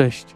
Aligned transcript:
Cześć, 0.00 0.26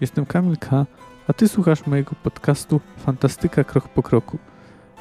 jestem 0.00 0.26
Kamil 0.26 0.56
K., 0.56 0.86
a 1.28 1.32
Ty 1.32 1.48
słuchasz 1.48 1.86
mojego 1.86 2.12
podcastu 2.22 2.80
Fantastyka 2.96 3.64
Krok 3.64 3.88
po 3.88 4.02
Kroku. 4.02 4.38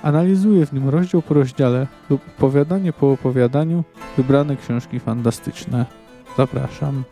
Analizuję 0.01 0.65
w 0.65 0.73
nim 0.73 0.89
rozdział 0.89 1.21
po 1.21 1.33
rozdziale 1.33 1.87
lub 2.09 2.21
opowiadanie 2.27 2.93
po 2.93 3.11
opowiadaniu 3.11 3.83
wybrane 4.17 4.57
książki 4.57 4.99
fantastyczne. 4.99 5.85
Zapraszam. 6.37 7.03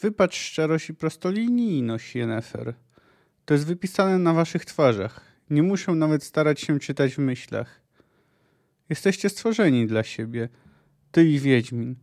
Wypatrz 0.00 0.40
szczerość 0.40 0.90
i 0.90 0.94
prostolinijność, 0.94 2.14
Yennefer. 2.14 2.74
To 3.44 3.54
jest 3.54 3.66
wypisane 3.66 4.18
na 4.18 4.32
waszych 4.32 4.64
twarzach. 4.64 5.20
Nie 5.50 5.62
muszą 5.62 5.94
nawet 5.94 6.24
starać 6.24 6.60
się 6.60 6.78
czytać 6.78 7.14
w 7.14 7.18
myślach. 7.18 7.85
Jesteście 8.88 9.28
stworzeni 9.28 9.86
dla 9.86 10.02
siebie, 10.02 10.48
ty 11.10 11.28
i 11.28 11.38
Wiedźmin, 11.38 11.96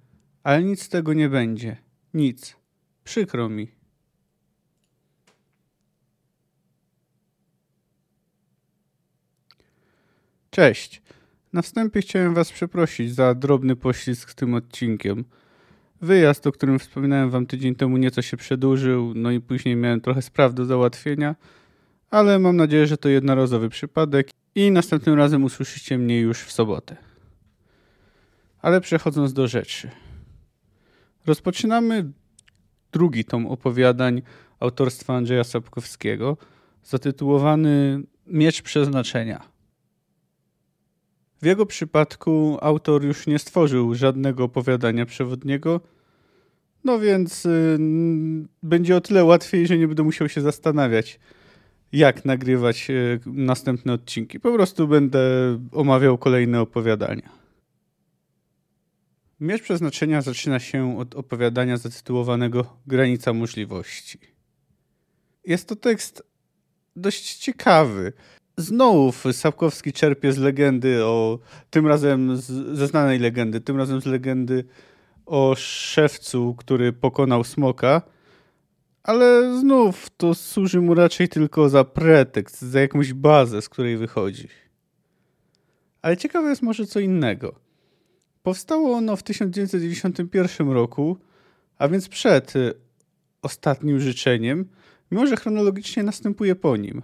ale 0.43 0.63
nic 0.63 0.83
z 0.83 0.89
tego 0.89 1.13
nie 1.13 1.29
będzie. 1.29 1.77
Nic. 2.13 2.55
Przykro 3.03 3.49
mi. 3.49 3.67
Cześć. 10.49 11.01
Na 11.53 11.61
wstępie 11.61 12.01
chciałem 12.01 12.33
Was 12.33 12.51
przeprosić 12.51 13.15
za 13.15 13.35
drobny 13.35 13.75
poślizg 13.75 14.29
z 14.29 14.35
tym 14.35 14.53
odcinkiem. 14.53 15.25
Wyjazd, 16.01 16.47
o 16.47 16.51
którym 16.51 16.79
wspominałem 16.79 17.29
Wam 17.29 17.45
tydzień 17.45 17.75
temu, 17.75 17.97
nieco 17.97 18.21
się 18.21 18.37
przedłużył, 18.37 19.13
no 19.15 19.31
i 19.31 19.39
później 19.39 19.75
miałem 19.75 20.01
trochę 20.01 20.21
spraw 20.21 20.53
do 20.53 20.65
załatwienia, 20.65 21.35
ale 22.09 22.39
mam 22.39 22.57
nadzieję, 22.57 22.87
że 22.87 22.97
to 22.97 23.09
jednorazowy 23.09 23.69
przypadek 23.69 24.29
i 24.55 24.71
następnym 24.71 25.15
razem 25.15 25.43
usłyszycie 25.43 25.97
mnie 25.97 26.19
już 26.19 26.39
w 26.39 26.51
sobotę. 26.51 26.95
Ale 28.61 28.81
przechodząc 28.81 29.33
do 29.33 29.47
rzeczy. 29.47 29.89
Rozpoczynamy 31.25 32.11
drugi 32.91 33.25
tom 33.25 33.47
opowiadań 33.47 34.21
autorstwa 34.59 35.15
Andrzeja 35.15 35.43
Sapkowskiego, 35.43 36.37
zatytułowany 36.83 38.03
Miecz 38.27 38.61
Przeznaczenia. 38.61 39.43
W 41.41 41.45
jego 41.45 41.65
przypadku 41.65 42.57
autor 42.61 43.05
już 43.05 43.27
nie 43.27 43.39
stworzył 43.39 43.95
żadnego 43.95 44.43
opowiadania 44.43 45.05
przewodniego, 45.05 45.81
no 46.83 46.99
więc 46.99 47.45
y, 47.45 47.77
będzie 48.63 48.95
o 48.95 49.01
tyle 49.01 49.23
łatwiej, 49.23 49.67
że 49.67 49.77
nie 49.77 49.87
będę 49.87 50.03
musiał 50.03 50.29
się 50.29 50.41
zastanawiać, 50.41 51.19
jak 51.93 52.25
nagrywać 52.25 52.89
y, 52.89 53.19
następne 53.25 53.93
odcinki. 53.93 54.39
Po 54.39 54.53
prostu 54.53 54.87
będę 54.87 55.19
omawiał 55.71 56.17
kolejne 56.17 56.61
opowiadania. 56.61 57.29
Miecz 59.39 59.61
przeznaczenia 59.61 60.21
zaczyna 60.21 60.59
się 60.59 60.99
od 60.99 61.15
opowiadania 61.15 61.77
zatytułowanego 61.77 62.77
Granica 62.87 63.33
możliwości. 63.33 64.19
Jest 65.45 65.67
to 65.67 65.75
tekst 65.75 66.23
dość 66.95 67.35
ciekawy. 67.35 68.13
Znów 68.57 69.25
Sapkowski 69.31 69.93
czerpie 69.93 70.33
z 70.33 70.37
legendy 70.37 71.05
o, 71.05 71.39
tym 71.69 71.87
razem 71.87 72.37
z, 72.37 72.77
ze 72.77 72.87
znanej 72.87 73.19
legendy, 73.19 73.61
tym 73.61 73.77
razem 73.77 74.01
z 74.01 74.05
legendy 74.05 74.65
o 75.25 75.55
szewcu, 75.57 76.55
który 76.57 76.93
pokonał 76.93 77.43
smoka, 77.43 78.01
ale 79.03 79.57
znów 79.59 80.09
to 80.17 80.35
służy 80.35 80.81
mu 80.81 80.93
raczej 80.93 81.29
tylko 81.29 81.69
za 81.69 81.83
pretekst, 81.83 82.61
za 82.61 82.79
jakąś 82.79 83.13
bazę, 83.13 83.61
z 83.61 83.69
której 83.69 83.97
wychodzi. 83.97 84.47
Ale 86.01 86.17
ciekawe 86.17 86.49
jest 86.49 86.61
może 86.61 86.85
co 86.85 86.99
innego. 86.99 87.55
Powstało 88.43 88.97
ono 88.97 89.15
w 89.15 89.23
1991 89.23 90.71
roku, 90.71 91.17
a 91.77 91.87
więc 91.87 92.09
przed 92.09 92.55
y, 92.55 92.73
ostatnim 93.41 93.99
życzeniem, 93.99 94.65
mimo 95.11 95.27
że 95.27 95.35
chronologicznie 95.35 96.03
następuje 96.03 96.55
po 96.55 96.77
nim. 96.77 97.01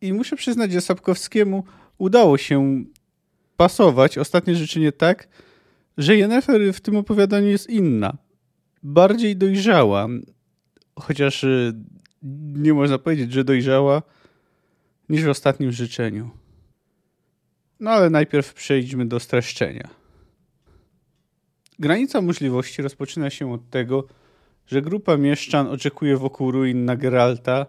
I 0.00 0.12
muszę 0.12 0.36
przyznać, 0.36 0.72
że 0.72 0.80
Sapkowskiemu 0.80 1.64
udało 1.98 2.38
się 2.38 2.84
pasować 3.56 4.18
ostatnie 4.18 4.54
życzenie 4.54 4.92
tak, 4.92 5.28
że 5.98 6.16
Jennefer 6.16 6.74
w 6.74 6.80
tym 6.80 6.96
opowiadaniu 6.96 7.48
jest 7.48 7.70
inna. 7.70 8.16
Bardziej 8.82 9.36
dojrzała. 9.36 10.08
Chociaż 11.00 11.44
y, 11.44 11.74
nie 12.54 12.74
można 12.74 12.98
powiedzieć, 12.98 13.32
że 13.32 13.44
dojrzała 13.44 14.02
niż 15.08 15.24
w 15.24 15.28
ostatnim 15.28 15.72
życzeniu. 15.72 16.30
No 17.80 17.90
ale 17.90 18.10
najpierw 18.10 18.54
przejdźmy 18.54 19.06
do 19.06 19.20
streszczenia. 19.20 19.88
Granica 21.78 22.20
możliwości 22.20 22.82
rozpoczyna 22.82 23.30
się 23.30 23.52
od 23.52 23.70
tego, 23.70 24.06
że 24.66 24.82
grupa 24.82 25.16
mieszczan 25.16 25.66
oczekuje 25.66 26.16
wokół 26.16 26.50
ruin 26.50 26.84
na 26.84 26.96
Geralta, 26.96 27.66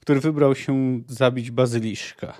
który 0.00 0.20
wybrał 0.20 0.54
się 0.54 1.02
zabić 1.08 1.50
bazyliszka. 1.50 2.34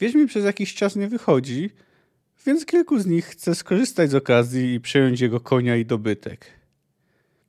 Wiedźmin 0.00 0.26
przez 0.26 0.44
jakiś 0.44 0.74
czas 0.74 0.96
nie 0.96 1.08
wychodzi, 1.08 1.70
więc 2.46 2.66
kilku 2.66 2.98
z 2.98 3.06
nich 3.06 3.26
chce 3.26 3.54
skorzystać 3.54 4.10
z 4.10 4.14
okazji 4.14 4.74
i 4.74 4.80
przejąć 4.80 5.20
jego 5.20 5.40
konia 5.40 5.76
i 5.76 5.86
dobytek. 5.86 6.61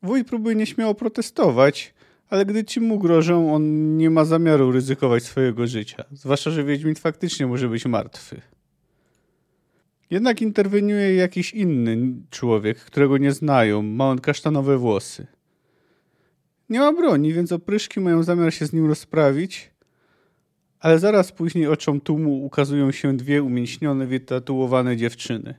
Wuj 0.03 0.23
próbuje 0.23 0.55
nieśmiało 0.55 0.95
protestować, 0.95 1.93
ale 2.29 2.45
gdy 2.45 2.63
ci 2.63 2.81
mu 2.81 2.99
grożą, 2.99 3.55
on 3.55 3.97
nie 3.97 4.09
ma 4.09 4.25
zamiaru 4.25 4.71
ryzykować 4.71 5.23
swojego 5.23 5.67
życia, 5.67 6.03
zwłaszcza, 6.11 6.51
że 6.51 6.63
Wiedźmin 6.63 6.95
faktycznie 6.95 7.47
może 7.47 7.69
być 7.69 7.85
martwy. 7.85 8.41
Jednak 10.09 10.41
interweniuje 10.41 11.15
jakiś 11.15 11.53
inny 11.53 11.97
człowiek, 12.29 12.79
którego 12.79 13.17
nie 13.17 13.31
znają, 13.31 13.81
ma 13.81 14.09
on 14.09 14.19
kasztanowe 14.19 14.77
włosy. 14.77 15.27
Nie 16.69 16.79
ma 16.79 16.93
broni, 16.93 17.33
więc 17.33 17.51
opryszki 17.51 17.99
mają 17.99 18.23
zamiar 18.23 18.53
się 18.53 18.65
z 18.65 18.73
nim 18.73 18.87
rozprawić, 18.87 19.71
ale 20.79 20.99
zaraz 20.99 21.31
później 21.31 21.67
oczom 21.67 22.01
tłumu 22.01 22.45
ukazują 22.45 22.91
się 22.91 23.17
dwie 23.17 23.43
umięśnione, 23.43 24.07
wytatuowane 24.07 24.97
dziewczyny. 24.97 25.55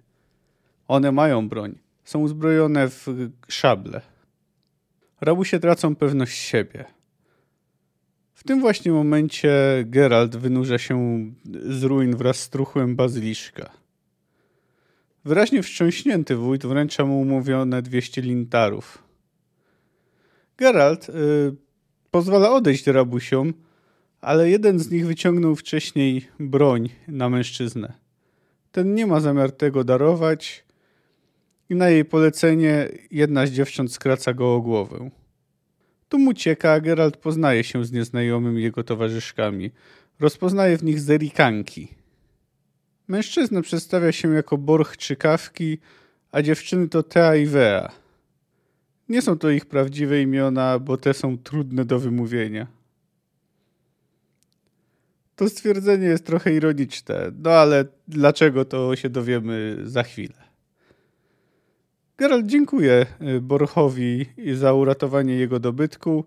One 0.89 1.13
mają 1.13 1.49
broń. 1.49 1.79
Są 2.05 2.19
uzbrojone 2.19 2.89
w 2.89 3.07
szable. 3.49 4.14
Rabusie 5.25 5.61
tracą 5.61 5.97
pewność 5.97 6.39
siebie. 6.39 6.85
W 8.35 8.45
tym 8.45 8.61
właśnie 8.61 8.93
momencie 8.93 9.53
Geralt 9.87 10.37
wynurza 10.37 10.79
się 10.79 11.25
z 11.53 11.83
ruin 11.83 12.17
wraz 12.17 12.41
z 12.41 12.49
truchłem 12.49 12.97
bazyliszka. 12.97 13.71
Wyraźnie 15.25 15.63
wstrząśnięty 15.63 16.37
wójt 16.37 16.67
wręcza 16.67 17.05
mu 17.05 17.21
umówione 17.21 17.83
200 17.83 18.21
lintarów. 18.21 19.05
Geralt 20.57 21.09
y, 21.09 21.13
pozwala 22.11 22.51
odejść 22.51 22.87
rabusiom, 22.87 23.55
ale 24.21 24.51
jeden 24.51 24.79
z 24.79 24.91
nich 24.91 25.07
wyciągnął 25.07 25.57
wcześniej 25.57 26.29
broń 26.41 26.91
na 27.09 27.31
mężczyznę. 27.31 27.93
Ten 28.73 28.95
nie 28.95 29.07
ma 29.07 29.21
zamiar 29.21 29.53
tego 29.53 29.85
darować 29.85 30.65
i 31.71 31.75
na 31.75 31.89
jej 31.89 32.05
polecenie 32.05 32.89
jedna 33.11 33.47
z 33.47 33.51
dziewcząt 33.51 33.93
skraca 33.93 34.35
go 34.35 34.55
o 34.55 34.61
głowę. 34.61 35.11
Tu 36.09 36.19
mu 36.19 36.35
cieka, 36.35 36.73
a 36.73 36.81
Geralt 36.81 37.17
poznaje 37.17 37.65
się 37.65 37.85
z 37.85 37.93
nieznajomymi 37.93 38.63
jego 38.63 38.85
towarzyszkami. 38.85 39.71
Rozpoznaje 40.21 40.79
w 40.79 40.85
nich 40.85 41.01
zerikanki. 41.01 41.89
Mężczyzna 43.09 43.63
przedstawia 43.63 44.13
się 44.13 44.35
jako 44.35 44.59
Borch 44.59 44.97
czy 44.97 45.17
Kawki, 45.17 45.79
a 46.33 46.43
dziewczyny 46.43 46.89
to 46.89 47.03
Tea 47.03 47.37
i 47.37 47.47
Wea. 47.47 47.93
Nie 49.09 49.23
są 49.23 49.39
to 49.39 49.51
ich 49.51 49.67
prawdziwe 49.67 50.23
imiona, 50.23 50.79
bo 50.79 50.97
te 50.97 51.15
są 51.15 51.39
trudne 51.39 51.85
do 51.85 51.99
wymówienia. 51.99 52.67
To 55.37 55.49
stwierdzenie 55.49 56.07
jest 56.07 56.27
trochę 56.27 56.55
ironiczne, 56.55 57.33
no 57.43 57.51
ale 57.51 57.85
dlaczego 58.09 58.65
to 58.65 58.97
się 58.97 59.09
dowiemy 59.09 59.77
za 59.85 60.03
chwilę. 60.03 60.44
Geralt 62.19 62.47
dziękuje 62.47 63.07
Borchowi 63.41 64.27
za 64.55 64.73
uratowanie 64.73 65.35
jego 65.35 65.61
dobytku, 65.61 66.25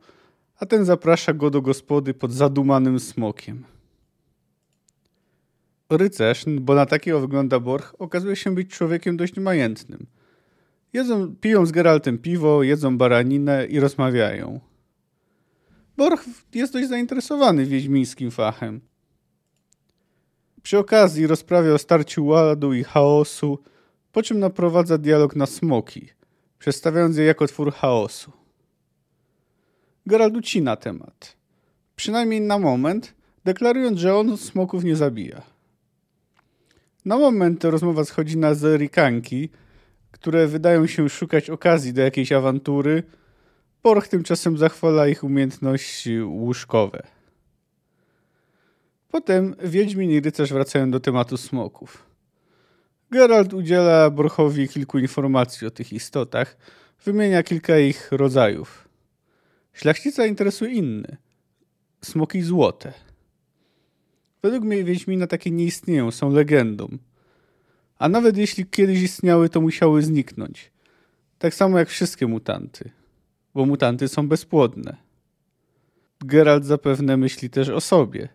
a 0.59 0.65
ten 0.65 0.85
zaprasza 0.85 1.33
go 1.33 1.49
do 1.49 1.61
gospody 1.61 2.13
pod 2.13 2.33
zadumanym 2.33 2.99
smokiem. 2.99 3.63
Rycerz, 5.89 6.45
bo 6.61 6.75
na 6.75 6.85
takiego 6.85 7.19
wygląda 7.19 7.59
Borch, 7.59 7.95
okazuje 7.99 8.35
się 8.35 8.55
być 8.55 8.69
człowiekiem 8.69 9.17
dość 9.17 9.37
majętnym. 9.37 10.05
Jedzą, 10.93 11.35
piją 11.41 11.65
z 11.65 11.71
Geraltem 11.71 12.17
piwo, 12.17 12.63
jedzą 12.63 12.97
baraninę 12.97 13.65
i 13.65 13.79
rozmawiają. 13.79 14.59
Borch 15.97 16.25
jest 16.53 16.73
dość 16.73 16.87
zainteresowany 16.87 17.65
wiedźmińskim 17.65 18.31
fachem. 18.31 18.81
Przy 20.63 20.77
okazji 20.77 21.27
rozprawia 21.27 21.73
o 21.73 21.77
starciu 21.77 22.25
ładu 22.25 22.73
i 22.73 22.83
chaosu, 22.83 23.59
po 24.17 24.23
czym 24.23 24.39
naprowadza 24.39 24.97
dialog 24.97 25.35
na 25.35 25.45
smoki, 25.45 26.09
przedstawiając 26.59 27.17
je 27.17 27.25
jako 27.25 27.47
twór 27.47 27.73
chaosu. 27.73 28.31
Geralt 30.05 30.37
ucina 30.37 30.75
temat. 30.75 31.35
Przynajmniej 31.95 32.41
na 32.41 32.59
moment, 32.59 33.13
deklarując, 33.45 33.99
że 33.99 34.15
on 34.15 34.37
smoków 34.37 34.83
nie 34.83 34.95
zabija. 34.95 35.41
Na 37.05 37.17
moment 37.17 37.63
rozmowa 37.63 38.05
schodzi 38.05 38.37
na 38.37 38.53
zerikanki, 38.53 39.49
które 40.11 40.47
wydają 40.47 40.87
się 40.87 41.09
szukać 41.09 41.49
okazji 41.49 41.93
do 41.93 42.01
jakiejś 42.01 42.31
awantury. 42.31 43.03
Borch 43.83 44.07
tymczasem 44.07 44.57
zachwala 44.57 45.07
ich 45.07 45.23
umiejętności 45.23 46.21
łóżkowe. 46.21 47.03
Potem 49.11 49.55
Wiedźmin 49.63 50.11
i 50.11 50.19
rycerz 50.19 50.53
wracają 50.53 50.91
do 50.91 50.99
tematu 50.99 51.37
smoków. 51.37 52.06
Geralt 53.11 53.53
udziela 53.53 54.09
Borchowi 54.09 54.67
kilku 54.67 54.99
informacji 54.99 55.67
o 55.67 55.71
tych 55.71 55.93
istotach, 55.93 56.57
wymienia 57.05 57.43
kilka 57.43 57.77
ich 57.77 58.11
rodzajów. 58.11 58.87
Szlachcica 59.73 60.25
interesuje 60.25 60.71
inny. 60.71 61.17
Smoki 62.01 62.41
złote. 62.41 62.93
Według 64.41 64.63
mnie 64.63 64.83
Wiedźmina 64.83 65.27
takie 65.27 65.51
nie 65.51 65.65
istnieją, 65.65 66.11
są 66.11 66.31
legendą. 66.31 66.87
A 67.99 68.09
nawet 68.09 68.37
jeśli 68.37 68.65
kiedyś 68.65 69.01
istniały, 69.01 69.49
to 69.49 69.61
musiały 69.61 70.01
zniknąć. 70.01 70.71
Tak 71.39 71.53
samo 71.53 71.79
jak 71.79 71.89
wszystkie 71.89 72.27
mutanty. 72.27 72.89
Bo 73.53 73.65
mutanty 73.65 74.07
są 74.07 74.27
bezpłodne. 74.27 74.97
Geralt 76.19 76.65
zapewne 76.65 77.17
myśli 77.17 77.49
też 77.49 77.69
o 77.69 77.81
sobie. 77.81 78.29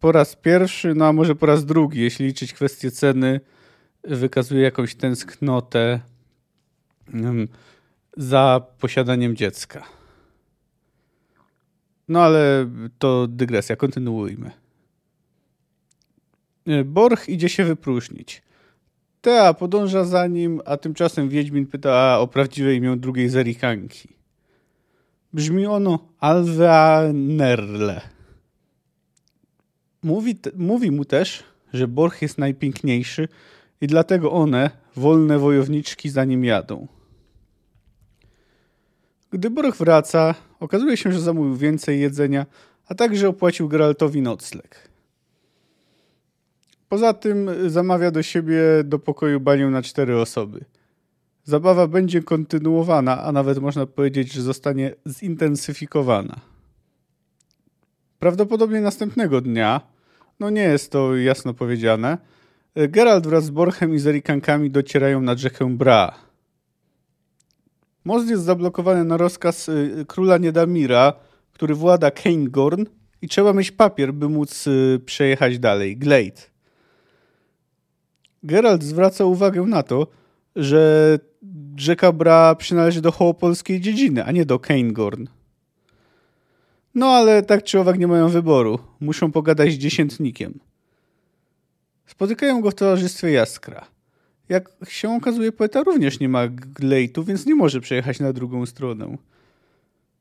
Po 0.00 0.12
raz 0.12 0.36
pierwszy, 0.36 0.94
no 0.94 1.06
a 1.06 1.12
może 1.12 1.34
po 1.34 1.46
raz 1.46 1.64
drugi, 1.64 2.00
jeśli 2.00 2.26
liczyć 2.26 2.52
kwestię 2.52 2.90
ceny, 2.90 3.40
wykazuje 4.04 4.62
jakąś 4.62 4.94
tęsknotę 4.94 6.00
mm, 7.14 7.48
za 8.16 8.66
posiadaniem 8.78 9.36
dziecka. 9.36 9.84
No 12.08 12.22
ale 12.22 12.70
to 12.98 13.26
dygresja, 13.26 13.76
kontynuujmy. 13.76 14.50
E, 16.66 16.84
Borch 16.84 17.28
idzie 17.28 17.48
się 17.48 17.64
wypróżnić. 17.64 18.42
Tea 19.20 19.54
podąża 19.54 20.04
za 20.04 20.26
nim, 20.26 20.60
a 20.64 20.76
tymczasem 20.76 21.28
Wiedźmin 21.28 21.66
pyta 21.66 22.18
o 22.20 22.26
prawdziwe 22.26 22.74
imię 22.74 22.96
drugiej 22.96 23.28
zerikanki. 23.28 24.08
Brzmi 25.32 25.66
ono 25.66 25.98
Alveanerle. 26.20 28.17
Mówi, 30.02 30.38
mówi 30.56 30.90
mu 30.90 31.04
też, 31.04 31.44
że 31.72 31.88
Borch 31.88 32.22
jest 32.22 32.38
najpiękniejszy 32.38 33.28
i 33.80 33.86
dlatego 33.86 34.32
one, 34.32 34.70
wolne 34.96 35.38
wojowniczki, 35.38 36.10
za 36.10 36.24
nim 36.24 36.44
jadą. 36.44 36.86
Gdy 39.30 39.50
Borch 39.50 39.76
wraca, 39.76 40.34
okazuje 40.60 40.96
się, 40.96 41.12
że 41.12 41.20
zamówił 41.20 41.56
więcej 41.56 42.00
jedzenia, 42.00 42.46
a 42.86 42.94
także 42.94 43.28
opłacił 43.28 43.68
Geraltowi 43.68 44.22
nocleg. 44.22 44.88
Poza 46.88 47.14
tym 47.14 47.50
zamawia 47.66 48.10
do 48.10 48.22
siebie 48.22 48.60
do 48.84 48.98
pokoju 48.98 49.40
banię 49.40 49.66
na 49.66 49.82
cztery 49.82 50.20
osoby. 50.20 50.64
Zabawa 51.44 51.86
będzie 51.86 52.22
kontynuowana, 52.22 53.22
a 53.22 53.32
nawet 53.32 53.58
można 53.58 53.86
powiedzieć, 53.86 54.32
że 54.32 54.42
zostanie 54.42 54.94
zintensyfikowana. 55.08 56.40
Prawdopodobnie 58.18 58.80
następnego 58.80 59.40
dnia, 59.40 59.80
no 60.40 60.50
nie 60.50 60.62
jest 60.62 60.92
to 60.92 61.16
jasno 61.16 61.54
powiedziane, 61.54 62.18
Geralt 62.74 63.26
wraz 63.26 63.44
z 63.44 63.50
Borchem 63.50 63.94
i 63.94 63.98
Zerikankami 63.98 64.70
docierają 64.70 65.20
nad 65.20 65.38
rzekę 65.38 65.76
Bra. 65.76 66.14
Most 68.04 68.30
jest 68.30 68.42
zablokowany 68.42 69.04
na 69.04 69.16
rozkaz 69.16 69.68
y, 69.68 70.04
króla 70.08 70.38
Niedamira, 70.38 71.12
który 71.52 71.74
włada 71.74 72.10
Caingorn 72.10 72.84
i 73.22 73.28
trzeba 73.28 73.52
mieć 73.52 73.70
papier, 73.70 74.14
by 74.14 74.28
móc 74.28 74.66
y, 74.66 75.00
przejechać 75.06 75.58
dalej. 75.58 75.96
Glade. 75.96 76.42
Geralt 78.42 78.82
zwraca 78.82 79.24
uwagę 79.24 79.62
na 79.62 79.82
to, 79.82 80.06
że 80.56 81.18
rzeka 81.76 82.12
Bra 82.12 82.54
przynależy 82.54 83.00
do 83.00 83.12
hołopolskiej 83.12 83.80
dziedziny, 83.80 84.24
a 84.24 84.32
nie 84.32 84.46
do 84.46 84.58
Caingorn. 84.58 85.26
No 86.98 87.06
ale 87.06 87.42
tak 87.42 87.62
czy 87.62 87.80
owak 87.80 87.98
nie 87.98 88.06
mają 88.06 88.28
wyboru. 88.28 88.78
Muszą 89.00 89.32
pogadać 89.32 89.72
z 89.72 89.78
dziesiętnikiem. 89.78 90.58
Spotykają 92.06 92.60
go 92.60 92.70
w 92.70 92.74
towarzystwie 92.74 93.30
Jaskra. 93.30 93.86
Jak 94.48 94.70
się 94.88 95.16
okazuje, 95.16 95.52
poeta 95.52 95.82
również 95.82 96.20
nie 96.20 96.28
ma 96.28 96.48
glejtu, 96.48 97.24
więc 97.24 97.46
nie 97.46 97.54
może 97.54 97.80
przejechać 97.80 98.20
na 98.20 98.32
drugą 98.32 98.66
stronę. 98.66 99.16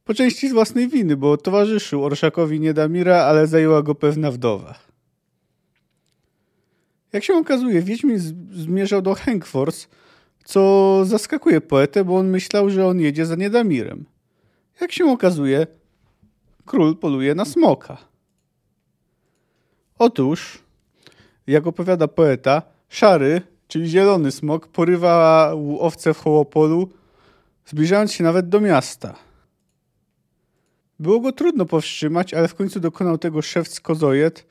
Po 0.05 0.13
części 0.13 0.49
z 0.49 0.53
własnej 0.53 0.87
winy, 0.87 1.17
bo 1.17 1.37
towarzyszył 1.37 2.05
Orszakowi 2.05 2.59
Niedamira, 2.59 3.23
ale 3.23 3.47
zajęła 3.47 3.81
go 3.81 3.95
pewna 3.95 4.31
wdowa. 4.31 4.79
Jak 7.13 7.23
się 7.23 7.33
okazuje, 7.33 7.81
Wiedźmin 7.81 8.19
zmierzał 8.53 9.01
do 9.01 9.13
Henkfors, 9.13 9.87
co 10.43 11.01
zaskakuje 11.05 11.61
poetę, 11.61 12.05
bo 12.05 12.17
on 12.17 12.29
myślał, 12.29 12.69
że 12.69 12.87
on 12.87 12.99
jedzie 12.99 13.25
za 13.25 13.35
Niedamirem. 13.35 14.05
Jak 14.81 14.91
się 14.91 15.05
okazuje, 15.05 15.67
król 16.67 16.95
poluje 16.95 17.35
na 17.35 17.45
smoka. 17.45 17.97
Otóż, 19.99 20.59
jak 21.47 21.67
opowiada 21.67 22.07
poeta, 22.07 22.61
szary, 22.89 23.41
czyli 23.67 23.89
zielony 23.89 24.31
smok, 24.31 24.67
porywa 24.67 25.51
owce 25.79 26.13
w 26.13 26.19
Hołopolu, 26.19 26.89
zbliżając 27.65 28.11
się 28.13 28.23
nawet 28.23 28.49
do 28.49 28.61
miasta. 28.61 29.15
Było 30.99 31.19
go 31.19 31.31
trudno 31.31 31.65
powstrzymać, 31.65 32.33
ale 32.33 32.47
w 32.47 32.55
końcu 32.55 32.79
dokonał 32.79 33.17
tego 33.17 33.41
szewc 33.41 33.79
Kozojet, 33.79 34.47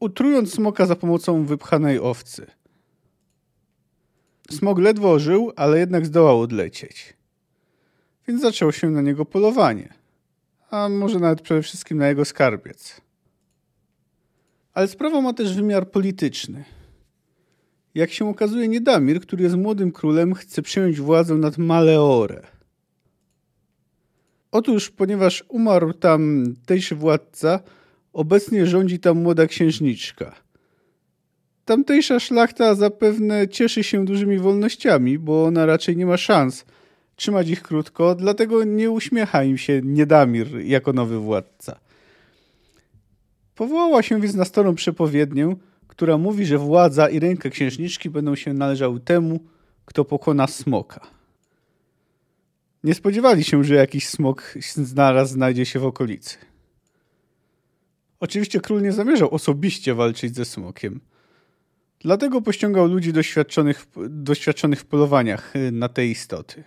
utrując 0.00 0.54
smoka 0.54 0.86
za 0.86 0.96
pomocą 0.96 1.44
wypchanej 1.44 1.98
owcy. 1.98 2.46
Smok 4.50 4.78
ledwo 4.78 5.18
żył, 5.18 5.52
ale 5.56 5.78
jednak 5.78 6.06
zdołał 6.06 6.40
odlecieć. 6.40 7.16
Więc 8.28 8.40
zaczęło 8.42 8.72
się 8.72 8.90
na 8.90 9.02
niego 9.02 9.24
polowanie. 9.24 9.99
A 10.70 10.88
może 10.88 11.18
nawet 11.18 11.40
przede 11.40 11.62
wszystkim 11.62 11.98
na 11.98 12.08
jego 12.08 12.24
skarbiec. 12.24 13.00
Ale 14.74 14.88
sprawa 14.88 15.20
ma 15.20 15.32
też 15.32 15.54
wymiar 15.54 15.90
polityczny. 15.90 16.64
Jak 17.94 18.10
się 18.10 18.28
okazuje, 18.28 18.68
Niedamir, 18.68 19.20
który 19.20 19.42
jest 19.42 19.56
młodym 19.56 19.92
królem, 19.92 20.34
chce 20.34 20.62
przejąć 20.62 21.00
władzę 21.00 21.34
nad 21.34 21.58
Maleore. 21.58 22.46
Otóż, 24.52 24.90
ponieważ 24.90 25.44
umarł 25.48 25.92
tam 25.92 26.44
tejszy 26.66 26.94
władca, 26.94 27.60
Obecnie 28.12 28.66
rządzi 28.66 28.98
tam 28.98 29.22
młoda 29.22 29.46
księżniczka. 29.46 30.34
Tamtejsza 31.64 32.20
szlachta 32.20 32.74
zapewne 32.74 33.48
cieszy 33.48 33.84
się 33.84 34.04
dużymi 34.04 34.38
wolnościami, 34.38 35.18
bo 35.18 35.44
ona 35.44 35.66
raczej 35.66 35.96
nie 35.96 36.06
ma 36.06 36.16
szans 36.16 36.64
trzymać 37.20 37.48
ich 37.48 37.62
krótko, 37.62 38.14
dlatego 38.14 38.64
nie 38.64 38.90
uśmiecha 38.90 39.44
im 39.44 39.58
się 39.58 39.80
Niedamir 39.84 40.60
jako 40.64 40.92
nowy 40.92 41.18
władca. 41.18 41.80
Powołała 43.54 44.02
się 44.02 44.20
więc 44.20 44.34
na 44.34 44.44
starą 44.44 44.74
przepowiednię, 44.74 45.56
która 45.86 46.18
mówi, 46.18 46.46
że 46.46 46.58
władza 46.58 47.08
i 47.08 47.18
ręka 47.18 47.50
księżniczki 47.50 48.10
będą 48.10 48.34
się 48.34 48.52
należały 48.52 49.00
temu, 49.00 49.40
kto 49.84 50.04
pokona 50.04 50.46
smoka. 50.46 51.00
Nie 52.84 52.94
spodziewali 52.94 53.44
się, 53.44 53.64
że 53.64 53.74
jakiś 53.74 54.08
smok 54.08 54.54
naraz 54.94 55.30
znajdzie 55.30 55.66
się 55.66 55.78
w 55.78 55.84
okolicy. 55.84 56.36
Oczywiście 58.20 58.60
król 58.60 58.82
nie 58.82 58.92
zamierzał 58.92 59.34
osobiście 59.34 59.94
walczyć 59.94 60.36
ze 60.36 60.44
smokiem. 60.44 61.00
Dlatego 62.00 62.42
pościągał 62.42 62.86
ludzi 62.86 63.12
doświadczonych, 63.12 63.86
doświadczonych 64.08 64.80
w 64.80 64.84
polowaniach 64.84 65.56
y, 65.56 65.72
na 65.72 65.88
te 65.88 66.06
istoty. 66.06 66.64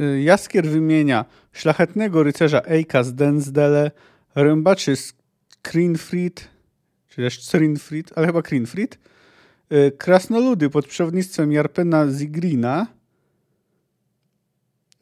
Y, 0.00 0.22
Jaskier 0.22 0.66
wymienia 0.66 1.24
szlachetnego 1.52 2.22
rycerza 2.22 2.62
Eika 2.64 3.02
z 3.02 3.14
Densdale, 3.14 3.90
rębaczy 4.34 4.96
z 4.96 5.14
Krinfried, 5.62 6.48
czy 7.08 7.16
też 7.16 7.50
Crinfried, 7.50 8.12
ale 8.16 8.26
chyba 8.26 8.42
Krinfried, 8.42 8.98
y, 9.72 9.92
krasnoludy 9.98 10.70
pod 10.70 10.86
przewodnictwem 10.86 11.52
Jarpena 11.52 12.08
Zigrina, 12.08 12.86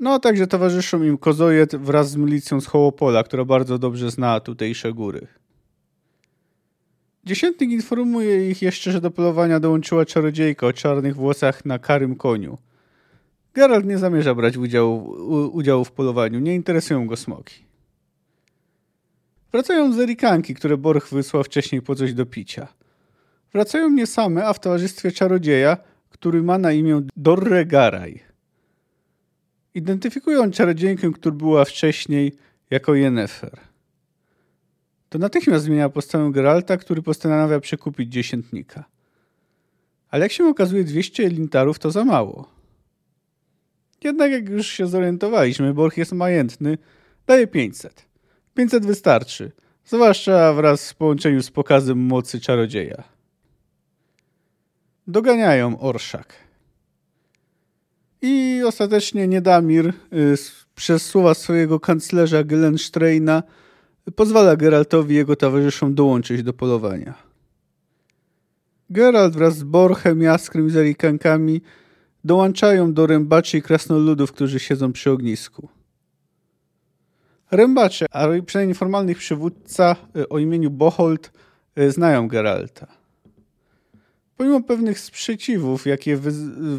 no, 0.01 0.15
a 0.15 0.19
także 0.19 0.47
towarzyszą 0.47 1.03
im 1.03 1.19
Kozojet 1.19 1.77
wraz 1.77 2.11
z 2.11 2.17
milicją 2.17 2.61
z 2.61 2.67
Hołopola, 2.67 3.25
która 3.25 3.45
bardzo 3.45 3.79
dobrze 3.79 4.11
zna 4.11 4.41
tutejsze 4.41 4.93
góry. 4.93 5.27
Dziesiętnik 7.25 7.71
informuje 7.71 8.51
ich 8.51 8.63
jeszcze, 8.63 8.93
że 8.93 9.01
do 9.01 9.11
polowania 9.11 9.61
dołączyła 9.61 10.05
czarodziejka 10.05 10.67
o 10.67 10.73
czarnych 10.73 11.17
włosach 11.17 11.65
na 11.65 11.79
karym 11.79 12.17
koniu. 12.17 12.59
Geralt 13.57 13.87
nie 13.87 13.99
zamierza 13.99 14.35
brać 14.35 14.57
udziału, 14.57 15.11
udziału 15.53 15.85
w 15.85 15.93
polowaniu, 15.93 16.41
nie 16.41 16.55
interesują 16.55 17.07
go 17.07 17.17
smoki. 17.17 17.65
Wracają 19.53 19.93
zerikanki, 19.93 20.55
które 20.55 20.77
Borch 20.77 21.09
wysłał 21.09 21.45
wcześniej 21.45 21.83
po 21.83 21.95
coś 21.95 22.15
do 22.15 22.27
picia. 22.27 22.69
Wracają 23.53 23.91
nie 23.91 24.07
same, 24.07 24.47
a 24.47 24.53
w 24.53 24.61
towarzystwie 24.61 25.13
czarodzieja, 25.13 25.77
który 26.11 26.43
ma 26.43 26.59
na 26.59 26.73
imię 26.73 27.03
Dorregaraj. 27.17 28.23
Identyfikują 29.75 30.51
czarodziejkę, 30.51 31.13
która 31.13 31.37
była 31.37 31.65
wcześniej 31.65 32.33
jako 32.71 32.95
Yennefer. 32.95 33.59
to 35.09 35.19
natychmiast 35.19 35.65
zmienia 35.65 35.89
postawę 35.89 36.33
Geralta, 36.33 36.77
który 36.77 37.03
postanawia 37.03 37.61
przekupić 37.61 38.13
dziesiętnika. 38.13 38.85
Ale 40.11 40.25
jak 40.25 40.33
się 40.33 40.45
okazuje, 40.45 40.85
200 40.85 41.27
elintarów 41.27 41.79
to 41.79 41.91
za 41.91 42.05
mało. 42.05 42.56
Jednak 44.05 44.33
jak 44.33 44.49
już 44.49 44.67
się 44.67 44.87
zorientowaliśmy, 44.87 45.75
Borch 45.75 45.97
jest 45.97 46.13
majętny, 46.13 46.79
daje 47.27 47.47
500. 47.47 48.07
500 48.55 48.87
wystarczy, 48.87 49.53
zwłaszcza 49.85 50.53
wraz 50.53 50.91
w 50.91 50.95
połączeniu 50.95 51.43
z 51.43 51.51
pokazem 51.51 51.99
mocy 51.99 52.41
czarodzieja. 52.41 53.03
Doganiają 55.07 55.81
Orszak. 55.81 56.35
I 58.23 58.63
ostatecznie 58.67 59.29
Niedamir 59.29 59.87
y, 59.89 60.35
przez 60.75 61.07
słowa 61.07 61.35
swojego 61.35 61.81
kanclerza 61.81 62.45
Gelenstreina 62.45 63.43
pozwala 64.17 64.57
Geraltowi 64.57 65.15
i 65.15 65.17
jego 65.17 65.37
towarzyszom 65.37 65.95
dołączyć 65.95 66.43
do 66.43 66.53
polowania. 66.53 67.15
Geralt 68.91 69.35
wraz 69.35 69.57
z 69.57 69.63
Borchem, 69.63 70.23
Jaskrem 70.23 70.67
i 70.67 70.71
Zarikankami 70.71 71.61
dołączają 72.27 72.93
do 72.93 73.07
rębaczy 73.07 73.59
i 73.59 73.63
krasnoludów, 73.63 74.33
którzy 74.33 74.61
siedzą 74.61 74.93
przy 74.93 75.11
ognisku. 75.11 75.69
Rębacze, 77.51 78.07
a 78.11 78.27
przynajmniej 78.47 78.75
formalnych 78.75 79.19
przywódca 79.19 79.97
y, 80.17 80.29
o 80.29 80.39
imieniu 80.39 80.71
Boholt, 80.71 81.33
y, 81.79 81.91
znają 81.91 82.29
Geralta. 82.29 82.87
Pomimo 84.37 84.63
pewnych 84.63 85.01
sprzeciwów, 85.01 85.87
jakie 85.87 86.17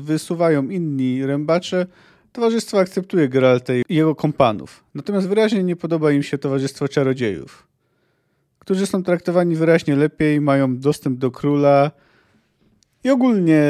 wysuwają 0.02 0.70
inni 0.70 1.26
rębacze, 1.26 1.86
towarzystwo 2.32 2.80
akceptuje 2.80 3.30
Geralta 3.30 3.74
i 3.74 3.84
jego 3.90 4.16
kompanów. 4.16 4.84
Natomiast 4.96 5.28
wyraźnie 5.28 5.64
nie 5.64 5.76
podoba 5.76 6.12
im 6.12 6.24
się 6.24 6.38
towarzystwo 6.38 6.88
czarodziejów, 6.88 7.68
którzy 8.60 8.86
są 8.86 9.04
traktowani 9.04 9.56
wyraźnie 9.56 9.96
lepiej, 9.96 10.42
mają 10.42 10.78
dostęp 10.78 11.20
do 11.20 11.32
króla 11.32 11.92
i 13.08 13.10
ogólnie 13.10 13.62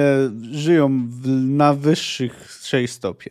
żyją 0.52 1.10
na 1.48 1.74
wyższej 1.74 2.88
stopie. 2.88 3.30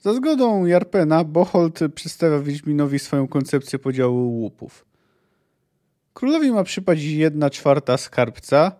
Za 0.00 0.14
zgodą 0.14 0.66
Jarpena, 0.66 1.24
Boholt 1.24 1.80
przedstawia 1.94 2.38
Wiedźminowi 2.38 2.98
swoją 2.98 3.28
koncepcję 3.28 3.78
podziału 3.78 4.30
łupów. 4.30 4.84
Królowi 6.14 6.50
ma 6.50 6.64
przypaść 6.64 7.02
jedna 7.02 7.50
czwarta 7.50 7.96
skarbca. 7.96 8.72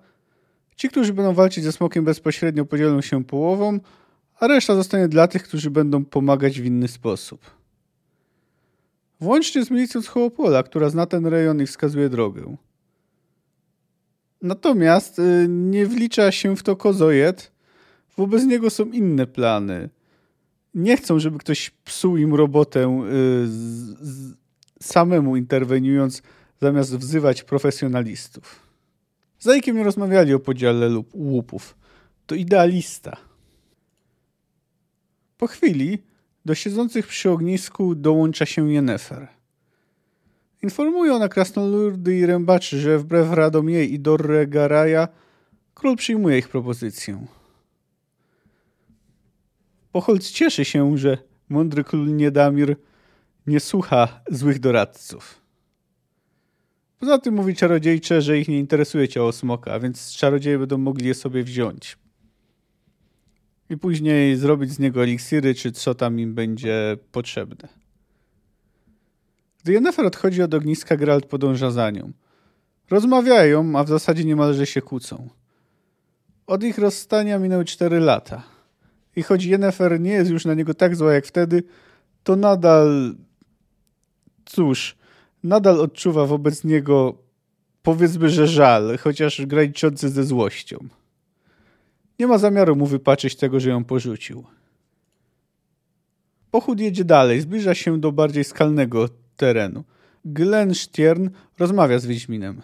Ci, 0.76 0.88
którzy 0.88 1.12
będą 1.12 1.35
walczyć 1.35 1.64
ze 1.64 1.73
smokiem 1.73 2.05
bezpośrednio 2.05 2.64
podzielą 2.64 3.00
się 3.00 3.25
połową, 3.25 3.81
a 4.41 4.47
reszta 4.47 4.75
zostanie 4.75 5.09
dla 5.09 5.29
tych, 5.29 5.43
którzy 5.43 5.71
będą 5.71 6.05
pomagać 6.05 6.61
w 6.61 6.64
inny 6.64 6.88
sposób. 6.88 7.41
Włącznie 9.21 9.64
z 9.64 9.71
milicją 9.71 10.03
z 10.03 10.07
Hołopola, 10.07 10.62
która 10.62 10.88
zna 10.88 11.07
ten 11.07 11.26
rejon 11.26 11.62
i 11.62 11.67
wskazuje 11.67 12.09
drogę. 12.09 12.57
Natomiast 14.44 15.18
y, 15.18 15.46
nie 15.48 15.86
wlicza 15.86 16.32
się 16.32 16.56
w 16.56 16.62
to 16.62 16.76
kozojet. 16.76 17.52
Wobec 18.16 18.44
niego 18.44 18.70
są 18.70 18.86
inne 18.86 19.26
plany. 19.26 19.88
Nie 20.74 20.96
chcą, 20.96 21.18
żeby 21.18 21.38
ktoś 21.38 21.70
psuł 21.70 22.16
im 22.16 22.34
robotę 22.34 23.06
y, 23.12 23.48
samemu 24.82 25.36
interweniując, 25.36 26.22
zamiast 26.60 26.96
wzywać 26.96 27.42
profesjonalistów. 27.42 28.60
Z 29.38 29.44
Zajkiem 29.44 29.76
nie 29.76 29.84
rozmawiali 29.84 30.34
o 30.34 30.40
podziale 30.40 31.02
łupów. 31.12 31.76
To 32.26 32.34
idealista. 32.34 33.16
Po 35.38 35.46
chwili 35.46 35.98
do 36.44 36.54
siedzących 36.54 37.06
przy 37.06 37.30
ognisku 37.30 37.94
dołącza 37.94 38.46
się 38.46 38.72
Jennefer. 38.72 39.28
Informuje 40.64 41.14
ona 41.14 41.28
krasnoludy 41.28 42.18
i 42.18 42.26
rębaczy, 42.26 42.80
że 42.80 42.99
wbrew 42.99 43.33
radom 43.33 43.68
jej 43.68 43.92
i 43.92 44.00
Dorre 44.00 44.47
Garaja 44.47 45.09
król 45.75 45.97
przyjmuje 45.97 46.38
ich 46.38 46.49
propozycję. 46.49 47.26
Pocholc 49.92 50.30
cieszy 50.30 50.64
się, 50.64 50.99
że 50.99 51.18
mądry 51.49 51.85
król 51.85 52.16
Niedamir 52.16 52.76
nie 53.47 53.61
słucha 53.61 54.21
złych 54.30 54.61
doradców. 54.61 55.40
Poza 56.99 57.18
tym 57.18 57.35
mówi 57.35 57.54
czarodziejcze, 57.54 58.23
że 58.23 58.38
ich 58.38 58.49
nie 58.49 58.59
interesuje 58.59 59.09
ciało 59.09 59.33
smoka, 59.33 59.80
więc 59.80 60.12
czarodzieje 60.12 60.59
będą 60.59 60.78
mogli 60.78 61.06
je 61.06 61.14
sobie 61.14 61.42
wziąć. 61.42 61.99
I 63.71 63.76
później 63.76 64.37
zrobić 64.37 64.71
z 64.71 64.78
niego 64.78 65.02
eliksiry, 65.02 65.54
czy 65.54 65.73
co 65.73 65.94
tam 65.94 66.21
im 66.21 66.35
będzie 66.35 66.97
potrzebne. 67.12 67.84
Gdy 69.64 69.73
Yennefer 69.73 70.06
odchodzi 70.06 70.42
od 70.42 70.54
ogniska, 70.54 70.97
Geralt 70.97 71.26
podąża 71.26 71.71
za 71.71 71.90
nią. 71.90 72.12
Rozmawiają, 72.90 73.78
a 73.78 73.85
w 73.85 73.88
zasadzie 73.88 74.25
niemalże 74.25 74.66
się 74.66 74.83
kłócą. 74.83 75.28
Od 76.47 76.64
ich 76.64 76.78
rozstania 76.78 77.38
minęły 77.38 77.64
cztery 77.64 78.00
lata. 78.00 78.42
I 79.16 79.23
choć 79.23 79.44
Yennefer 79.44 80.00
nie 80.00 80.11
jest 80.11 80.30
już 80.30 80.44
na 80.44 80.54
niego 80.54 80.75
tak 80.75 80.97
zła 80.97 81.12
jak 81.12 81.26
wtedy, 81.26 81.62
to 82.25 82.37
nadal... 82.37 83.14
Cóż, 84.44 84.97
nadal 85.42 85.80
odczuwa 85.80 86.26
wobec 86.26 86.64
niego 86.64 87.18
powiedzmy, 87.83 88.28
że 88.30 88.47
żal, 88.47 88.99
chociaż 88.99 89.47
graniczący 89.47 90.09
ze 90.09 90.25
złością. 90.25 90.78
Nie 92.18 92.26
ma 92.26 92.38
zamiaru 92.38 92.76
mu 92.76 92.87
wypaczyć 92.87 93.37
tego, 93.37 93.61
że 93.61 93.71
ją 93.71 93.85
porzucił. 93.85 94.44
Pochód 96.50 96.80
jedzie 96.80 97.04
dalej, 97.04 97.40
zbliża 97.40 97.75
się 97.75 98.00
do 98.00 98.12
bardziej 98.12 98.44
skalnego 98.44 99.09
terenu. 99.37 99.85
Glenn 100.25 100.75
Stiern 100.75 101.29
rozmawia 101.59 101.99
z 101.99 102.07
Wiedźminem. 102.07 102.62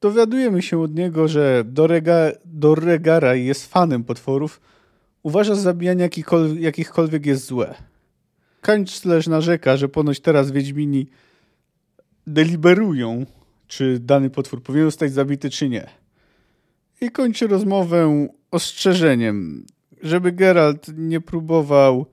Dowiadujemy 0.00 0.62
się 0.62 0.80
od 0.80 0.94
niego, 0.94 1.28
że 1.28 1.62
Dorega, 1.66 2.32
Dorregara 2.44 3.34
jest 3.34 3.72
fanem 3.72 4.04
potworów, 4.04 4.60
uważa, 5.22 5.54
zabijanie 5.54 6.08
jakichkolwiek 6.58 7.26
jest 7.26 7.46
złe. 7.46 7.74
Kanclerz 8.60 9.26
narzeka, 9.26 9.76
że 9.76 9.88
ponoć 9.88 10.20
teraz 10.20 10.50
Wiedźmini 10.50 11.06
deliberują, 12.26 13.26
czy 13.66 13.98
dany 13.98 14.30
potwór 14.30 14.62
powinien 14.62 14.86
zostać 14.86 15.12
zabity, 15.12 15.50
czy 15.50 15.68
nie. 15.68 15.90
I 17.00 17.10
kończy 17.10 17.46
rozmowę 17.46 18.28
ostrzeżeniem, 18.50 19.66
żeby 20.02 20.32
Geralt 20.32 20.86
nie 20.96 21.20
próbował 21.20 22.06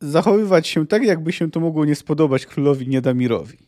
zachowywać 0.00 0.68
się 0.68 0.86
tak, 0.86 1.02
jakby 1.02 1.32
się 1.32 1.50
to 1.50 1.60
mogło 1.60 1.84
nie 1.84 1.94
spodobać 1.94 2.46
królowi 2.46 2.88
Niedamirowi. 2.88 3.58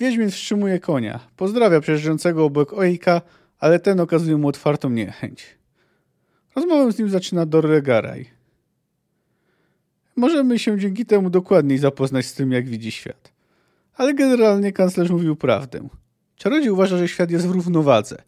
Wiedźmin 0.00 0.30
wstrzymuje 0.30 0.78
konia, 0.78 1.20
pozdrawia 1.36 1.80
przejeżdżającego 1.80 2.44
obok 2.44 2.72
Ojka, 2.72 3.22
ale 3.58 3.78
ten 3.78 4.00
okazuje 4.00 4.36
mu 4.36 4.48
otwartą 4.48 4.90
niechęć. 4.90 5.58
Rozmowę 6.56 6.92
z 6.92 6.98
nim 6.98 7.08
zaczyna 7.08 7.46
Dorregaraj. 7.46 8.26
Możemy 10.16 10.58
się 10.58 10.78
dzięki 10.78 11.06
temu 11.06 11.30
dokładniej 11.30 11.78
zapoznać 11.78 12.26
z 12.26 12.34
tym, 12.34 12.52
jak 12.52 12.68
widzi 12.68 12.90
świat. 12.90 13.32
Ale 13.94 14.14
generalnie 14.14 14.72
kanclerz 14.72 15.10
mówił 15.10 15.36
prawdę. 15.36 15.88
Czarodziej 16.36 16.70
uważa, 16.70 16.98
że 16.98 17.08
świat 17.08 17.30
jest 17.30 17.46
w 17.46 17.50
równowadze. 17.50 18.22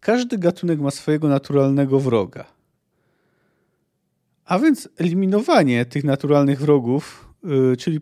Każdy 0.00 0.38
gatunek 0.38 0.80
ma 0.80 0.90
swojego 0.90 1.28
naturalnego 1.28 2.00
wroga. 2.00 2.55
A 4.46 4.58
więc 4.58 4.88
eliminowanie 4.96 5.84
tych 5.84 6.04
naturalnych 6.04 6.60
wrogów, 6.60 7.28
yy, 7.44 7.76
czyli 7.76 8.00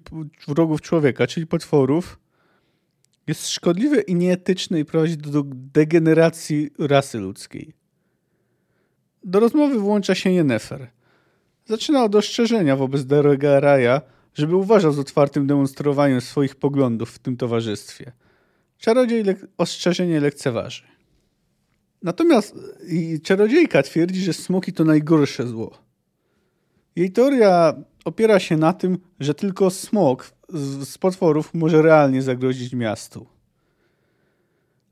wrogów 0.49 0.81
człowieka, 0.81 1.27
czyli 1.27 1.47
potworów, 1.47 2.19
jest 3.27 3.49
szkodliwe 3.49 4.01
i 4.01 4.15
nieetyczne 4.15 4.81
i 4.81 4.85
prowadzi 4.85 5.17
do 5.17 5.43
degeneracji 5.47 6.71
rasy 6.79 7.19
ludzkiej. 7.19 7.75
Do 9.25 9.41
rozmowy 9.41 9.79
włącza 9.79 10.15
się 10.15 10.31
Yennefer. 10.31 10.91
Zaczyna 11.67 12.05
od 12.05 12.15
ostrzeżenia 12.15 12.77
wobec 12.77 13.05
Deregaraja, 13.05 14.01
żeby 14.35 14.57
uważał 14.57 14.93
z 14.93 14.99
otwartym 14.99 15.47
demonstrowaniem 15.47 16.21
swoich 16.21 16.57
poglądów 16.57 17.11
w 17.11 17.19
tym 17.19 17.37
towarzystwie. 17.37 18.13
Czarodziej 18.79 19.25
le 19.25 19.35
ostrzeżenie 19.59 20.21
lekceważy. 20.21 20.83
Natomiast 22.03 22.55
czarodziejka 23.23 23.83
twierdzi, 23.83 24.21
że 24.21 24.33
smoki 24.33 24.73
to 24.73 24.85
najgorsze 24.85 25.47
zło. 25.47 25.84
Jej 26.97 27.13
teoria 27.13 27.75
opiera 28.05 28.41
się 28.41 28.57
na 28.57 28.73
tym, 28.73 28.99
że 29.21 29.35
tylko 29.35 29.71
smog 29.71 30.35
z 30.83 30.99
potworów 30.99 31.55
może 31.55 31.83
realnie 31.83 32.23
zagrozić 32.23 32.73
miastu. 32.73 33.27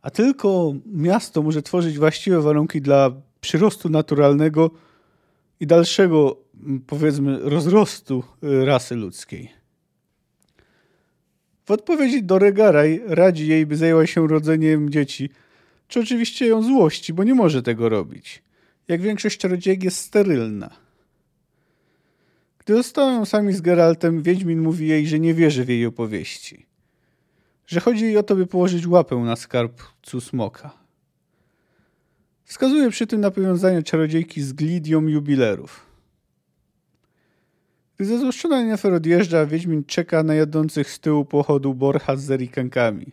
A 0.02 0.10
tylko 0.10 0.74
miasto 0.86 1.42
może 1.42 1.62
tworzyć 1.62 1.98
właściwe 1.98 2.40
warunki 2.40 2.80
dla 2.80 3.10
przyrostu 3.40 3.88
naturalnego 3.88 4.70
i 5.60 5.66
dalszego, 5.66 6.36
powiedzmy, 6.86 7.38
rozrostu 7.38 8.24
y, 8.44 8.64
rasy 8.64 8.94
ludzkiej. 8.96 9.52
W 11.64 11.70
odpowiedzi 11.70 12.22
do 12.22 12.38
Regaraj 12.38 13.02
radzi 13.06 13.48
jej, 13.48 13.66
by 13.66 13.76
zajęła 13.76 14.06
się 14.06 14.28
rodzeniem 14.28 14.90
dzieci, 14.90 15.30
czy 15.88 16.00
oczywiście 16.00 16.46
ją 16.46 16.62
złości, 16.62 17.12
bo 17.12 17.24
nie 17.24 17.34
może 17.34 17.62
tego 17.62 17.88
robić. 17.88 18.42
Jak 18.88 19.00
większość 19.00 19.38
czarodziejek 19.38 19.84
jest 19.84 19.96
sterylna. 19.96 20.81
Gdy 22.64 22.74
zostają 22.74 23.24
sami 23.24 23.52
z 23.52 23.60
Geraltem, 23.60 24.22
Wiedźmin 24.22 24.60
mówi 24.60 24.88
jej, 24.88 25.06
że 25.06 25.18
nie 25.18 25.34
wierzy 25.34 25.64
w 25.64 25.68
jej 25.68 25.86
opowieści. 25.86 26.66
że 27.66 27.80
chodzi 27.80 28.04
jej 28.04 28.16
o 28.16 28.22
to, 28.22 28.36
by 28.36 28.46
położyć 28.46 28.86
łapę 28.86 29.16
na 29.16 29.36
skarbcu 29.36 30.20
smoka. 30.20 30.70
Wskazuje 32.44 32.90
przy 32.90 33.06
tym 33.06 33.20
na 33.20 33.30
powiązanie 33.30 33.82
czarodziejki 33.82 34.42
z 34.42 34.52
glidią 34.52 35.08
jubilerów. 35.08 35.86
Gdy 37.96 38.06
zezłoszczona 38.06 38.60
Yennefer 38.60 38.94
odjeżdża, 38.94 39.46
Wiedźmin 39.46 39.84
czeka 39.84 40.22
na 40.22 40.34
jadących 40.34 40.90
z 40.90 41.00
tyłu 41.00 41.24
pochodu 41.24 41.74
Borcha 41.74 42.16
z 42.16 42.22
zerikankami. 42.22 43.12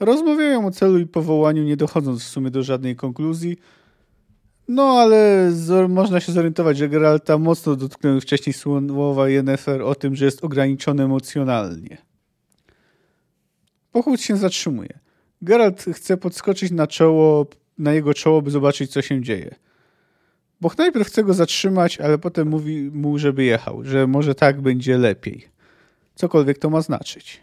Rozmawiają 0.00 0.66
o 0.66 0.70
celu 0.70 0.98
i 0.98 1.06
powołaniu, 1.06 1.62
nie 1.62 1.76
dochodząc 1.76 2.22
w 2.22 2.28
sumie 2.28 2.50
do 2.50 2.62
żadnej 2.62 2.96
konkluzji. 2.96 3.56
No, 4.72 4.82
ale 4.82 5.50
można 5.88 6.20
się 6.20 6.32
zorientować, 6.32 6.78
że 6.78 6.88
Geralta 6.88 7.38
mocno 7.38 7.76
dotknęły 7.76 8.20
wcześniej 8.20 8.54
słowa 8.54 9.28
Yennefer 9.28 9.82
o 9.82 9.94
tym, 9.94 10.16
że 10.16 10.24
jest 10.24 10.44
ograniczony 10.44 11.02
emocjonalnie. 11.02 11.98
Pochód 13.92 14.20
się 14.20 14.36
zatrzymuje. 14.36 14.98
Geralt 15.42 15.84
chce 15.92 16.16
podskoczyć 16.16 16.72
na 16.72 16.86
czoło, 16.86 17.46
na 17.78 17.92
jego 17.92 18.14
czoło, 18.14 18.42
by 18.42 18.50
zobaczyć, 18.50 18.90
co 18.90 19.02
się 19.02 19.22
dzieje. 19.22 19.54
Boch 20.60 20.78
najpierw 20.78 21.08
chce 21.08 21.24
go 21.24 21.34
zatrzymać, 21.34 22.00
ale 22.00 22.18
potem 22.18 22.48
mówi 22.48 22.90
mu, 22.90 23.18
żeby 23.18 23.44
jechał, 23.44 23.84
że 23.84 24.06
może 24.06 24.34
tak 24.34 24.60
będzie 24.60 24.98
lepiej. 24.98 25.48
Cokolwiek 26.14 26.58
to 26.58 26.70
ma 26.70 26.80
znaczyć. 26.82 27.40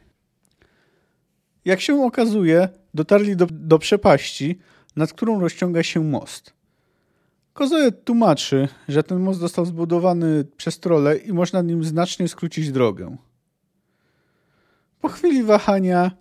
Jak 1.65 1.81
się 1.81 2.03
okazuje, 2.03 2.69
dotarli 2.93 3.35
do, 3.35 3.47
do 3.51 3.79
przepaści, 3.79 4.59
nad 4.95 5.13
którą 5.13 5.39
rozciąga 5.39 5.83
się 5.83 6.03
most. 6.03 6.56
Kozojet 7.57 8.03
tłumaczy, 8.03 8.67
że 8.87 9.03
ten 9.03 9.19
most 9.19 9.39
został 9.39 9.65
zbudowany 9.65 10.45
przez 10.57 10.79
trole 10.79 11.17
i 11.17 11.33
można 11.33 11.61
nim 11.61 11.83
znacznie 11.83 12.27
skrócić 12.27 12.71
drogę. 12.71 13.17
Po 15.01 15.07
chwili 15.07 15.43
wahania 15.43 16.11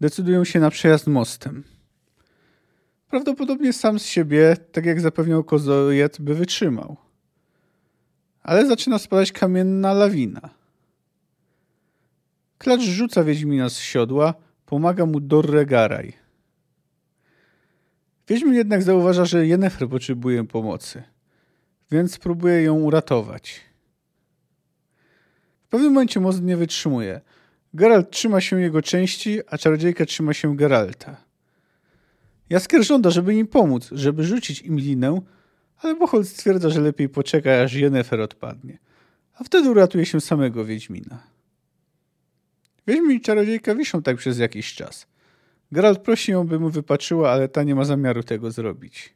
decydują 0.00 0.44
się 0.44 0.60
na 0.60 0.70
przejazd 0.70 1.06
mostem. 1.06 1.64
Prawdopodobnie 3.10 3.72
sam 3.72 3.98
z 3.98 4.06
siebie, 4.06 4.56
tak 4.72 4.86
jak 4.86 5.00
zapewniał 5.00 5.44
Kozojet, 5.44 6.20
by 6.20 6.34
wytrzymał. 6.34 6.96
Ale 8.42 8.66
zaczyna 8.66 8.98
spadać 8.98 9.32
kamienna 9.32 9.92
lawina. 9.92 10.50
Klacz 12.58 12.80
rzuca 12.80 13.24
Wiedźmina 13.24 13.68
z 13.68 13.78
siodła, 13.78 14.34
pomaga 14.66 15.06
mu 15.06 15.20
Dorregaraj. 15.20 16.25
Wiedźmin 18.28 18.54
jednak 18.54 18.82
zauważa, 18.82 19.24
że 19.24 19.46
Yennefer 19.46 19.88
potrzebuje 19.88 20.44
pomocy, 20.44 21.02
więc 21.90 22.18
próbuje 22.18 22.62
ją 22.62 22.74
uratować. 22.74 23.60
W 25.64 25.68
pewnym 25.68 25.92
momencie 25.92 26.20
most 26.20 26.42
nie 26.42 26.56
wytrzymuje. 26.56 27.20
Geralt 27.74 28.10
trzyma 28.10 28.40
się 28.40 28.60
jego 28.60 28.82
części, 28.82 29.40
a 29.46 29.58
czarodziejka 29.58 30.06
trzyma 30.06 30.34
się 30.34 30.56
Geralta. 30.56 31.16
Jaskier 32.50 32.84
żąda, 32.84 33.10
żeby 33.10 33.34
im 33.34 33.46
pomóc, 33.46 33.88
żeby 33.92 34.24
rzucić 34.24 34.62
im 34.62 34.78
linę, 34.78 35.20
ale 35.78 35.94
Bocholt 35.94 36.28
stwierdza, 36.28 36.70
że 36.70 36.80
lepiej 36.80 37.08
poczeka, 37.08 37.62
aż 37.62 37.74
Yennefer 37.74 38.20
odpadnie. 38.20 38.78
A 39.34 39.44
wtedy 39.44 39.70
uratuje 39.70 40.06
się 40.06 40.20
samego 40.20 40.64
Wiedźmina. 40.64 41.22
Wiedźmin 42.86 43.12
i 43.12 43.20
czarodziejka 43.20 43.74
wiszą 43.74 44.02
tak 44.02 44.16
przez 44.16 44.38
jakiś 44.38 44.74
czas. 44.74 45.06
Geralt 45.72 45.98
prosi 45.98 46.32
ją, 46.32 46.46
by 46.46 46.58
mu 46.60 46.70
wypaczyła, 46.70 47.30
ale 47.30 47.48
ta 47.48 47.62
nie 47.62 47.74
ma 47.74 47.84
zamiaru 47.84 48.22
tego 48.22 48.50
zrobić. 48.50 49.14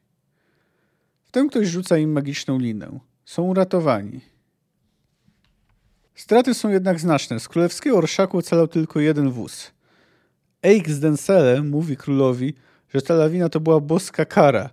Wtem 1.25 1.49
ktoś 1.49 1.69
rzuca 1.69 1.99
im 1.99 2.12
magiczną 2.12 2.59
linę. 2.59 3.00
Są 3.25 3.42
uratowani. 3.42 4.21
Straty 6.14 6.55
są 6.55 6.68
jednak 6.68 7.01
znaczne. 7.01 7.40
Z 7.40 7.48
królewskiego 7.48 7.96
orszaku 7.96 8.38
ocalał 8.38 8.68
tylko 8.68 9.01
jeden 9.01 9.31
wóz. 9.31 9.72
Eik 10.62 10.90
z 10.90 11.01
Densele 11.01 11.62
mówi 11.62 11.96
królowi, 11.96 12.55
że 12.94 13.03
ta 13.03 13.14
lawina 13.14 13.48
to 13.48 13.61
była 13.61 13.81
boska 13.81 14.24
kara 14.24 14.70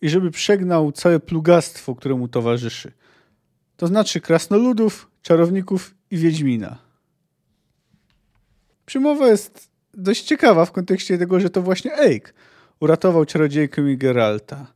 i 0.00 0.08
żeby 0.08 0.30
przegnał 0.30 0.92
całe 0.92 1.20
plugastwo, 1.20 1.94
które 1.94 2.14
mu 2.14 2.28
towarzyszy. 2.28 2.92
To 3.76 3.86
znaczy 3.86 4.20
krasnoludów, 4.20 5.10
czarowników 5.22 5.94
i 6.10 6.16
wiedźmina. 6.16 6.78
Przymowa 8.86 9.28
jest 9.28 9.71
dość 9.94 10.22
ciekawa 10.22 10.64
w 10.64 10.72
kontekście 10.72 11.18
tego, 11.18 11.40
że 11.40 11.50
to 11.50 11.62
właśnie 11.62 11.98
Eik 11.98 12.34
uratował 12.80 13.24
czarodziejkę 13.24 13.92
i 13.92 13.98
Geralta. 13.98 14.66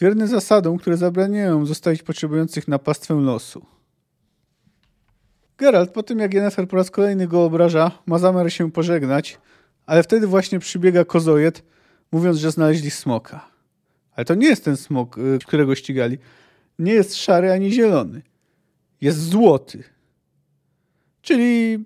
Wierny 0.00 0.26
zasadom, 0.26 0.78
które 0.78 0.96
zabraniają 0.96 1.66
zostawić 1.66 2.02
potrzebujących 2.02 2.68
na 2.68 2.78
pastwę 2.78 3.14
losu. 3.14 3.66
Geralt, 5.58 5.90
po 5.90 6.02
tym 6.02 6.18
jak 6.18 6.34
Yennefer 6.34 6.68
po 6.68 6.76
raz 6.76 6.90
kolejny 6.90 7.26
go 7.28 7.44
obraża, 7.44 7.90
ma 8.06 8.18
zamiar 8.18 8.52
się 8.52 8.72
pożegnać, 8.72 9.38
ale 9.86 10.02
wtedy 10.02 10.26
właśnie 10.26 10.58
przybiega 10.58 11.04
kozojet, 11.04 11.62
mówiąc, 12.12 12.38
że 12.38 12.50
znaleźli 12.50 12.90
smoka. 12.90 13.50
Ale 14.12 14.24
to 14.24 14.34
nie 14.34 14.46
jest 14.46 14.64
ten 14.64 14.76
smok, 14.76 15.18
y, 15.18 15.38
którego 15.46 15.74
ścigali. 15.74 16.18
Nie 16.78 16.92
jest 16.92 17.16
szary 17.16 17.52
ani 17.52 17.72
zielony. 17.72 18.22
Jest 19.00 19.18
złoty. 19.18 19.84
Czyli 21.22 21.78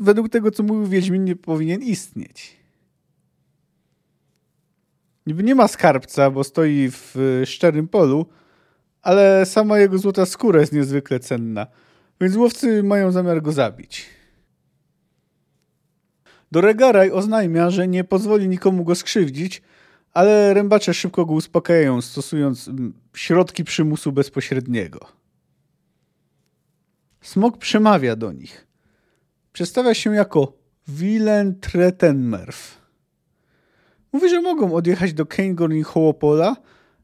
według 0.00 0.28
tego, 0.28 0.50
co 0.50 0.62
mówił 0.62 0.86
Wiedźmin, 0.86 1.24
nie 1.24 1.36
powinien 1.36 1.82
istnieć. 1.82 2.56
Niby 5.26 5.42
nie 5.42 5.54
ma 5.54 5.68
skarbca, 5.68 6.30
bo 6.30 6.44
stoi 6.44 6.90
w 6.90 7.16
y, 7.16 7.46
szczerym 7.46 7.88
polu, 7.88 8.26
ale 9.02 9.46
sama 9.46 9.78
jego 9.78 9.98
złota 9.98 10.26
skóra 10.26 10.60
jest 10.60 10.72
niezwykle 10.72 11.20
cenna, 11.20 11.66
więc 12.20 12.36
łowcy 12.36 12.82
mają 12.82 13.12
zamiar 13.12 13.42
go 13.42 13.52
zabić. 13.52 14.06
Doregaraj 16.52 17.10
oznajmia, 17.10 17.70
że 17.70 17.88
nie 17.88 18.04
pozwoli 18.04 18.48
nikomu 18.48 18.84
go 18.84 18.94
skrzywdzić, 18.94 19.62
ale 20.12 20.54
rębacze 20.54 20.94
szybko 20.94 21.26
go 21.26 21.34
uspokajają, 21.34 22.02
stosując 22.02 22.70
środki 23.16 23.64
przymusu 23.64 24.12
bezpośredniego. 24.12 25.00
Smok 27.20 27.58
przemawia 27.58 28.16
do 28.16 28.32
nich. 28.32 28.66
Przedstawia 29.54 29.94
się 29.94 30.14
jako 30.14 30.52
Willen 30.88 31.60
Tretenmerf. 31.60 32.78
Mówi, 34.12 34.30
że 34.30 34.40
mogą 34.40 34.74
odjechać 34.74 35.12
do 35.12 35.26
Cairngorm 35.26 35.72
i 35.72 35.82
Hołopola, 35.82 36.56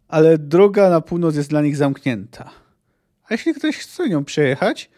ale 0.08 0.38
droga 0.38 0.90
na 0.90 1.00
północ 1.00 1.36
jest 1.36 1.50
dla 1.50 1.62
nich 1.62 1.76
zamknięta. 1.76 2.50
A 3.24 3.34
jeśli 3.34 3.54
ktoś 3.54 3.76
chce 3.76 4.08
nią 4.08 4.24
przejechać, 4.24 4.90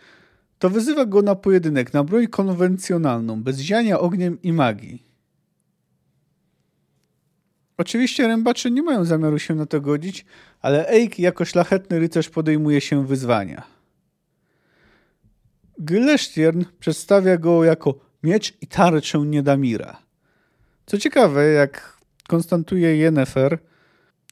to 0.59 0.71
wyzywa 0.71 1.07
go 1.07 1.23
na 1.23 1.35
pojedynek 1.35 1.93
na 1.93 2.05
broń 2.05 2.27
konwencjonalną, 2.27 3.43
bez 3.43 3.59
ziania 3.59 4.01
ogniem 4.01 4.43
i 4.43 4.53
magii. 4.53 5.03
Oczywiście 7.79 8.27
rębacze 8.27 8.71
nie 8.71 8.83
mają 8.83 9.05
zamiaru 9.05 9.39
się 9.39 9.55
na 9.55 9.67
to 9.67 9.81
godzić, 9.81 10.25
ale 10.61 10.89
Eik 10.89 11.19
jako 11.19 11.45
szlachetny 11.45 11.99
rycerz 11.99 12.29
podejmuje 12.29 12.81
się 12.81 13.07
wyzwania. 13.07 13.82
Gylesztiern 15.79 16.65
przedstawia 16.81 17.37
go 17.37 17.65
jako 17.65 17.95
miecz 18.23 18.55
i 18.61 18.67
tarczę 18.67 19.19
Niedamira. 19.19 20.03
Co 20.87 20.99
ciekawe, 20.99 21.47
jak 21.47 21.99
konstatuje 22.29 22.97
Yennefer, 22.97 23.59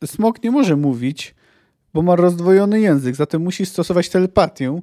smok 0.04 0.42
nie 0.42 0.50
może 0.50 0.76
mówić, 0.76 1.34
bo 1.94 2.02
ma 2.02 2.16
rozdwojony 2.16 2.80
język, 2.80 3.14
zatem 3.14 3.42
musi 3.42 3.66
stosować 3.66 4.08
telepatię, 4.08 4.80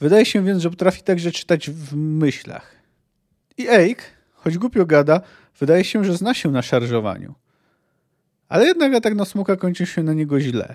Wydaje 0.00 0.26
się 0.26 0.44
więc, 0.44 0.62
że 0.62 0.70
potrafi 0.70 1.02
także 1.02 1.32
czytać 1.32 1.70
w 1.70 1.96
myślach. 1.96 2.76
I 3.56 3.68
Eik, 3.68 4.02
choć 4.32 4.58
głupio 4.58 4.86
gada, 4.86 5.20
wydaje 5.58 5.84
się, 5.84 6.04
że 6.04 6.16
zna 6.16 6.34
się 6.34 6.50
na 6.50 6.62
szarżowaniu. 6.62 7.34
Ale 8.48 8.66
jednak 8.66 8.94
atak 8.94 9.14
na 9.14 9.24
smoka 9.24 9.56
kończy 9.56 9.86
się 9.86 10.02
na 10.02 10.12
niego 10.12 10.40
źle. 10.40 10.74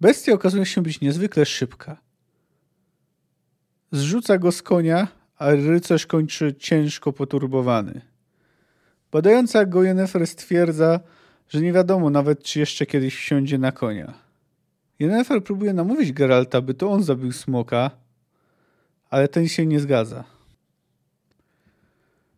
Bestia 0.00 0.32
okazuje 0.32 0.66
się 0.66 0.82
być 0.82 1.00
niezwykle 1.00 1.46
szybka. 1.46 1.96
Zrzuca 3.92 4.38
go 4.38 4.52
z 4.52 4.62
konia, 4.62 5.08
a 5.38 5.50
rycerz 5.50 6.06
kończy 6.06 6.54
ciężko 6.54 7.12
poturbowany. 7.12 8.00
Badająca 9.12 9.66
go 9.66 9.82
Yennefer 9.82 10.26
stwierdza, 10.26 11.00
że 11.48 11.60
nie 11.60 11.72
wiadomo 11.72 12.10
nawet, 12.10 12.42
czy 12.42 12.60
jeszcze 12.60 12.86
kiedyś 12.86 13.16
wsiądzie 13.16 13.58
na 13.58 13.72
konia. 13.72 14.14
Yennefer 14.98 15.44
próbuje 15.44 15.72
namówić 15.72 16.12
Geralta, 16.12 16.60
by 16.60 16.74
to 16.74 16.90
on 16.90 17.02
zabił 17.02 17.32
smoka, 17.32 17.90
ale 19.10 19.28
ten 19.28 19.48
się 19.48 19.66
nie 19.66 19.80
zgadza. 19.80 20.24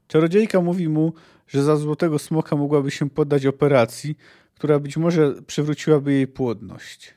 Czarodziejka 0.09 0.61
mówi 0.61 0.89
mu, 0.89 1.13
że 1.47 1.63
za 1.63 1.77
złotego 1.77 2.19
smoka 2.19 2.57
mogłaby 2.57 2.91
się 2.91 3.11
poddać 3.11 3.47
operacji, 3.47 4.17
która 4.55 4.79
być 4.79 4.97
może 4.97 5.43
przywróciłaby 5.43 6.13
jej 6.13 6.27
płodność. 6.27 7.15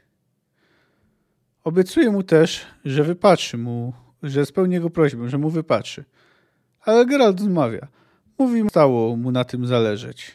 Obiecuje 1.64 2.10
mu 2.10 2.24
też, 2.24 2.66
że 2.86 3.04
wypatrzy 3.04 3.58
mu, 3.58 3.94
że 4.24 4.46
spełni 4.46 4.74
jego 4.74 4.90
prośbę, 4.90 5.30
że 5.30 5.38
mu 5.38 5.50
wypatrzy. 5.50 6.04
Ale 6.82 7.06
Geralt 7.06 7.42
odmawia. 7.42 7.88
Mówi, 8.38 8.70
stało 8.70 9.16
mu 9.16 9.32
na 9.32 9.44
tym 9.44 9.68
zależeć. 9.68 10.32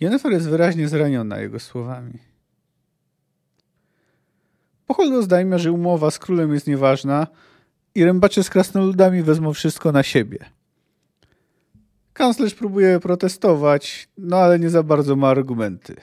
Jennifer 0.00 0.32
jest 0.32 0.48
wyraźnie 0.48 0.88
zraniona 0.88 1.38
jego 1.38 1.60
słowami. 1.60 2.18
Pochol 4.86 5.14
oznajmia, 5.14 5.58
że 5.58 5.72
umowa 5.72 6.10
z 6.10 6.18
królem 6.18 6.54
jest 6.54 6.66
nieważna, 6.66 7.26
i 7.94 8.04
rębacze 8.04 8.42
z 8.44 8.50
krasnoludami 8.50 9.22
wezmą 9.22 9.52
wszystko 9.52 9.92
na 9.92 10.02
siebie. 10.02 10.38
Kanclerz 12.12 12.54
próbuje 12.54 13.00
protestować, 13.00 14.08
no 14.18 14.36
ale 14.36 14.58
nie 14.58 14.70
za 14.70 14.82
bardzo 14.82 15.16
ma 15.16 15.28
argumenty. 15.28 15.96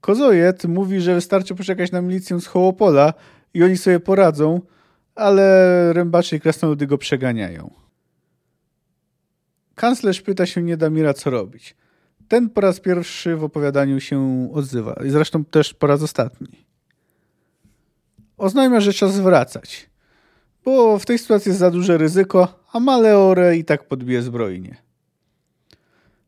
Kozojet 0.00 0.64
mówi, 0.64 1.00
że 1.00 1.14
wystarczy 1.14 1.54
poczekać 1.54 1.92
na 1.92 2.00
milicję 2.00 2.40
z 2.40 2.46
Hołopola 2.46 3.14
i 3.54 3.62
oni 3.62 3.76
sobie 3.76 4.00
poradzą, 4.00 4.60
ale 5.14 5.92
rębacze 5.92 6.36
i 6.36 6.40
krasnoludy 6.40 6.86
go 6.86 6.98
przeganiają. 6.98 7.70
Kanclerz 9.74 10.20
pyta 10.20 10.46
się 10.46 10.62
Niedamira, 10.62 11.14
co 11.14 11.30
robić. 11.30 11.76
Ten 12.28 12.50
po 12.50 12.60
raz 12.60 12.80
pierwszy 12.80 13.36
w 13.36 13.44
opowiadaniu 13.44 14.00
się 14.00 14.48
odzywa. 14.52 15.00
I 15.04 15.10
zresztą 15.10 15.44
też 15.44 15.74
po 15.74 15.86
raz 15.86 16.02
ostatni. 16.02 16.66
Oznajmia, 18.36 18.80
że 18.80 18.92
czas 18.92 19.20
wracać. 19.20 19.90
Bo 20.64 20.98
w 20.98 21.06
tej 21.06 21.18
sytuacji 21.18 21.48
jest 21.48 21.58
za 21.58 21.70
duże 21.70 21.98
ryzyko, 21.98 22.64
a 22.72 22.80
Maleore 22.80 23.56
i 23.56 23.64
tak 23.64 23.88
podbije 23.88 24.22
zbrojnie. 24.22 24.76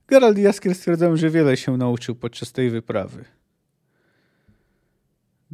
Gerald 0.08 0.38
i 0.38 0.42
Jaskier 0.42 0.74
stwierdzają, 0.74 1.16
że 1.16 1.30
wiele 1.30 1.56
się 1.56 1.76
nauczył 1.76 2.14
podczas 2.14 2.52
tej 2.52 2.70
wyprawy. 2.70 3.24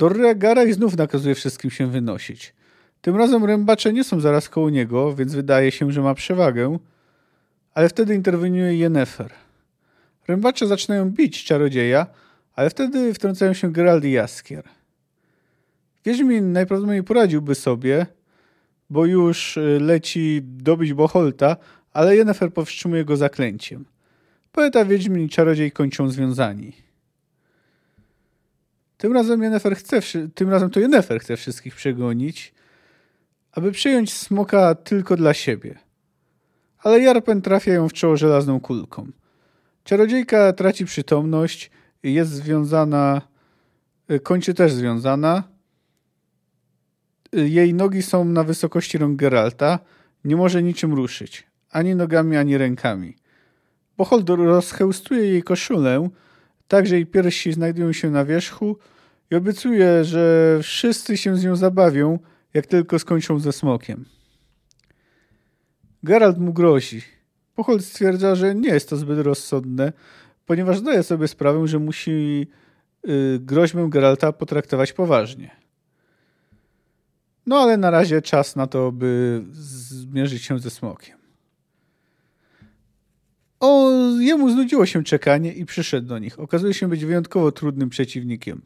Dorre 0.00 0.34
Garaj 0.34 0.72
znów 0.72 0.96
nakazuje 0.96 1.34
wszystkim 1.34 1.70
się 1.70 1.86
wynosić. 1.86 2.54
Tym 3.00 3.16
razem 3.16 3.44
rębacze 3.44 3.92
nie 3.92 4.04
są 4.04 4.20
zaraz 4.20 4.48
koło 4.48 4.70
niego, 4.70 5.14
więc 5.14 5.34
wydaje 5.34 5.70
się, 5.70 5.92
że 5.92 6.00
ma 6.02 6.14
przewagę, 6.14 6.78
ale 7.74 7.88
wtedy 7.88 8.14
interweniuje 8.14 8.78
Yennefer. 8.78 9.30
Rębacze 10.28 10.66
zaczynają 10.66 11.10
bić 11.10 11.44
czarodzieja, 11.44 12.06
ale 12.54 12.70
wtedy 12.70 13.14
wtrącają 13.14 13.52
się 13.52 13.72
Gerald 13.72 14.04
i 14.04 14.10
Jaskier. 14.10 14.64
Wiedźmin 16.04 16.52
najprawdopodobniej 16.52 17.04
poradziłby 17.04 17.54
sobie, 17.54 18.06
bo 18.90 19.06
już 19.06 19.56
y, 19.56 19.78
leci 19.80 20.40
dobić 20.42 20.92
Boholta, 20.92 21.56
ale 21.92 22.16
Yennefer 22.16 22.52
powstrzymuje 22.52 23.04
go 23.04 23.16
zaklęciem. 23.16 23.84
Poeta, 24.52 24.84
Wiedźmin 24.84 25.24
i 25.24 25.28
czarodziej 25.28 25.72
kończą 25.72 26.08
związani. 26.08 26.89
Tym 29.00 29.12
razem, 29.12 29.42
Yennefer 29.42 29.76
chce, 29.76 30.00
tym 30.34 30.50
razem 30.50 30.70
to 30.70 30.80
Yennefer 30.80 31.20
chce 31.20 31.36
wszystkich 31.36 31.74
przegonić, 31.74 32.54
aby 33.52 33.72
przyjąć 33.72 34.12
smoka 34.12 34.74
tylko 34.74 35.16
dla 35.16 35.34
siebie. 35.34 35.78
Ale 36.78 37.00
Jarpen 37.00 37.42
trafia 37.42 37.72
ją 37.72 37.88
w 37.88 37.92
czoło 37.92 38.16
żelazną 38.16 38.60
kulką. 38.60 39.06
Czarodziejka 39.84 40.52
traci 40.52 40.84
przytomność, 40.84 41.70
jest 42.02 42.30
związana, 42.30 43.22
y, 44.10 44.20
kończy 44.20 44.54
też 44.54 44.72
związana. 44.72 45.42
Y, 47.36 47.48
jej 47.48 47.74
nogi 47.74 48.02
są 48.02 48.24
na 48.24 48.44
wysokości 48.44 48.98
rąk 48.98 49.16
Geralta, 49.16 49.78
nie 50.24 50.36
może 50.36 50.62
niczym 50.62 50.94
ruszyć, 50.94 51.46
ani 51.70 51.94
nogami, 51.94 52.36
ani 52.36 52.58
rękami. 52.58 53.16
Bohold 53.96 54.28
rozchełstuje 54.28 55.26
jej 55.26 55.42
koszulę, 55.42 56.08
tak 56.70 56.86
że 56.86 56.94
jej 56.94 57.06
piersi 57.06 57.52
znajdują 57.52 57.92
się 57.92 58.10
na 58.10 58.24
wierzchu 58.24 58.76
i 59.30 59.34
obiecuje, 59.34 60.04
że 60.04 60.58
wszyscy 60.62 61.16
się 61.16 61.36
z 61.36 61.44
nią 61.44 61.56
zabawią, 61.56 62.18
jak 62.54 62.66
tylko 62.66 62.98
skończą 62.98 63.38
ze 63.38 63.52
smokiem. 63.52 64.04
Geralt 66.02 66.38
mu 66.38 66.52
grozi. 66.52 67.02
Bohold 67.56 67.84
stwierdza, 67.84 68.34
że 68.34 68.54
nie 68.54 68.68
jest 68.68 68.88
to 68.88 68.96
zbyt 68.96 69.18
rozsądne, 69.18 69.92
ponieważ 70.46 70.78
zdaje 70.78 71.02
sobie 71.02 71.28
sprawę, 71.28 71.66
że 71.66 71.78
musi 71.78 72.46
yy, 73.04 73.38
groźbę 73.40 73.88
Geralta 73.88 74.32
potraktować 74.32 74.92
poważnie. 74.92 75.50
No 77.46 77.58
ale 77.58 77.76
na 77.76 77.90
razie 77.90 78.22
czas 78.22 78.56
na 78.56 78.66
to, 78.66 78.92
by 78.92 79.42
zmierzyć 79.52 80.42
się 80.42 80.58
ze 80.58 80.70
smokiem. 80.70 81.19
O, 83.60 83.90
jemu 84.20 84.50
znudziło 84.50 84.86
się 84.86 85.04
czekanie 85.04 85.52
i 85.52 85.66
przyszedł 85.66 86.08
do 86.08 86.18
nich. 86.18 86.40
Okazuje 86.40 86.74
się 86.74 86.88
być 86.88 87.04
wyjątkowo 87.04 87.52
trudnym 87.52 87.88
przeciwnikiem. 87.88 88.62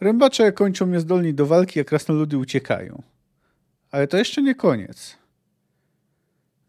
Rębacze 0.00 0.52
kończą 0.52 0.86
niezdolni 0.86 1.34
do 1.34 1.46
walki, 1.46 1.80
a 1.80 1.84
krasnoludy 1.84 2.38
uciekają. 2.38 3.02
Ale 3.90 4.06
to 4.06 4.16
jeszcze 4.16 4.42
nie 4.42 4.54
koniec. 4.54 5.16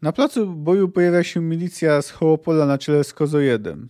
Na 0.02 0.12
placu 0.12 0.46
boju 0.46 0.88
pojawia 0.88 1.24
się 1.24 1.40
milicja 1.40 2.02
z 2.02 2.10
Hołopola 2.10 2.66
na 2.66 2.78
czele 2.78 3.04
z 3.04 3.12
Kozojedem. 3.12 3.88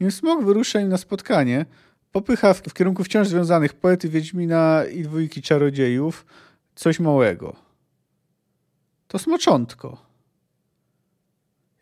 Nim 0.00 0.10
smok 0.10 0.44
wyrusza 0.44 0.80
im 0.80 0.88
na 0.88 0.96
spotkanie, 0.96 1.66
popycha 2.12 2.54
w, 2.54 2.62
w 2.62 2.74
kierunku 2.74 3.04
wciąż 3.04 3.28
związanych 3.28 3.74
poety 3.74 4.08
Wiedźmina 4.08 4.84
i 4.84 5.02
dwójki 5.02 5.42
czarodziejów 5.42 6.26
coś 6.74 7.00
małego. 7.00 7.56
To 9.08 9.18
smoczątko. 9.18 10.11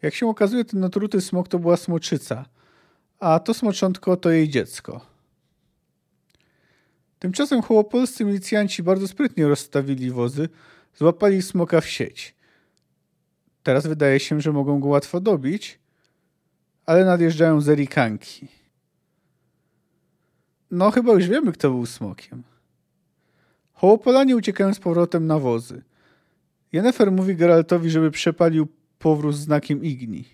Jak 0.02 0.14
się 0.14 0.28
okazuje, 0.28 0.64
ten 0.64 0.80
natruty 0.80 1.20
smok 1.20 1.48
to 1.48 1.58
była 1.58 1.76
smoczyca, 1.76 2.44
a 3.18 3.38
to 3.38 3.54
smoczątko 3.54 4.16
to 4.16 4.30
jej 4.30 4.48
dziecko. 4.48 5.00
Tymczasem 7.18 7.62
hołopolscy 7.62 8.24
milicjanci 8.24 8.82
bardzo 8.82 9.08
sprytnie 9.08 9.48
rozstawili 9.48 10.10
wozy, 10.10 10.48
złapali 10.96 11.42
smoka 11.42 11.80
w 11.80 11.88
sieć. 11.88 12.34
Teraz 13.62 13.86
wydaje 13.86 14.20
się, 14.20 14.40
że 14.40 14.52
mogą 14.52 14.80
go 14.80 14.88
łatwo 14.88 15.20
dobić, 15.20 15.78
ale 16.86 17.04
nadjeżdżają 17.04 17.60
zerikanki. 17.60 18.48
No, 20.70 20.90
chyba 20.90 21.12
już 21.12 21.26
wiemy, 21.26 21.52
kto 21.52 21.70
był 21.70 21.86
smokiem. 21.86 22.42
Hołopolanie 23.72 24.36
uciekają 24.36 24.74
z 24.74 24.78
powrotem 24.78 25.26
na 25.26 25.38
wozy. 25.38 25.82
Jennefer 26.72 27.12
mówi 27.12 27.36
Geraltowi, 27.36 27.90
żeby 27.90 28.10
przepalił 28.10 28.68
powrót 29.00 29.36
znakiem 29.36 29.84
Igni. 29.84 30.24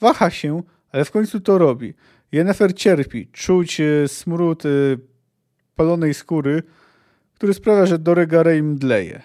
Waha 0.00 0.30
się, 0.30 0.62
ale 0.92 1.04
w 1.04 1.10
końcu 1.10 1.40
to 1.40 1.58
robi. 1.58 1.94
Jennefer 2.32 2.74
cierpi, 2.74 3.28
czuć 3.32 3.80
e, 3.80 4.08
smród 4.08 4.66
e, 4.66 4.68
palonej 5.76 6.14
skóry, 6.14 6.62
który 7.34 7.54
sprawia, 7.54 7.86
że 7.86 7.98
Doregare 7.98 8.58
im 8.58 8.70
mdleje. 8.70 9.22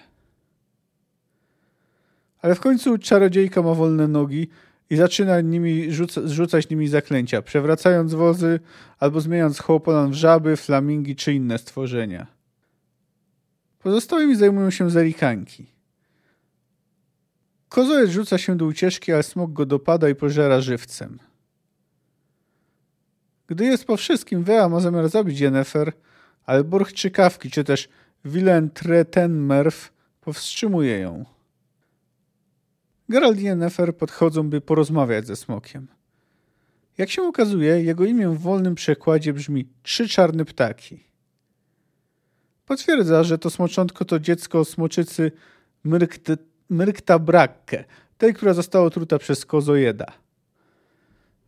Ale 2.42 2.54
w 2.54 2.60
końcu 2.60 2.98
czarodziejka 2.98 3.62
ma 3.62 3.74
wolne 3.74 4.08
nogi 4.08 4.48
i 4.90 4.96
zaczyna 4.96 5.40
nimi 5.40 5.92
rzuca, 5.92 6.20
rzucać 6.24 6.70
nimi 6.70 6.88
zaklęcia, 6.88 7.42
przewracając 7.42 8.14
wozy 8.14 8.60
albo 8.98 9.20
zmieniając 9.20 9.58
hołopolan 9.58 10.10
w 10.10 10.14
żaby, 10.14 10.56
flamingi 10.56 11.16
czy 11.16 11.34
inne 11.34 11.58
stworzenia. 11.58 12.26
Pozostałymi 13.78 14.36
zajmują 14.36 14.70
się 14.70 14.90
zerikanki. 14.90 15.66
Kozołec 17.74 18.10
rzuca 18.10 18.38
się 18.38 18.56
do 18.56 18.66
ucieczki, 18.66 19.12
ale 19.12 19.22
smok 19.22 19.52
go 19.52 19.66
dopada 19.66 20.08
i 20.08 20.14
pożera 20.14 20.60
żywcem. 20.60 21.18
Gdy 23.46 23.64
jest 23.64 23.84
po 23.84 23.96
wszystkim, 23.96 24.44
Wea 24.44 24.68
ma 24.68 24.80
zamiar 24.80 25.08
zabić 25.08 25.40
Jennefer, 25.40 25.92
ale 26.46 26.64
Burch 26.64 26.92
Czykawki, 26.92 27.50
czy 27.50 27.64
też 27.64 27.88
Willem 28.24 28.70
Tretenmerf 28.70 29.92
powstrzymuje 30.20 30.98
ją. 30.98 31.24
Gerald 33.08 33.40
i 33.40 33.44
Yennefer 33.44 33.96
podchodzą, 33.96 34.50
by 34.50 34.60
porozmawiać 34.60 35.26
ze 35.26 35.36
smokiem. 35.36 35.88
Jak 36.98 37.10
się 37.10 37.22
okazuje, 37.22 37.82
jego 37.82 38.04
imię 38.04 38.28
w 38.28 38.38
wolnym 38.38 38.74
przekładzie 38.74 39.32
brzmi 39.32 39.68
Trzy 39.82 40.08
czarne 40.08 40.44
ptaki. 40.44 41.04
Potwierdza, 42.66 43.24
że 43.24 43.38
to 43.38 43.50
smoczątko 43.50 44.04
to 44.04 44.18
dziecko 44.18 44.64
smoczycy 44.64 45.32
Myrkta 46.70 47.18
Brakke, 47.18 47.84
tej, 48.18 48.34
która 48.34 48.54
została 48.54 48.84
otruta 48.84 49.18
przez 49.18 49.46
kozojeda. 49.46 50.06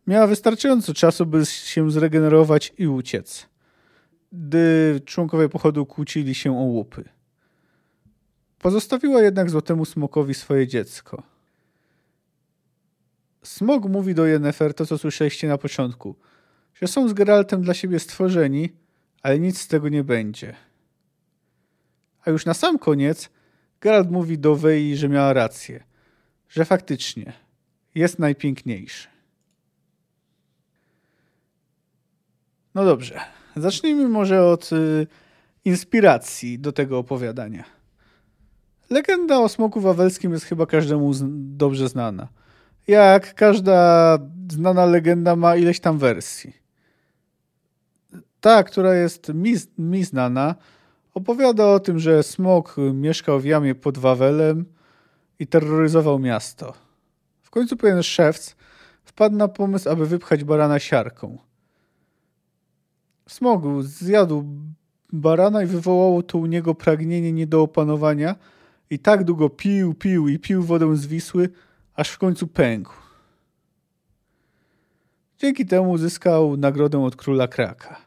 Miała 0.07 0.27
wystarczająco 0.27 0.93
czasu, 0.93 1.25
by 1.25 1.45
się 1.45 1.91
zregenerować 1.91 2.73
i 2.77 2.87
uciec, 2.87 3.49
gdy 4.31 5.01
członkowie 5.05 5.49
pochodu 5.49 5.85
kłócili 5.85 6.35
się 6.35 6.59
o 6.59 6.61
łupy. 6.61 7.09
Pozostawiła 8.59 9.21
jednak 9.21 9.49
złotemu 9.49 9.85
smokowi 9.85 10.33
swoje 10.33 10.67
dziecko. 10.67 11.23
Smog 13.43 13.85
mówi 13.85 14.15
do 14.15 14.25
Yennefer 14.25 14.73
to, 14.73 14.85
co 14.85 14.97
słyszeliście 14.97 15.47
na 15.47 15.57
początku, 15.57 16.15
że 16.73 16.87
są 16.87 17.09
z 17.09 17.13
Geraltem 17.13 17.61
dla 17.61 17.73
siebie 17.73 17.99
stworzeni, 17.99 18.69
ale 19.21 19.39
nic 19.39 19.61
z 19.61 19.67
tego 19.67 19.89
nie 19.89 20.03
będzie. 20.03 20.55
A 22.25 22.29
już 22.29 22.45
na 22.45 22.53
sam 22.53 22.79
koniec 22.79 23.29
Geralt 23.81 24.11
mówi 24.11 24.37
do 24.37 24.55
Wei, 24.55 24.95
że 24.95 25.09
miała 25.09 25.33
rację, 25.33 25.83
że 26.49 26.65
faktycznie 26.65 27.33
jest 27.95 28.19
najpiękniejszy. 28.19 29.07
No 32.75 32.85
dobrze, 32.85 33.19
zacznijmy 33.55 34.09
może 34.09 34.45
od 34.45 34.71
y, 34.71 35.07
inspiracji 35.65 36.59
do 36.59 36.71
tego 36.71 36.97
opowiadania. 36.97 37.63
Legenda 38.89 39.39
o 39.39 39.49
smoku 39.49 39.81
wawelskim 39.81 40.33
jest 40.33 40.45
chyba 40.45 40.65
każdemu 40.65 41.11
dobrze 41.57 41.89
znana 41.89 42.27
jak 42.87 43.33
każda 43.33 44.17
znana 44.51 44.85
legenda 44.85 45.35
ma 45.35 45.55
ileś 45.55 45.79
tam 45.79 45.97
wersji. 45.97 46.53
Ta, 48.41 48.63
która 48.63 48.95
jest 48.95 49.33
mi, 49.33 49.53
mi 49.77 50.03
znana, 50.03 50.55
opowiada 51.17 51.67
o 51.67 51.79
tym, 51.79 51.99
że 51.99 52.23
smok 52.23 52.75
mieszkał 52.93 53.39
w 53.39 53.45
jamie 53.45 53.75
pod 53.75 53.97
Wawelem 53.97 54.65
i 55.39 55.47
terroryzował 55.47 56.19
miasto. 56.19 56.73
W 57.41 57.49
końcu 57.49 57.77
pewien 57.77 58.03
szewc 58.03 58.55
wpadł 59.03 59.35
na 59.35 59.47
pomysł, 59.47 59.89
aby 59.89 60.05
wypchać 60.05 60.43
barana 60.43 60.79
siarką. 60.79 61.37
Smogu 63.27 63.81
zjadł 63.81 64.43
barana 65.13 65.63
i 65.63 65.65
wywołało 65.65 66.23
to 66.23 66.37
u 66.37 66.45
niego 66.45 66.75
pragnienie 66.75 67.33
nie 67.33 67.47
do 67.47 67.61
opanowania 67.61 68.35
i 68.89 68.99
tak 68.99 69.23
długo 69.23 69.49
pił, 69.49 69.93
pił 69.93 70.27
i 70.27 70.39
pił 70.39 70.63
wodę 70.63 70.95
z 70.95 71.07
Wisły, 71.07 71.49
aż 71.95 72.09
w 72.09 72.17
końcu 72.17 72.47
pękł. 72.47 72.93
Dzięki 75.37 75.65
temu 75.65 75.91
uzyskał 75.91 76.57
nagrodę 76.57 77.03
od 77.03 77.15
króla 77.15 77.47
Kraka. 77.47 78.06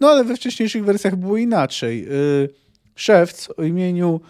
No 0.00 0.08
ale 0.08 0.24
we 0.24 0.36
wcześniejszych 0.36 0.84
wersjach 0.84 1.16
było 1.16 1.36
inaczej. 1.36 2.06
Y, 2.12 2.48
szewc 2.94 3.48
o 3.56 3.62
imieniu 3.62 4.20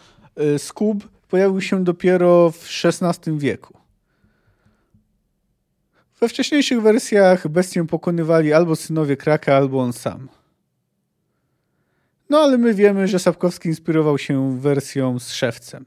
y, 0.40 0.59
Skub 0.59 1.09
pojawił 1.29 1.61
się 1.61 1.85
dopiero 1.85 2.50
w 2.50 2.68
XVI 2.85 3.38
wieku. 3.38 3.79
We 6.20 6.29
wcześniejszych 6.29 6.83
wersjach 6.83 7.48
bestię 7.48 7.87
pokonywali 7.87 8.53
albo 8.53 8.77
synowie 8.77 9.16
Kraka, 9.16 9.57
albo 9.57 9.81
on 9.81 9.92
sam. 9.92 10.29
No 12.31 12.38
ale 12.38 12.59
my 12.59 12.74
wiemy, 12.74 13.09
że 13.09 13.18
Sapkowski 13.18 13.68
inspirował 13.68 14.18
się 14.18 14.61
wersją 14.61 15.18
z 15.18 15.33
szewcem. 15.33 15.85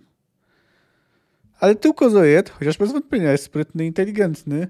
Ale 1.60 1.76
tylko 1.76 2.10
Zojet, 2.10 2.50
chociaż 2.50 2.78
bez 2.78 2.92
wątpienia 2.92 3.32
jest 3.32 3.44
sprytny, 3.44 3.86
inteligentny, 3.86 4.68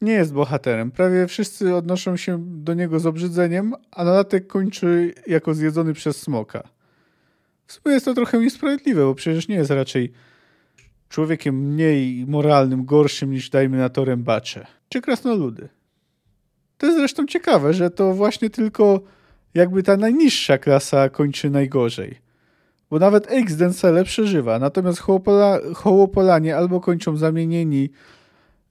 nie 0.00 0.12
jest 0.12 0.32
bohaterem. 0.32 0.90
Prawie 0.90 1.26
wszyscy 1.26 1.74
odnoszą 1.74 2.16
się 2.16 2.38
do 2.46 2.74
niego 2.74 3.00
z 3.00 3.06
obrzydzeniem, 3.06 3.74
a 3.90 4.04
dodatek 4.04 4.46
kończy 4.46 5.14
jako 5.26 5.54
zjedzony 5.54 5.94
przez 5.94 6.16
smoka. 6.16 6.68
W 7.66 7.72
sumie 7.72 7.94
jest 7.94 8.04
to 8.04 8.14
trochę 8.14 8.38
niesprawiedliwe, 8.38 9.04
bo 9.04 9.14
przecież 9.14 9.48
nie 9.48 9.56
jest 9.56 9.70
raczej 9.70 10.12
człowiekiem 11.08 11.54
mniej 11.54 12.26
moralnym, 12.26 12.84
gorszym 12.84 13.30
niż 13.30 13.50
dajmy 13.50 13.78
na 13.78 13.88
to 13.88 14.04
rębacze 14.04 14.66
czy 14.88 15.00
krasnoludy. 15.00 15.68
To 16.78 16.86
jest 16.86 16.98
zresztą 16.98 17.26
ciekawe, 17.26 17.74
że 17.74 17.90
to 17.90 18.14
właśnie 18.14 18.50
tylko 18.50 19.00
jakby 19.54 19.82
ta 19.82 19.96
najniższa 19.96 20.58
klasa 20.58 21.08
kończy 21.08 21.50
najgorzej. 21.50 22.18
Bo 22.90 22.98
nawet 22.98 23.26
X-Densele 23.30 24.04
przeżywa, 24.04 24.58
natomiast 24.58 24.98
hołopola, 24.98 25.58
hołopolanie 25.74 26.56
albo 26.56 26.80
kończą 26.80 27.16
zamienieni 27.16 27.90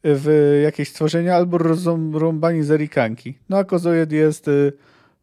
w 0.03 0.59
jakieś 0.63 0.89
stworzenia, 0.89 1.35
albo 1.35 1.57
rozrąbani 1.57 2.63
z 2.63 2.71
erikanki. 2.71 3.37
No 3.49 3.57
a 3.57 3.63
kozoid 3.63 4.11
jest 4.11 4.47
y, 4.47 4.73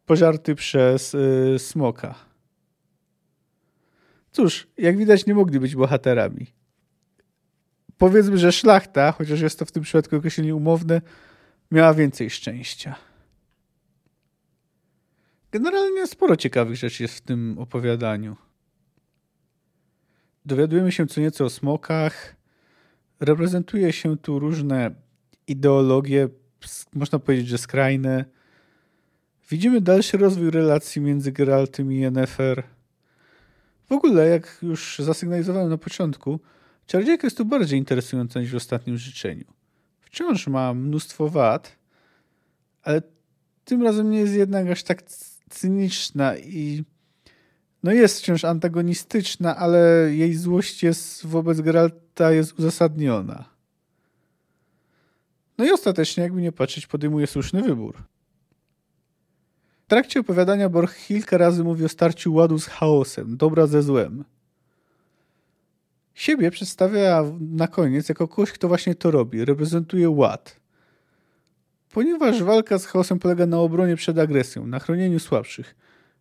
pożarty 0.05 0.55
przez 0.55 1.13
y, 1.13 1.55
smoka. 1.59 2.15
Cóż, 4.31 4.67
jak 4.77 4.97
widać 4.97 5.25
nie 5.25 5.35
mogli 5.35 5.59
być 5.59 5.75
bohaterami. 5.75 6.47
Powiedzmy, 7.97 8.37
że 8.37 8.51
szlachta, 8.51 9.11
chociaż 9.11 9.41
jest 9.41 9.59
to 9.59 9.65
w 9.65 9.71
tym 9.71 9.83
przypadku 9.83 10.15
określenie 10.15 10.55
umowne, 10.55 11.01
miała 11.71 11.93
więcej 11.93 12.29
szczęścia. 12.29 12.95
Generalnie 15.51 16.07
sporo 16.07 16.35
ciekawych 16.35 16.75
rzeczy 16.75 17.03
jest 17.03 17.15
w 17.15 17.21
tym 17.21 17.55
opowiadaniu. 17.59 18.35
Dowiadujemy 20.45 20.91
się 20.91 21.07
co 21.07 21.21
nieco 21.21 21.45
o 21.45 21.49
smokach. 21.49 22.35
Reprezentuje 23.19 23.93
się 23.93 24.17
tu 24.17 24.39
różne 24.39 24.91
ideologie, 25.47 26.29
można 26.93 27.19
powiedzieć, 27.19 27.47
że 27.47 27.57
skrajne. 27.57 28.25
Widzimy 29.49 29.81
dalszy 29.81 30.17
rozwój 30.17 30.51
relacji 30.51 31.01
między 31.01 31.31
Geraltem 31.31 31.91
i 31.91 31.99
Yennefer. 31.99 32.63
W 33.89 33.91
ogóle, 33.91 34.29
jak 34.29 34.57
już 34.61 34.99
zasygnalizowałem 34.99 35.69
na 35.69 35.77
początku, 35.77 36.39
Czarodziejka 36.87 37.27
jest 37.27 37.37
tu 37.37 37.45
bardziej 37.45 37.79
interesująca 37.79 38.39
niż 38.39 38.51
w 38.51 38.55
ostatnim 38.55 38.97
życzeniu. 38.97 39.45
Wciąż 40.01 40.47
ma 40.47 40.73
mnóstwo 40.73 41.29
wad, 41.29 41.77
ale 42.83 43.01
tym 43.65 43.83
razem 43.83 44.11
nie 44.11 44.19
jest 44.19 44.33
jednak 44.33 44.67
aż 44.67 44.83
tak 44.83 45.03
cyniczna 45.49 46.37
i 46.37 46.83
no 47.85 47.91
jest 47.91 48.19
wciąż 48.19 48.45
antagonistyczna, 48.45 49.55
ale 49.57 50.09
jej 50.11 50.33
złość 50.33 50.83
jest 50.83 51.25
wobec 51.25 51.61
Geralta 51.61 52.31
jest 52.31 52.59
uzasadniona. 52.59 53.45
No 55.57 55.65
i 55.65 55.71
ostatecznie, 55.71 56.23
jakby 56.23 56.41
nie 56.41 56.51
patrzeć, 56.51 56.87
podejmuje 56.87 57.27
słuszny 57.27 57.61
wybór. 57.61 58.03
W 59.85 59.87
trakcie 59.87 60.19
opowiadania 60.19 60.69
Borch 60.69 61.07
kilka 61.07 61.37
razy 61.37 61.63
mówi 61.63 61.85
o 61.85 61.89
starciu 61.89 62.33
ładu 62.33 62.59
z 62.59 62.67
chaosem, 62.67 63.37
dobra 63.37 63.67
ze 63.67 63.83
złem. 63.83 64.23
Siebie 66.13 66.51
przedstawia 66.51 67.23
na 67.39 67.67
koniec 67.67 68.09
jako 68.09 68.27
kogoś, 68.27 68.51
kto 68.51 68.67
właśnie 68.67 68.95
to 68.95 69.11
robi, 69.11 69.45
reprezentuje 69.45 70.09
ład. 70.09 70.59
Ponieważ 71.91 72.43
walka 72.43 72.79
z 72.79 72.85
chaosem 72.85 73.19
polega 73.19 73.45
na 73.45 73.59
obronie 73.59 73.95
przed 73.95 74.19
agresją, 74.19 74.67
na 74.67 74.79
chronieniu 74.79 75.19
słabszych. 75.19 75.75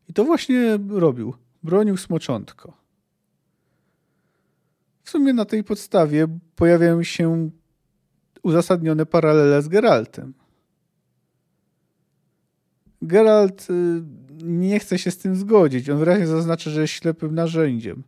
I 0.09 0.13
to 0.13 0.25
właśnie 0.25 0.79
robił. 0.89 1.35
Bronił 1.65 1.97
smoczątko. 1.97 2.77
W 5.03 5.11
sumie 5.11 5.33
na 5.33 5.45
tej 5.45 5.65
podstawie 5.65 6.27
pojawiają 6.57 7.03
się 7.03 7.51
uzasadnione 8.43 9.07
paralele 9.07 9.63
z 9.63 9.69
Geraltem. 9.69 10.35
Geralt 13.03 13.71
y, 13.71 14.03
nie 14.43 14.79
chce 14.79 14.99
się 14.99 15.11
z 15.11 15.19
tym 15.19 15.37
zgodzić. 15.37 15.91
On 15.91 15.99
wyraźnie 15.99 16.27
zaznacza, 16.27 16.71
że 16.71 16.81
jest 16.81 16.93
ślepym 16.93 17.35
narzędziem. 17.35 18.03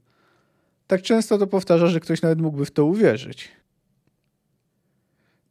Tak 0.86 1.02
często 1.02 1.38
to 1.38 1.46
powtarza, 1.46 1.86
że 1.86 2.00
ktoś 2.00 2.22
nawet 2.22 2.40
mógłby 2.40 2.64
w 2.64 2.70
to 2.70 2.84
uwierzyć. 2.84 3.52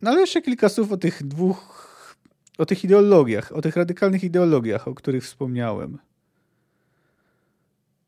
No 0.02 0.12
ale 0.12 0.22
jeszcze 0.22 0.42
kilka 0.42 0.70
słów 0.70 0.92
o 0.92 0.98
tych 0.98 1.24
dwóch, 1.24 1.86
o 2.58 2.66
tych 2.66 2.84
ideologiach, 2.84 3.52
o 3.52 3.62
tych 3.62 3.76
radykalnych 3.76 4.24
ideologiach, 4.24 4.88
o 4.88 4.96
których 4.96 5.24
wspomniałem. 5.24 5.98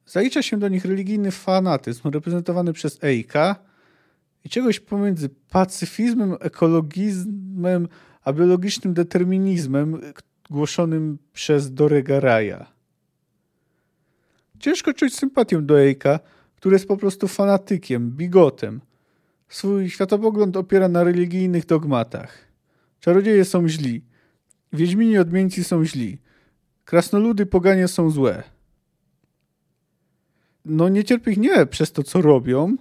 Zalicza 0.07 0.41
się 0.41 0.57
do 0.57 0.67
nich 0.67 0.85
religijny 0.85 1.31
fanatyzm 1.31 2.09
reprezentowany 2.09 2.73
przez 2.73 3.03
Eika 3.03 3.55
i 4.43 4.49
czegoś 4.49 4.79
pomiędzy 4.79 5.29
pacyfizmem, 5.49 6.35
ekologizmem 6.39 7.87
a 8.23 8.33
biologicznym 8.33 8.93
determinizmem 8.93 10.01
głoszonym 10.49 11.17
przez 11.33 11.73
Doregaraja. 11.73 12.71
Ciężko 14.59 14.93
czuć 14.93 15.15
sympatię 15.15 15.61
do 15.61 15.81
Eika, 15.81 16.19
który 16.55 16.75
jest 16.75 16.87
po 16.87 16.97
prostu 16.97 17.27
fanatykiem, 17.27 18.11
bigotem. 18.11 18.81
Swój 19.49 19.89
światopogląd 19.89 20.57
opiera 20.57 20.87
na 20.89 21.03
religijnych 21.03 21.65
dogmatach. 21.65 22.37
Czarodzieje 22.99 23.45
są 23.45 23.67
źli. 23.67 24.01
Wiedźmini 24.73 25.17
odmieńcy 25.17 25.63
są 25.63 25.85
źli. 25.85 26.17
Krasnoludy 26.85 27.45
poganie 27.45 27.87
są 27.87 28.09
złe. 28.09 28.43
No 30.67 30.89
nie 30.89 31.03
cierpi 31.03 31.31
ich 31.31 31.37
nie 31.37 31.65
przez 31.65 31.91
to, 31.91 32.03
co 32.03 32.21
robią, 32.21 32.75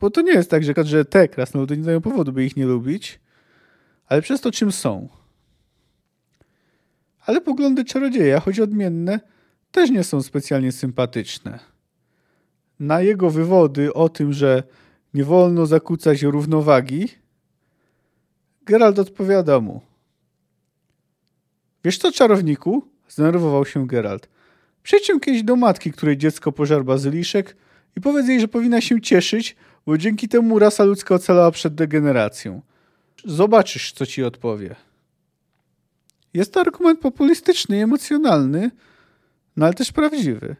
bo 0.00 0.10
to 0.10 0.22
nie 0.22 0.32
jest 0.32 0.50
tak, 0.50 0.64
że, 0.64 0.74
że 0.84 1.04
te 1.04 1.28
krasnoludy 1.28 1.76
nie 1.76 1.84
dają 1.84 2.00
powodu, 2.00 2.32
by 2.32 2.44
ich 2.44 2.56
nie 2.56 2.66
lubić, 2.66 3.20
ale 4.06 4.22
przez 4.22 4.40
to, 4.40 4.50
czym 4.50 4.72
są. 4.72 5.08
Ale 7.26 7.40
poglądy 7.40 7.84
czarodzieja, 7.84 8.40
choć 8.40 8.60
odmienne, 8.60 9.20
też 9.70 9.90
nie 9.90 10.04
są 10.04 10.22
specjalnie 10.22 10.72
sympatyczne 10.72 11.76
na 12.80 13.00
jego 13.00 13.30
wywody 13.30 13.94
o 13.94 14.08
tym, 14.08 14.32
że 14.32 14.62
nie 15.14 15.24
wolno 15.24 15.66
zakłócać 15.66 16.22
równowagi, 16.22 17.08
Geralt 18.62 18.98
odpowiada 18.98 19.60
mu. 19.60 19.80
Wiesz 21.84 21.98
co, 21.98 22.12
czarowniku? 22.12 22.82
Zdenerwował 23.08 23.64
się 23.64 23.86
Geralt. 23.86 24.28
Przyjdź 24.86 25.10
kiedyś 25.22 25.42
do 25.42 25.56
matki, 25.56 25.92
której 25.92 26.16
dziecko 26.16 26.52
pożar 26.52 26.84
bazyliszek 26.84 27.56
i 27.96 28.00
powiedz 28.00 28.28
jej, 28.28 28.40
że 28.40 28.48
powinna 28.48 28.80
się 28.80 29.00
cieszyć, 29.00 29.56
bo 29.86 29.98
dzięki 29.98 30.28
temu 30.28 30.58
rasa 30.58 30.84
ludzka 30.84 31.14
ocalała 31.14 31.50
przed 31.50 31.74
degeneracją. 31.74 32.62
Zobaczysz, 33.24 33.92
co 33.92 34.06
ci 34.06 34.24
odpowie. 34.24 34.76
Jest 36.34 36.52
to 36.52 36.60
argument 36.60 37.00
populistyczny 37.00 37.78
i 37.78 37.80
emocjonalny, 37.80 38.70
no 39.56 39.66
ale 39.66 39.74
też 39.74 39.92
prawdziwy. 39.92 40.56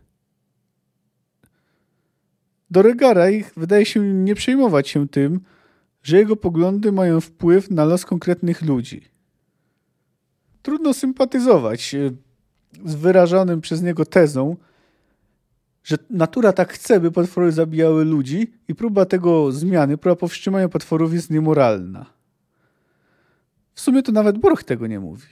Doregaraj 2.71 3.45
wydaje 3.57 3.87
się 3.87 4.01
nie 4.01 4.35
przejmować 4.35 4.89
się 4.89 5.09
tym, 5.09 5.41
że 6.03 6.17
jego 6.17 6.37
poglądy 6.37 6.93
mają 6.93 7.21
wpływ 7.21 7.71
na 7.71 7.85
los 7.85 8.05
konkretnych 8.05 8.63
ludzi. 8.63 9.05
Trudno 10.63 10.95
sympatyzować 10.95 11.95
e, 11.95 12.26
z 12.85 12.95
wyrażanym 12.95 13.61
przez 13.61 13.83
niego 13.83 14.05
tezą, 14.05 14.57
że 15.85 15.97
natura 16.11 16.53
tak 16.53 16.73
chce, 16.73 17.01
by 17.01 17.11
potwory 17.11 17.53
zabijały 17.53 18.05
ludzi 18.05 18.53
i 18.69 18.75
próba 18.75 19.05
tego 19.05 19.53
zmiany, 19.53 19.99
próba 19.99 20.17
powstrzymania 20.17 20.69
potworów 20.69 21.15
jest 21.15 21.31
niemoralna. 21.31 22.07
W 23.75 23.81
sumie 23.81 24.03
to 24.03 24.13
nawet 24.13 24.39
Borch 24.39 24.65
tego 24.65 24.87
nie 24.87 25.01
mówi. 25.01 25.27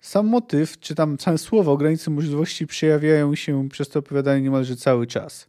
sam 0.00 0.26
motyw, 0.26 0.78
czy 0.80 0.94
tam 0.94 1.18
same 1.20 1.38
słowa 1.38 1.72
o 1.72 1.76
granicy 1.76 2.10
możliwości 2.10 2.66
przejawiają 2.66 3.34
się 3.34 3.68
przez 3.68 3.88
to 3.88 3.98
opowiadanie 3.98 4.42
niemalże 4.42 4.76
cały 4.76 5.06
czas. 5.06 5.48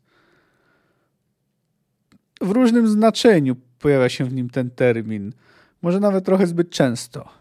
W 2.41 2.51
różnym 2.51 2.87
znaczeniu 2.87 3.55
pojawia 3.79 4.09
się 4.09 4.25
w 4.25 4.33
nim 4.33 4.49
ten 4.49 4.69
termin, 4.69 5.33
może 5.81 5.99
nawet 5.99 6.25
trochę 6.25 6.47
zbyt 6.47 6.69
często. 6.69 7.38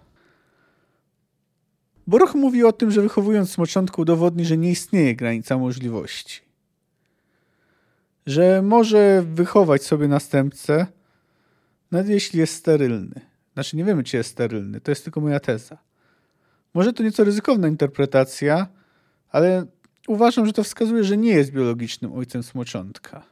Boroch 2.09 2.35
mówi 2.35 2.64
o 2.64 2.73
tym, 2.73 2.90
że 2.90 3.03
wychowując 3.03 3.51
smoczątkę 3.51 4.03
udowodni, 4.03 4.44
że 4.44 4.57
nie 4.57 4.71
istnieje 4.71 5.16
granica 5.16 5.59
możliwości. 5.59 6.40
Że 8.27 8.62
może 8.62 9.23
wychować 9.23 9.83
sobie 9.83 10.09
następcę, 10.09 10.87
nawet 11.90 12.09
jeśli 12.09 12.38
jest 12.38 12.55
sterylny. 12.55 13.21
Znaczy 13.55 13.77
nie 13.77 13.85
wiemy, 13.85 14.05
czy 14.05 14.16
jest 14.16 14.31
sterylny, 14.31 14.81
to 14.81 14.90
jest 14.90 15.05
tylko 15.05 15.21
moja 15.21 15.40
teza. 15.40 15.79
Może 16.75 16.92
to 16.92 17.03
nieco 17.03 17.25
ryzykowna 17.25 17.68
interpretacja, 17.68 18.66
ale 19.31 19.66
uważam, 20.07 20.47
że 20.47 20.53
to 20.53 20.64
wskazuje, 20.64 21.05
że 21.05 21.16
nie 21.16 21.31
jest 21.31 21.51
biologicznym 21.51 22.12
ojcem 22.12 22.42
smoczątka. 22.42 23.23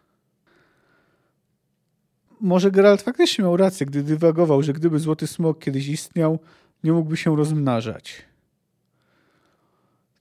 Może 2.41 2.71
Geralt 2.71 3.03
faktycznie 3.03 3.45
miał 3.45 3.57
rację, 3.57 3.87
gdy 3.87 4.03
dywagował, 4.03 4.63
że 4.63 4.73
gdyby 4.73 4.99
złoty 4.99 5.27
smok 5.27 5.59
kiedyś 5.59 5.89
istniał, 5.89 6.39
nie 6.85 6.93
mógłby 6.93 7.17
się 7.17 7.37
rozmnażać. 7.37 8.27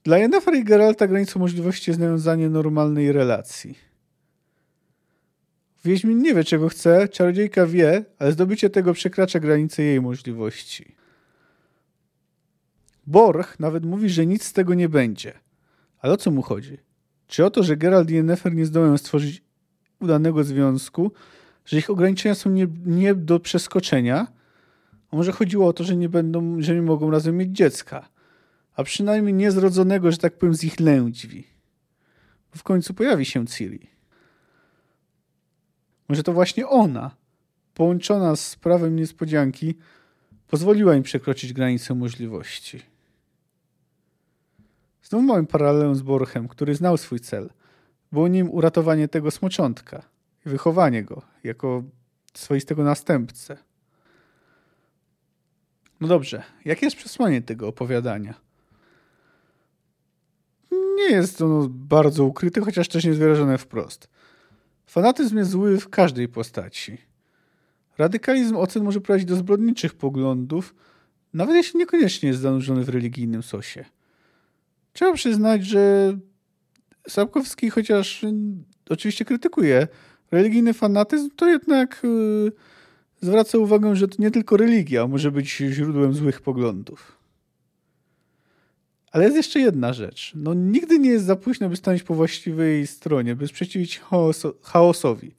Dla 0.06 0.18
Yennefer 0.18 0.54
i 0.54 0.64
Geralta 0.64 1.06
granicą 1.06 1.40
możliwości 1.40 1.90
jest 1.90 2.00
nawiązanie 2.00 2.50
normalnej 2.50 3.12
relacji. 3.12 3.78
Wiedźmin 5.84 6.18
nie 6.18 6.34
wie, 6.34 6.44
czego 6.44 6.68
chce, 6.68 7.08
czarodziejka 7.08 7.66
wie, 7.66 8.04
ale 8.18 8.32
zdobycie 8.32 8.70
tego 8.70 8.92
przekracza 8.92 9.40
granice 9.40 9.82
jej 9.82 10.00
możliwości. 10.00 10.94
Borch 13.06 13.60
nawet 13.60 13.84
mówi, 13.84 14.08
że 14.08 14.26
nic 14.26 14.44
z 14.44 14.52
tego 14.52 14.74
nie 14.74 14.88
będzie. 14.88 15.32
Ale 15.98 16.12
o 16.12 16.16
co 16.16 16.30
mu 16.30 16.42
chodzi? 16.42 16.78
Czy 17.26 17.44
o 17.44 17.50
to, 17.50 17.62
że 17.62 17.76
Geralt 17.76 18.10
i 18.10 18.14
Yennefer 18.14 18.54
nie 18.54 18.66
zdołają 18.66 18.98
stworzyć 18.98 19.42
udanego 20.00 20.44
związku, 20.44 21.12
że 21.64 21.78
ich 21.78 21.90
ograniczenia 21.90 22.34
są 22.34 22.50
nie, 22.50 22.66
nie 22.84 23.14
do 23.14 23.40
przeskoczenia? 23.40 24.26
A 25.10 25.16
może 25.16 25.32
chodziło 25.32 25.68
o 25.68 25.72
to, 25.72 25.84
że 25.84 25.96
nie 25.96 26.08
będą, 26.08 26.62
że 26.62 26.74
nie 26.74 26.82
mogą 26.82 27.10
razem 27.10 27.36
mieć 27.36 27.50
dziecka? 27.50 28.15
A 28.76 28.84
przynajmniej 28.84 29.34
niezrodzonego, 29.34 30.12
że 30.12 30.18
tak 30.18 30.38
powiem, 30.38 30.54
z 30.54 30.64
ich 30.64 30.80
lędźwi. 30.80 31.46
W 32.56 32.62
końcu 32.62 32.94
pojawi 32.94 33.24
się 33.24 33.46
Ciri. 33.46 33.86
Może 36.08 36.22
to 36.22 36.32
właśnie 36.32 36.68
ona, 36.68 37.10
połączona 37.74 38.36
z 38.36 38.56
prawem 38.56 38.96
niespodzianki, 38.96 39.74
pozwoliła 40.46 40.94
im 40.94 41.02
przekroczyć 41.02 41.52
granicę 41.52 41.94
możliwości. 41.94 42.82
Znów 45.02 45.24
mamy 45.24 45.46
paralelę 45.46 45.94
z 45.94 46.02
Borchem, 46.02 46.48
który 46.48 46.74
znał 46.74 46.96
swój 46.96 47.20
cel. 47.20 47.50
Było 48.12 48.28
nim 48.28 48.50
uratowanie 48.50 49.08
tego 49.08 49.30
smoczątka 49.30 50.02
i 50.46 50.48
wychowanie 50.48 51.04
go 51.04 51.22
jako 51.44 51.82
swoistego 52.34 52.84
następcę. 52.84 53.56
No 56.00 56.08
dobrze, 56.08 56.42
jakie 56.64 56.86
jest 56.86 56.96
przesłanie 56.96 57.42
tego 57.42 57.68
opowiadania? 57.68 58.45
Nie 60.96 61.10
jest 61.10 61.42
ono 61.42 61.68
bardzo 61.68 62.24
ukryte, 62.24 62.60
chociaż 62.60 62.88
też 62.88 63.04
nie 63.04 63.10
jest 63.10 63.20
wyrażone 63.20 63.58
wprost. 63.58 64.08
Fanatyzm 64.86 65.38
jest 65.38 65.50
zły 65.50 65.80
w 65.80 65.88
każdej 65.88 66.28
postaci. 66.28 66.98
Radykalizm 67.98 68.56
ocen 68.56 68.84
może 68.84 69.00
prowadzić 69.00 69.28
do 69.28 69.36
zbrodniczych 69.36 69.94
poglądów, 69.94 70.74
nawet 71.34 71.56
jeśli 71.56 71.78
niekoniecznie 71.78 72.28
jest 72.28 72.40
zanurzony 72.40 72.84
w 72.84 72.88
religijnym 72.88 73.42
sosie. 73.42 73.84
Trzeba 74.92 75.12
przyznać, 75.12 75.66
że 75.66 76.12
Sapkowski, 77.08 77.70
chociaż 77.70 78.24
oczywiście 78.88 79.24
krytykuje 79.24 79.88
religijny 80.30 80.74
fanatyzm, 80.74 81.30
to 81.36 81.48
jednak 81.48 82.00
yy, 82.02 82.52
zwraca 83.20 83.58
uwagę, 83.58 83.96
że 83.96 84.08
to 84.08 84.16
nie 84.18 84.30
tylko 84.30 84.56
religia 84.56 85.06
może 85.06 85.30
być 85.30 85.56
źródłem 85.56 86.14
złych 86.14 86.40
poglądów. 86.40 87.15
Ale 89.12 89.24
jest 89.24 89.36
jeszcze 89.36 89.60
jedna 89.60 89.92
rzecz. 89.92 90.32
No, 90.34 90.54
nigdy 90.54 90.98
nie 90.98 91.10
jest 91.10 91.24
za 91.24 91.36
późno, 91.36 91.68
by 91.68 91.76
stanąć 91.76 92.02
po 92.02 92.14
właściwej 92.14 92.86
stronie, 92.86 93.36
by 93.36 93.48
sprzeciwić 93.48 94.00
chaosowi. 94.62 95.34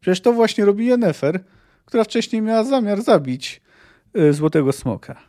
Przecież 0.00 0.20
to 0.20 0.32
właśnie 0.32 0.64
robi 0.64 0.86
Yennefer, 0.86 1.44
która 1.84 2.04
wcześniej 2.04 2.42
miała 2.42 2.64
zamiar 2.64 3.02
zabić 3.02 3.62
y, 4.16 4.32
Złotego 4.32 4.72
Smoka. 4.72 5.20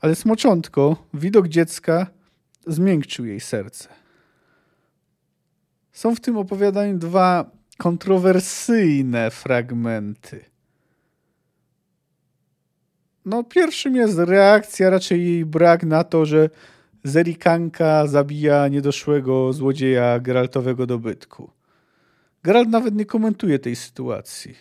Ale 0.00 0.14
smoczątko, 0.14 1.06
widok 1.14 1.48
dziecka 1.48 2.06
zmiękczył 2.66 3.26
jej 3.26 3.40
serce. 3.40 3.88
Są 5.92 6.14
w 6.14 6.20
tym 6.20 6.36
opowiadaniu 6.36 6.98
dwa 6.98 7.50
kontrowersyjne 7.78 9.30
fragmenty. 9.30 10.44
No, 13.26 13.44
pierwszym 13.44 13.96
jest 13.96 14.18
reakcja, 14.18 14.90
raczej 14.90 15.44
brak 15.44 15.82
na 15.82 16.04
to, 16.04 16.26
że 16.26 16.50
Zerikanka 17.04 18.06
zabija 18.06 18.68
niedoszłego 18.68 19.52
złodzieja 19.52 20.20
Geraltowego 20.20 20.86
dobytku. 20.86 21.50
Geralt 22.42 22.68
nawet 22.68 22.94
nie 22.94 23.04
komentuje 23.04 23.58
tej 23.58 23.76
sytuacji. 23.76 24.54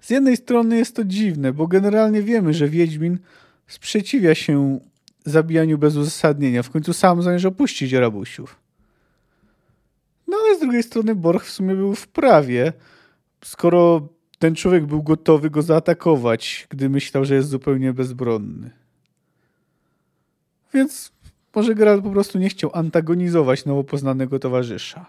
Z 0.00 0.10
jednej 0.10 0.36
strony 0.36 0.76
jest 0.76 0.96
to 0.96 1.04
dziwne, 1.04 1.52
bo 1.52 1.66
generalnie 1.66 2.22
wiemy, 2.22 2.54
że 2.54 2.68
Wiedźmin 2.68 3.18
sprzeciwia 3.66 4.34
się 4.34 4.80
zabijaniu 5.24 5.78
bez 5.78 5.96
uzasadnienia. 5.96 6.62
W 6.62 6.70
końcu 6.70 6.92
sam 6.92 7.22
zamierza 7.22 7.48
opuścić 7.48 7.92
rabusiów. 7.92 8.60
No 10.28 10.36
ale 10.44 10.56
z 10.56 10.60
drugiej 10.60 10.82
strony 10.82 11.14
Borch 11.14 11.44
w 11.44 11.50
sumie 11.50 11.74
był 11.74 11.94
w 11.94 12.08
prawie, 12.08 12.72
skoro 13.44 14.08
ten 14.38 14.54
człowiek 14.54 14.86
był 14.86 15.02
gotowy 15.02 15.50
go 15.50 15.62
zaatakować, 15.62 16.66
gdy 16.70 16.88
myślał, 16.88 17.24
że 17.24 17.34
jest 17.34 17.48
zupełnie 17.48 17.92
bezbronny. 17.92 18.70
Więc 20.74 21.12
może 21.54 21.74
Geralt 21.74 22.04
po 22.04 22.10
prostu 22.10 22.38
nie 22.38 22.48
chciał 22.48 22.70
antagonizować 22.74 23.64
nowo 23.64 23.84
poznanego 23.84 24.38
towarzysza. 24.38 25.06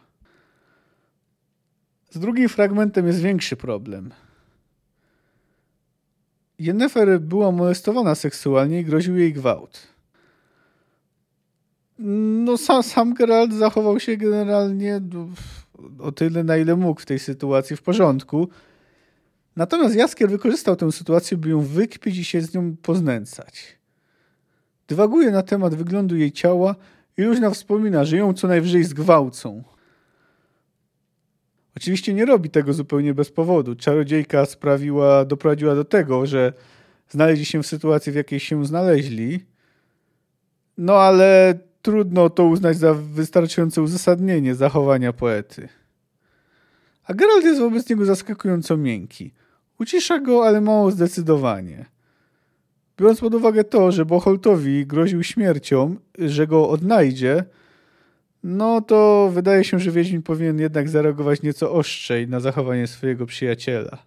Z 2.09 2.19
drugim 2.19 2.49
fragmentem 2.49 3.07
jest 3.07 3.21
większy 3.21 3.55
problem. 3.55 4.13
Yennefer 6.59 7.21
była 7.21 7.51
molestowana 7.51 8.15
seksualnie 8.15 8.79
i 8.79 8.85
groził 8.85 9.17
jej 9.17 9.33
gwałt. 9.33 9.87
No 11.99 12.57
sam, 12.57 12.83
sam 12.83 13.13
Geralt 13.13 13.53
zachował 13.53 13.99
się 13.99 14.17
generalnie 14.17 15.01
o 15.99 16.11
tyle, 16.11 16.43
na 16.43 16.57
ile 16.57 16.75
mógł 16.75 17.01
w 17.01 17.05
tej 17.05 17.19
sytuacji 17.19 17.75
w 17.75 17.81
porządku, 17.81 18.49
Natomiast 19.57 19.95
Jaskier 19.95 20.29
wykorzystał 20.29 20.75
tę 20.75 20.91
sytuację, 20.91 21.37
by 21.37 21.49
ją 21.49 21.61
wykpić 21.61 22.17
i 22.17 22.25
się 22.25 22.41
z 22.41 22.53
nią 22.53 22.75
poznęcać. 22.81 23.77
Dywaguje 24.87 25.31
na 25.31 25.43
temat 25.43 25.75
wyglądu 25.75 26.15
jej 26.15 26.31
ciała 26.31 26.75
i 27.17 27.21
luźna 27.21 27.49
wspomina, 27.49 28.05
że 28.05 28.17
ją 28.17 28.33
co 28.33 28.47
najwyżej 28.47 28.83
zgwałcą. 28.83 29.63
Oczywiście 31.77 32.13
nie 32.13 32.25
robi 32.25 32.49
tego 32.49 32.73
zupełnie 32.73 33.13
bez 33.13 33.31
powodu. 33.31 33.75
Czarodziejka 33.75 34.45
sprawiła, 34.45 35.25
doprowadziła 35.25 35.75
do 35.75 35.85
tego, 35.85 36.25
że 36.25 36.53
znaleźli 37.09 37.45
się 37.45 37.63
w 37.63 37.67
sytuacji, 37.67 38.11
w 38.11 38.15
jakiej 38.15 38.39
się 38.39 38.65
znaleźli. 38.65 39.45
No 40.77 40.93
ale 40.93 41.59
trudno 41.81 42.29
to 42.29 42.45
uznać 42.45 42.77
za 42.77 42.93
wystarczające 42.93 43.81
uzasadnienie 43.81 44.55
zachowania 44.55 45.13
poety. 45.13 45.69
A 47.03 47.13
Geralt 47.13 47.45
jest 47.45 47.60
wobec 47.60 47.89
niego 47.89 48.05
zaskakująco 48.05 48.77
miękki. 48.77 49.31
Ucisza 49.80 50.19
go, 50.19 50.48
ale 50.48 50.62
mało 50.62 50.92
zdecydowanie. 50.92 51.86
Biorąc 53.00 53.19
pod 53.19 53.34
uwagę 53.34 53.63
to, 53.63 53.92
że 53.92 54.06
Boholtowi 54.06 54.86
groził 54.86 55.23
śmiercią, 55.23 55.96
że 56.17 56.48
go 56.48 56.69
odnajdzie, 56.69 57.44
no 58.44 58.82
to 58.82 59.30
wydaje 59.34 59.63
się, 59.63 59.80
że 59.80 59.92
Wiedźmin 59.92 60.21
powinien 60.21 60.60
jednak 60.60 60.90
zareagować 60.90 61.42
nieco 61.42 61.71
ostrzej 61.71 62.28
na 62.28 62.40
zachowanie 62.40 62.88
swojego 62.88 63.25
przyjaciela. 63.25 63.98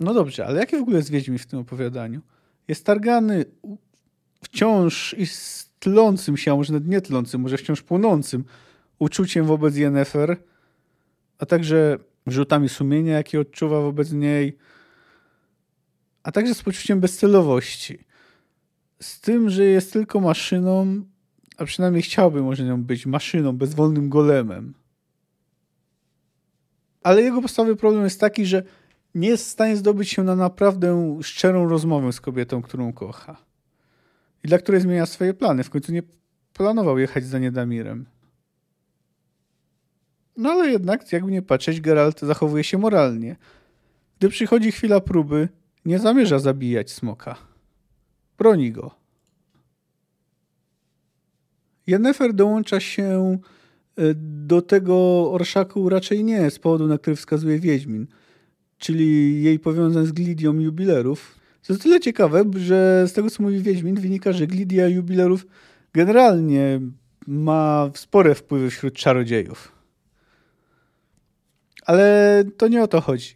No 0.00 0.14
dobrze, 0.14 0.46
ale 0.46 0.60
jaki 0.60 0.76
w 0.76 0.80
ogóle 0.80 0.96
jest 0.96 1.10
Wiedźmin 1.10 1.38
w 1.38 1.46
tym 1.46 1.58
opowiadaniu? 1.58 2.20
Jest 2.68 2.84
targany 2.84 3.44
wciąż 4.42 5.14
i 5.18 5.26
tlącym 5.78 6.36
się, 6.36 6.52
a 6.52 6.56
może 6.56 6.72
nawet 6.72 6.88
nie 6.88 7.00
tlącym, 7.00 7.40
może 7.40 7.56
wciąż 7.56 7.82
płonącym 7.82 8.44
uczuciem 8.98 9.46
wobec 9.46 9.76
Yennefer, 9.76 10.36
a 11.38 11.46
także 11.46 11.98
wyrzutami 12.26 12.68
sumienia, 12.68 13.14
jakie 13.14 13.40
odczuwa 13.40 13.80
wobec 13.80 14.12
niej, 14.12 14.58
a 16.22 16.32
także 16.32 16.54
z 16.54 16.62
poczuciem 16.62 17.00
bezcelowości. 17.00 17.98
Z 19.02 19.20
tym, 19.20 19.50
że 19.50 19.64
jest 19.64 19.92
tylko 19.92 20.20
maszyną, 20.20 21.04
a 21.56 21.64
przynajmniej 21.64 22.02
chciałby 22.02 22.42
może 22.42 22.64
nią 22.64 22.82
być 22.82 23.06
maszyną, 23.06 23.52
bezwolnym 23.52 24.08
golemem. 24.08 24.74
Ale 27.02 27.22
jego 27.22 27.42
podstawowy 27.42 27.76
problem 27.76 28.04
jest 28.04 28.20
taki, 28.20 28.46
że 28.46 28.62
nie 29.14 29.28
jest 29.28 29.44
w 29.44 29.50
stanie 29.50 29.76
zdobyć 29.76 30.10
się 30.10 30.22
na 30.22 30.36
naprawdę 30.36 31.18
szczerą 31.22 31.68
rozmowę 31.68 32.12
z 32.12 32.20
kobietą, 32.20 32.62
którą 32.62 32.92
kocha. 32.92 33.36
I 34.44 34.48
dla 34.48 34.58
której 34.58 34.80
zmienia 34.80 35.06
swoje 35.06 35.34
plany. 35.34 35.64
W 35.64 35.70
końcu 35.70 35.92
nie 35.92 36.02
planował 36.52 36.98
jechać 36.98 37.24
za 37.24 37.38
Niedamirem. 37.38 38.06
No 40.36 40.50
ale 40.50 40.70
jednak, 40.70 41.12
jakby 41.12 41.32
nie 41.32 41.42
patrzeć, 41.42 41.80
Geralt 41.80 42.20
zachowuje 42.20 42.64
się 42.64 42.78
moralnie. 42.78 43.36
Gdy 44.18 44.28
przychodzi 44.28 44.72
chwila 44.72 45.00
próby, 45.00 45.48
nie 45.84 45.98
zamierza 45.98 46.38
zabijać 46.38 46.90
smoka. 46.90 47.36
Broni 48.38 48.72
go. 48.72 48.94
Jennefer 51.86 52.34
dołącza 52.34 52.80
się 52.80 53.38
e, 53.96 54.02
do 54.46 54.62
tego 54.62 54.96
orszaku 55.32 55.88
raczej 55.88 56.24
nie 56.24 56.50
z 56.50 56.58
powodu, 56.58 56.86
na 56.86 56.98
który 56.98 57.16
wskazuje 57.16 57.58
Wiedźmin, 57.58 58.06
czyli 58.78 59.42
jej 59.42 59.58
powiązań 59.58 60.06
z 60.06 60.12
Glidią 60.12 60.60
jubilerów. 60.60 61.34
Co 61.62 61.72
jest 61.72 61.82
tyle 61.82 62.00
ciekawe, 62.00 62.44
że 62.56 63.04
z 63.08 63.12
tego, 63.12 63.30
co 63.30 63.42
mówi 63.42 63.58
Wiedźmin, 63.62 64.00
wynika, 64.00 64.32
że 64.32 64.46
Glidia 64.46 64.88
jubilerów 64.88 65.46
generalnie 65.92 66.80
ma 67.26 67.90
spore 67.94 68.34
wpływy 68.34 68.70
wśród 68.70 68.94
czarodziejów. 68.94 69.75
Ale 71.86 72.44
to 72.56 72.68
nie 72.68 72.82
o 72.82 72.88
to 72.88 73.00
chodzi. 73.00 73.34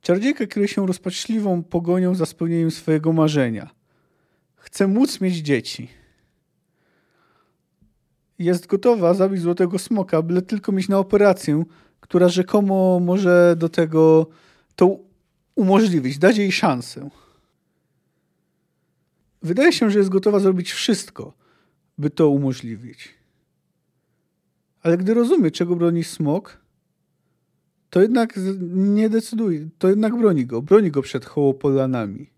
Czarodziejka 0.00 0.46
kieruje 0.46 0.68
się 0.68 0.86
rozpaczliwą 0.86 1.62
pogonią 1.62 2.14
za 2.14 2.26
spełnieniem 2.26 2.70
swojego 2.70 3.12
marzenia. 3.12 3.70
Chce 4.56 4.86
móc 4.86 5.20
mieć 5.20 5.36
dzieci. 5.36 5.88
Jest 8.38 8.66
gotowa 8.66 9.14
zabić 9.14 9.40
złotego 9.40 9.78
smoka, 9.78 10.22
byle 10.22 10.42
tylko 10.42 10.72
mieć 10.72 10.88
na 10.88 10.98
operację, 10.98 11.64
która 12.00 12.28
rzekomo 12.28 13.00
może 13.00 13.54
do 13.58 13.68
tego 13.68 14.26
to 14.76 14.98
umożliwić, 15.54 16.18
dać 16.18 16.36
jej 16.36 16.52
szansę. 16.52 17.10
Wydaje 19.42 19.72
się, 19.72 19.90
że 19.90 19.98
jest 19.98 20.10
gotowa 20.10 20.38
zrobić 20.38 20.72
wszystko, 20.72 21.32
by 21.98 22.10
to 22.10 22.28
umożliwić. 22.28 23.14
Ale 24.82 24.98
gdy 24.98 25.14
rozumie, 25.14 25.50
czego 25.50 25.76
broni 25.76 26.04
smok, 26.04 26.63
to 27.94 28.02
jednak 28.02 28.34
nie 28.72 29.08
decyduje, 29.08 29.68
to 29.78 29.88
jednak 29.88 30.16
broni 30.16 30.46
go, 30.46 30.62
broni 30.62 30.90
go 30.90 31.02
przed 31.02 31.24
hołopolanami. 31.24 32.30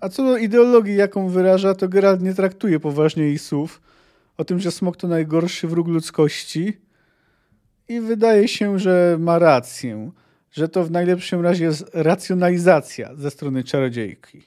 A 0.00 0.08
co 0.08 0.24
do 0.24 0.36
ideologii, 0.36 0.96
jaką 0.96 1.28
wyraża, 1.28 1.74
to 1.74 1.88
Geralt 1.88 2.22
nie 2.22 2.34
traktuje 2.34 2.80
poważnie 2.80 3.22
jej 3.22 3.38
słów 3.38 3.82
o 4.36 4.44
tym, 4.44 4.60
że 4.60 4.70
smok 4.70 4.96
to 4.96 5.08
najgorszy 5.08 5.68
wróg 5.68 5.88
ludzkości 5.88 6.76
i 7.88 8.00
wydaje 8.00 8.48
się, 8.48 8.78
że 8.78 9.16
ma 9.20 9.38
rację, 9.38 10.10
że 10.50 10.68
to 10.68 10.84
w 10.84 10.90
najlepszym 10.90 11.40
razie 11.40 11.64
jest 11.64 11.90
racjonalizacja 11.94 13.14
ze 13.14 13.30
strony 13.30 13.64
czarodziejki. 13.64 14.42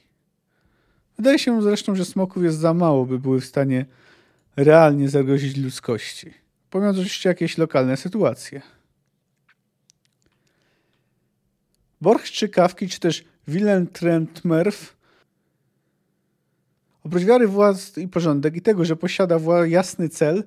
Wydaje 1.16 1.38
się 1.38 1.62
zresztą, 1.62 1.94
że 1.94 2.04
smoków 2.04 2.42
jest 2.42 2.58
za 2.58 2.74
mało, 2.74 3.06
by 3.06 3.18
były 3.18 3.40
w 3.40 3.46
stanie 3.46 3.86
realnie 4.56 5.08
zagrozić 5.08 5.56
ludzkości. 5.56 6.47
Pomijając 6.70 6.98
oczywiście 6.98 7.28
jakieś 7.28 7.58
lokalne 7.58 7.96
sytuacje. 7.96 8.62
Borch 12.00 12.24
czy 12.24 12.48
Kawki, 12.48 12.88
czy 12.88 13.00
też 13.00 13.24
Willem 13.48 13.86
Trentmerf 13.86 14.98
oprócz 17.04 17.22
wiary 17.22 17.48
władz 17.48 17.98
i 17.98 18.08
porządek 18.08 18.56
i 18.56 18.62
tego, 18.62 18.84
że 18.84 18.96
posiada 18.96 19.38
jasny 19.66 20.08
cel, 20.08 20.44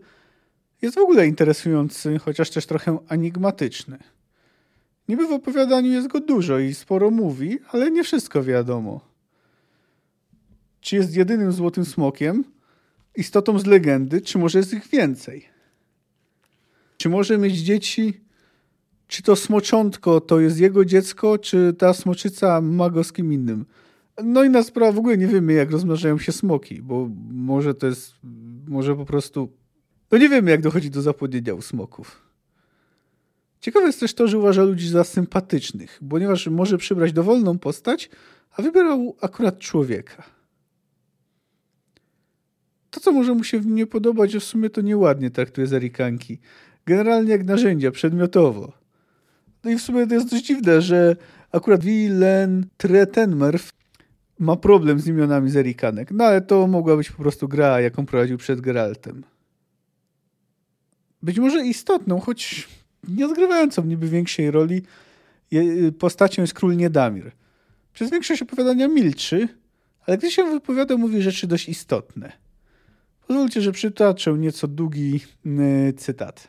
jest 0.81 0.95
w 0.95 0.99
ogóle 0.99 1.27
interesujący, 1.27 2.19
chociaż 2.19 2.49
też 2.49 2.65
trochę 2.65 2.97
enigmatyczny. 3.09 3.97
Niby 5.07 5.27
w 5.27 5.31
opowiadaniu 5.31 5.91
jest 5.91 6.07
go 6.07 6.19
dużo 6.19 6.59
i 6.59 6.73
sporo 6.73 7.11
mówi, 7.11 7.59
ale 7.67 7.91
nie 7.91 8.03
wszystko 8.03 8.43
wiadomo. 8.43 9.01
Czy 10.81 10.95
jest 10.95 11.15
jedynym 11.15 11.51
złotym 11.51 11.85
smokiem, 11.85 12.43
istotą 13.15 13.59
z 13.59 13.65
legendy, 13.65 14.21
czy 14.21 14.37
może 14.37 14.59
jest 14.59 14.73
ich 14.73 14.87
więcej? 14.87 15.50
Czy 17.01 17.09
może 17.09 17.37
mieć 17.37 17.57
dzieci? 17.57 18.21
Czy 19.07 19.23
to 19.23 19.35
smoczątko 19.35 20.21
to 20.21 20.39
jest 20.39 20.59
jego 20.59 20.85
dziecko, 20.85 21.37
czy 21.37 21.73
ta 21.77 21.93
smoczyca 21.93 22.61
ma 22.61 22.89
go 22.89 23.03
z 23.03 23.13
kim 23.13 23.33
innym? 23.33 23.65
No 24.23 24.43
i 24.43 24.49
na 24.49 24.63
sprawę 24.63 24.93
w 24.93 24.97
ogóle 24.99 25.17
nie 25.17 25.27
wiemy, 25.27 25.53
jak 25.53 25.71
rozmnażają 25.71 26.17
się 26.17 26.31
smoki, 26.31 26.81
bo 26.81 27.09
może 27.31 27.75
to 27.75 27.87
jest, 27.87 28.13
może 28.67 28.95
po 28.95 29.05
prostu, 29.05 29.51
no 30.11 30.17
nie 30.17 30.29
wiemy, 30.29 30.51
jak 30.51 30.61
dochodzi 30.61 30.89
do 30.89 31.01
zapłodnienia 31.01 31.53
u 31.53 31.61
smoków. 31.61 32.21
Ciekawe 33.59 33.85
jest 33.85 33.99
też 33.99 34.13
to, 34.13 34.27
że 34.27 34.37
uważa 34.37 34.63
ludzi 34.63 34.89
za 34.89 35.03
sympatycznych, 35.03 35.99
ponieważ 36.09 36.47
może 36.47 36.77
przybrać 36.77 37.13
dowolną 37.13 37.59
postać, 37.59 38.09
a 38.51 38.61
wybierał 38.61 39.15
akurat 39.21 39.59
człowieka. 39.59 40.23
To, 42.91 42.99
co 42.99 43.11
może 43.11 43.33
mu 43.33 43.43
się 43.43 43.59
nie 43.59 43.87
podobać, 43.87 44.35
w 44.35 44.43
sumie 44.43 44.69
to 44.69 44.81
nieładnie 44.81 45.31
traktuje 45.31 45.67
Zarikanki. 45.67 46.39
Generalnie 46.85 47.31
jak 47.31 47.45
narzędzia, 47.45 47.91
przedmiotowo. 47.91 48.73
No 49.63 49.71
i 49.71 49.75
w 49.75 49.81
sumie 49.81 50.07
to 50.07 50.13
jest 50.13 50.29
dość 50.29 50.45
dziwne, 50.45 50.81
że 50.81 51.15
akurat 51.51 51.83
Wilen 51.83 52.65
Tretenmerf 52.77 53.69
ma 54.39 54.55
problem 54.55 54.99
z 54.99 55.07
imionami 55.07 55.49
Zerikanek. 55.49 56.11
No 56.11 56.23
ale 56.23 56.41
to 56.41 56.67
mogła 56.67 56.97
być 56.97 57.11
po 57.11 57.23
prostu 57.23 57.47
gra, 57.47 57.81
jaką 57.81 58.05
prowadził 58.05 58.37
przed 58.37 58.61
Geraltem. 58.61 59.23
Być 61.23 61.39
może 61.39 61.65
istotną, 61.65 62.19
choć 62.19 62.69
nie 63.07 63.25
odgrywającą 63.25 63.85
niby 63.85 64.07
większej 64.07 64.51
roli 64.51 64.81
postacią 65.99 66.41
jest 66.41 66.53
król 66.53 66.77
Niedamir. 66.77 67.31
Przez 67.93 68.11
większość 68.11 68.41
opowiadania 68.41 68.87
milczy, 68.87 69.47
ale 70.07 70.17
gdy 70.17 70.31
się 70.31 70.43
wypowiada, 70.43 70.97
mówi 70.97 71.21
rzeczy 71.21 71.47
dość 71.47 71.69
istotne. 71.69 72.31
Pozwólcie, 73.27 73.61
że 73.61 73.71
przytaczę 73.71 74.33
nieco 74.33 74.67
długi 74.67 75.19
yy, 75.45 75.93
cytat. 75.93 76.47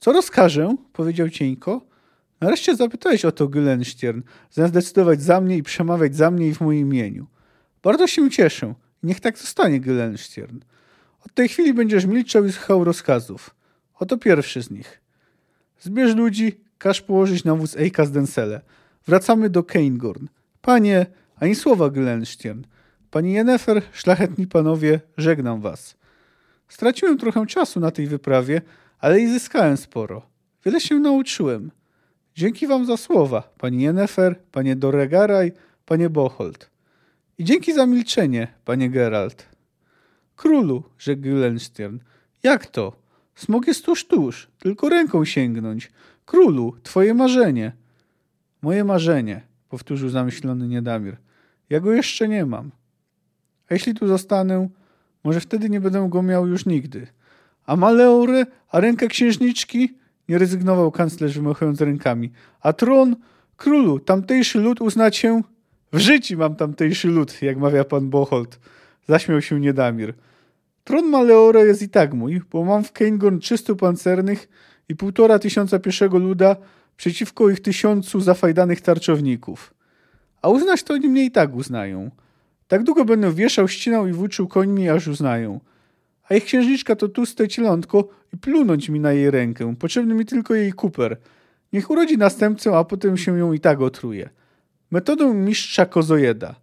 Co 0.00 0.12
rozkażę, 0.12 0.76
powiedział 0.92 1.28
cieńko, 1.28 1.90
Nareszcie 2.40 2.76
zapytałeś 2.76 3.24
o 3.24 3.32
to, 3.32 3.48
Gyllenstiern, 3.48 4.22
zamiast 4.50 4.74
decydować 4.74 5.22
za 5.22 5.40
mnie 5.40 5.56
i 5.56 5.62
przemawiać 5.62 6.16
za 6.16 6.30
mnie 6.30 6.48
i 6.48 6.54
w 6.54 6.60
moim 6.60 6.80
imieniu. 6.80 7.26
Bardzo 7.82 8.06
się 8.06 8.30
cieszę. 8.30 8.74
Niech 9.02 9.20
tak 9.20 9.38
zostanie, 9.38 9.80
Gyllenstiern. 9.80 10.58
Od 11.26 11.34
tej 11.34 11.48
chwili 11.48 11.74
będziesz 11.74 12.04
milczał 12.04 12.44
i 12.44 12.52
słuchał 12.52 12.84
rozkazów. 12.84 13.54
Oto 13.94 14.18
pierwszy 14.18 14.62
z 14.62 14.70
nich. 14.70 15.00
Zbierz 15.80 16.14
ludzi, 16.14 16.60
każ 16.78 17.00
położyć 17.00 17.44
na 17.44 17.54
wóz 17.54 17.76
Eika 17.76 18.04
z 18.04 18.10
Densele. 18.10 18.60
Wracamy 19.06 19.50
do 19.50 19.62
Keingorn. 19.62 20.26
Panie, 20.62 21.06
ani 21.36 21.54
słowa, 21.54 21.90
Gyllenstiern. 21.90 22.62
Pani 23.10 23.32
Jennefer, 23.32 23.82
szlachetni 23.92 24.46
panowie, 24.46 25.00
żegnam 25.16 25.60
was. 25.60 25.96
Straciłem 26.68 27.18
trochę 27.18 27.46
czasu 27.46 27.80
na 27.80 27.90
tej 27.90 28.06
wyprawie, 28.06 28.62
ale 29.00 29.20
i 29.20 29.28
zyskałem 29.28 29.76
sporo. 29.76 30.22
Wiele 30.64 30.80
się 30.80 30.98
nauczyłem. 30.98 31.70
Dzięki 32.34 32.66
wam 32.66 32.86
za 32.86 32.96
słowa, 32.96 33.52
pani 33.58 33.82
Jennefer, 33.82 34.40
panie 34.52 34.76
Doregaraj, 34.76 35.52
panie 35.86 36.10
Bocholt. 36.10 36.70
I 37.38 37.44
dzięki 37.44 37.74
za 37.74 37.86
milczenie, 37.86 38.48
panie 38.64 38.90
Geralt. 38.90 39.48
Królu, 40.36 40.82
rzekł 40.98 41.22
Gyllenstern, 41.22 41.98
jak 42.42 42.66
to? 42.66 43.00
Smok 43.34 43.66
jest 43.66 43.84
tuż, 43.84 44.06
tuż, 44.06 44.48
tylko 44.58 44.88
ręką 44.88 45.24
sięgnąć. 45.24 45.90
Królu, 46.26 46.76
twoje 46.82 47.14
marzenie. 47.14 47.72
Moje 48.62 48.84
marzenie, 48.84 49.42
powtórzył 49.68 50.08
zamyślony 50.08 50.68
Niedamir. 50.68 51.16
Ja 51.70 51.80
go 51.80 51.92
jeszcze 51.92 52.28
nie 52.28 52.46
mam. 52.46 52.70
A 53.70 53.74
jeśli 53.74 53.94
tu 53.94 54.06
zostanę, 54.06 54.68
może 55.24 55.40
wtedy 55.40 55.70
nie 55.70 55.80
będę 55.80 56.08
go 56.08 56.22
miał 56.22 56.46
już 56.46 56.66
nigdy. 56.66 57.06
A 57.66 57.76
maleory, 57.76 58.46
a 58.68 58.80
ręka 58.80 59.06
księżniczki? 59.06 59.94
Nie 60.28 60.38
rezygnował 60.38 60.90
kanclerz 60.90 61.34
wymachując 61.34 61.80
rękami. 61.80 62.32
A 62.60 62.72
tron, 62.72 63.16
królu, 63.56 63.98
tamtejszy 63.98 64.58
lud 64.58 64.80
uzna 64.80 65.10
cię... 65.10 65.42
W 65.92 65.98
życiu 65.98 66.38
mam 66.38 66.54
tamtejszy 66.54 67.08
lud, 67.08 67.42
jak 67.42 67.56
mawia 67.56 67.84
pan 67.84 68.10
Bocholt. 68.10 68.60
Zaśmiał 69.08 69.42
się 69.42 69.60
Niedamir. 69.60 70.14
Tron 70.84 71.10
Maleora 71.10 71.60
jest 71.60 71.82
i 71.82 71.88
tak 71.88 72.14
mój, 72.14 72.40
bo 72.52 72.64
mam 72.64 72.84
w 72.84 72.92
Keingorn 72.92 73.38
300 73.38 73.74
pancernych 73.74 74.48
i 74.88 74.96
półtora 74.96 75.38
tysiąca 75.38 75.78
pieszego 75.78 76.18
luda 76.18 76.56
przeciwko 76.96 77.50
ich 77.50 77.60
tysiącu 77.60 78.20
zafajdanych 78.20 78.80
tarczowników. 78.80 79.74
A 80.42 80.48
uznać 80.48 80.82
to 80.82 80.94
oni 80.94 81.08
mnie 81.08 81.24
i 81.24 81.30
tak 81.30 81.54
uznają. 81.54 82.10
Tak 82.68 82.82
długo 82.82 83.04
będę 83.04 83.32
wieszał, 83.32 83.68
ścinał 83.68 84.06
i 84.06 84.12
włóczył 84.12 84.48
końmi, 84.48 84.88
aż 84.88 85.08
uznają 85.08 85.60
a 86.30 86.34
ich 86.34 86.44
księżniczka 86.44 86.96
to 86.96 87.08
tłuste 87.08 87.48
cielątko 87.48 88.08
i 88.34 88.36
plunąć 88.36 88.88
mi 88.88 89.00
na 89.00 89.12
jej 89.12 89.30
rękę. 89.30 89.76
Potrzebny 89.76 90.14
mi 90.14 90.26
tylko 90.26 90.54
jej 90.54 90.72
kuper. 90.72 91.16
Niech 91.72 91.90
urodzi 91.90 92.18
następcę, 92.18 92.76
a 92.76 92.84
potem 92.84 93.16
się 93.16 93.38
ją 93.38 93.52
i 93.52 93.60
tak 93.60 93.80
otruje. 93.80 94.30
Metodą 94.90 95.34
mistrza 95.34 95.86
kozojeda. 95.86 96.54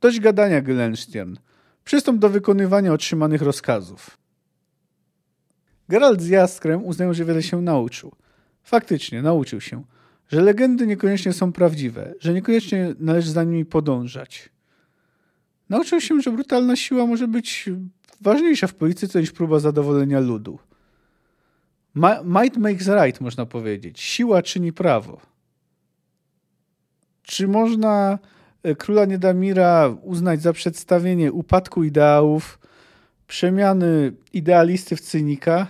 Dość 0.00 0.20
gadania, 0.20 0.60
Gyllenstiern. 0.60 1.36
Przystąp 1.84 2.18
do 2.20 2.28
wykonywania 2.28 2.92
otrzymanych 2.92 3.42
rozkazów. 3.42 4.18
Geralt 5.88 6.20
z 6.20 6.28
Jaskrem 6.28 6.84
uznają, 6.84 7.14
że 7.14 7.24
wiele 7.24 7.42
się 7.42 7.62
nauczył. 7.62 8.12
Faktycznie, 8.62 9.22
nauczył 9.22 9.60
się. 9.60 9.82
że 10.28 10.40
legendy 10.40 10.86
niekoniecznie 10.86 11.32
są 11.32 11.52
prawdziwe, 11.52 12.14
że 12.20 12.34
niekoniecznie 12.34 12.94
należy 12.98 13.30
za 13.30 13.44
nimi 13.44 13.64
podążać. 13.64 14.50
Nauczył 15.72 16.00
się, 16.00 16.20
że 16.20 16.32
brutalna 16.32 16.76
siła 16.76 17.06
może 17.06 17.28
być 17.28 17.70
ważniejsza 18.20 18.66
w 18.66 18.74
polityce 18.74 19.20
niż 19.20 19.32
próba 19.32 19.58
zadowolenia 19.58 20.20
ludu. 20.20 20.58
Might 22.24 22.56
makes 22.56 22.88
right, 22.88 23.20
można 23.20 23.46
powiedzieć. 23.46 24.00
Siła 24.00 24.42
czyni 24.42 24.72
prawo. 24.72 25.20
Czy 27.22 27.48
można 27.48 28.18
e, 28.62 28.74
króla 28.74 29.04
Niedamira 29.04 29.96
uznać 30.02 30.42
za 30.42 30.52
przedstawienie 30.52 31.32
upadku 31.32 31.84
ideałów, 31.84 32.58
przemiany 33.26 34.12
idealisty 34.32 34.96
w 34.96 35.00
cynika? 35.00 35.66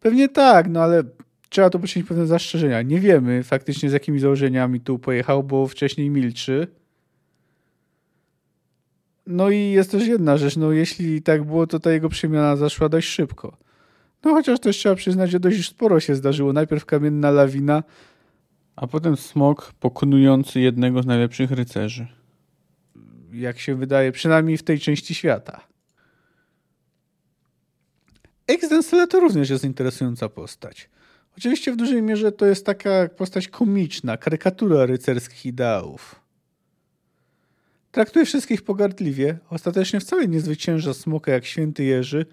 Pewnie 0.00 0.28
tak, 0.28 0.68
no 0.68 0.82
ale 0.82 1.02
trzeba 1.48 1.70
tu 1.70 1.80
poczynić 1.80 2.08
pewne 2.08 2.26
zastrzeżenia. 2.26 2.82
Nie 2.82 3.00
wiemy 3.00 3.42
faktycznie 3.42 3.90
z 3.90 3.92
jakimi 3.92 4.18
założeniami 4.18 4.80
tu 4.80 4.98
pojechał, 4.98 5.42
bo 5.42 5.66
wcześniej 5.66 6.10
milczy. 6.10 6.83
No 9.26 9.50
i 9.50 9.70
jest 9.70 9.90
też 9.90 10.06
jedna 10.06 10.36
rzecz, 10.36 10.56
no 10.56 10.72
jeśli 10.72 11.22
tak 11.22 11.44
było, 11.44 11.66
to 11.66 11.80
ta 11.80 11.92
jego 11.92 12.08
przemiana 12.08 12.56
zaszła 12.56 12.88
dość 12.88 13.08
szybko. 13.08 13.56
No 14.24 14.34
chociaż 14.34 14.60
też 14.60 14.76
trzeba 14.76 14.94
przyznać, 14.94 15.30
że 15.30 15.40
dość 15.40 15.68
sporo 15.68 16.00
się 16.00 16.14
zdarzyło. 16.14 16.52
Najpierw 16.52 16.86
kamienna 16.86 17.30
lawina, 17.30 17.82
a 18.76 18.86
potem 18.86 19.16
smok 19.16 19.72
pokonujący 19.80 20.60
jednego 20.60 21.02
z 21.02 21.06
najlepszych 21.06 21.50
rycerzy. 21.50 22.06
Jak 23.32 23.58
się 23.58 23.74
wydaje, 23.74 24.12
przynajmniej 24.12 24.56
w 24.56 24.62
tej 24.62 24.80
części 24.80 25.14
świata. 25.14 25.60
Exdensele 28.46 29.06
to 29.06 29.20
również 29.20 29.50
jest 29.50 29.64
interesująca 29.64 30.28
postać. 30.28 30.90
Oczywiście 31.38 31.72
w 31.72 31.76
dużej 31.76 32.02
mierze 32.02 32.32
to 32.32 32.46
jest 32.46 32.66
taka 32.66 33.08
postać 33.16 33.48
komiczna, 33.48 34.16
karykatura 34.16 34.86
rycerskich 34.86 35.46
ideałów. 35.46 36.23
Traktuje 37.94 38.24
wszystkich 38.24 38.62
pogardliwie, 38.62 39.38
ostatecznie 39.50 40.00
wcale 40.00 40.28
nie 40.28 40.40
zwycięża 40.40 40.94
smoka 40.94 41.32
jak 41.32 41.44
święty 41.44 41.84
Jerzy, 41.84 42.26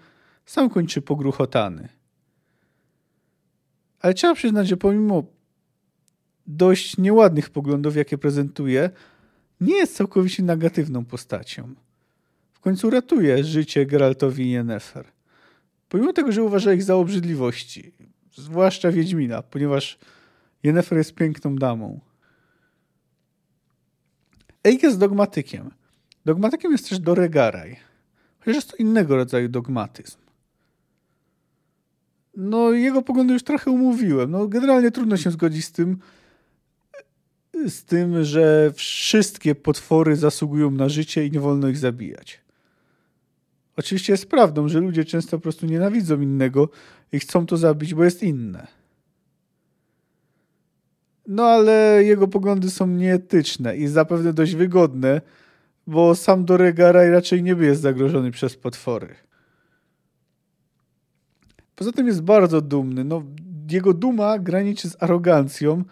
sam 0.46 0.70
kończy 0.70 1.02
pogruchotany. 1.02 1.88
Ale 4.00 4.14
trzeba 4.14 4.34
przyznać, 4.34 4.68
że 4.68 4.76
pomimo 4.76 5.24
dość 6.46 6.96
nieładnych 6.96 7.50
poglądów, 7.50 7.96
jakie 7.96 8.18
prezentuje, 8.18 8.90
nie 9.60 9.74
jest 9.74 9.96
całkowicie 9.96 10.42
negatywną 10.42 11.04
postacią. 11.04 11.74
W 12.52 12.60
końcu 12.60 12.90
ratuje 12.90 13.44
życie 13.44 13.86
Geraltowi 13.86 14.44
i 14.44 14.50
Yennefer. 14.50 15.06
Pomimo 15.88 16.12
tego, 16.12 16.32
że 16.32 16.42
uważa 16.42 16.72
ich 16.72 16.82
za 16.82 16.96
obrzydliwości, 16.96 17.92
zwłaszcza 18.34 18.92
Wiedźmina, 18.92 19.42
ponieważ 19.42 19.98
Yennefer 20.62 20.98
jest 20.98 21.14
piękną 21.14 21.56
damą. 21.56 22.00
Eik 24.64 24.82
jest 24.82 24.98
dogmatykiem. 24.98 25.70
Dogmatykiem 26.24 26.72
jest 26.72 26.88
też 26.88 26.98
Doregaraj, 26.98 27.76
chociaż 28.38 28.54
jest 28.54 28.70
to 28.70 28.76
innego 28.76 29.16
rodzaju 29.16 29.48
dogmatyzm. 29.48 30.18
No, 32.36 32.70
jego 32.70 33.02
poglądy 33.02 33.32
już 33.32 33.42
trochę 33.42 33.70
umówiłem. 33.70 34.30
No, 34.30 34.48
generalnie 34.48 34.90
trudno 34.90 35.16
się 35.16 35.30
zgodzić 35.30 35.64
z 35.64 35.72
tym, 35.72 35.98
z 37.68 37.84
tym, 37.84 38.24
że 38.24 38.72
wszystkie 38.74 39.54
potwory 39.54 40.16
zasługują 40.16 40.70
na 40.70 40.88
życie 40.88 41.26
i 41.26 41.30
nie 41.30 41.40
wolno 41.40 41.68
ich 41.68 41.78
zabijać. 41.78 42.40
Oczywiście 43.76 44.12
jest 44.12 44.30
prawdą, 44.30 44.68
że 44.68 44.80
ludzie 44.80 45.04
często 45.04 45.36
po 45.38 45.42
prostu 45.42 45.66
nienawidzą 45.66 46.20
innego 46.20 46.68
i 47.12 47.18
chcą 47.18 47.46
to 47.46 47.56
zabić, 47.56 47.94
bo 47.94 48.04
jest 48.04 48.22
inne. 48.22 48.66
No 51.26 51.44
ale 51.44 52.04
jego 52.04 52.28
poglądy 52.28 52.70
są 52.70 52.86
nieetyczne 52.86 53.76
i 53.76 53.86
zapewne 53.86 54.32
dość 54.32 54.54
wygodne, 54.54 55.20
bo 55.86 56.14
sam 56.14 56.44
Doregaraj 56.44 57.10
raczej 57.10 57.42
nie 57.42 57.52
jest 57.52 57.82
zagrożony 57.82 58.30
przez 58.30 58.56
potwory. 58.56 59.14
Poza 61.76 61.92
tym 61.92 62.06
jest 62.06 62.22
bardzo 62.22 62.60
dumny. 62.60 63.04
No, 63.04 63.22
jego 63.70 63.94
duma 63.94 64.38
graniczy 64.38 64.90
z 64.90 65.02
arogancją 65.02 65.84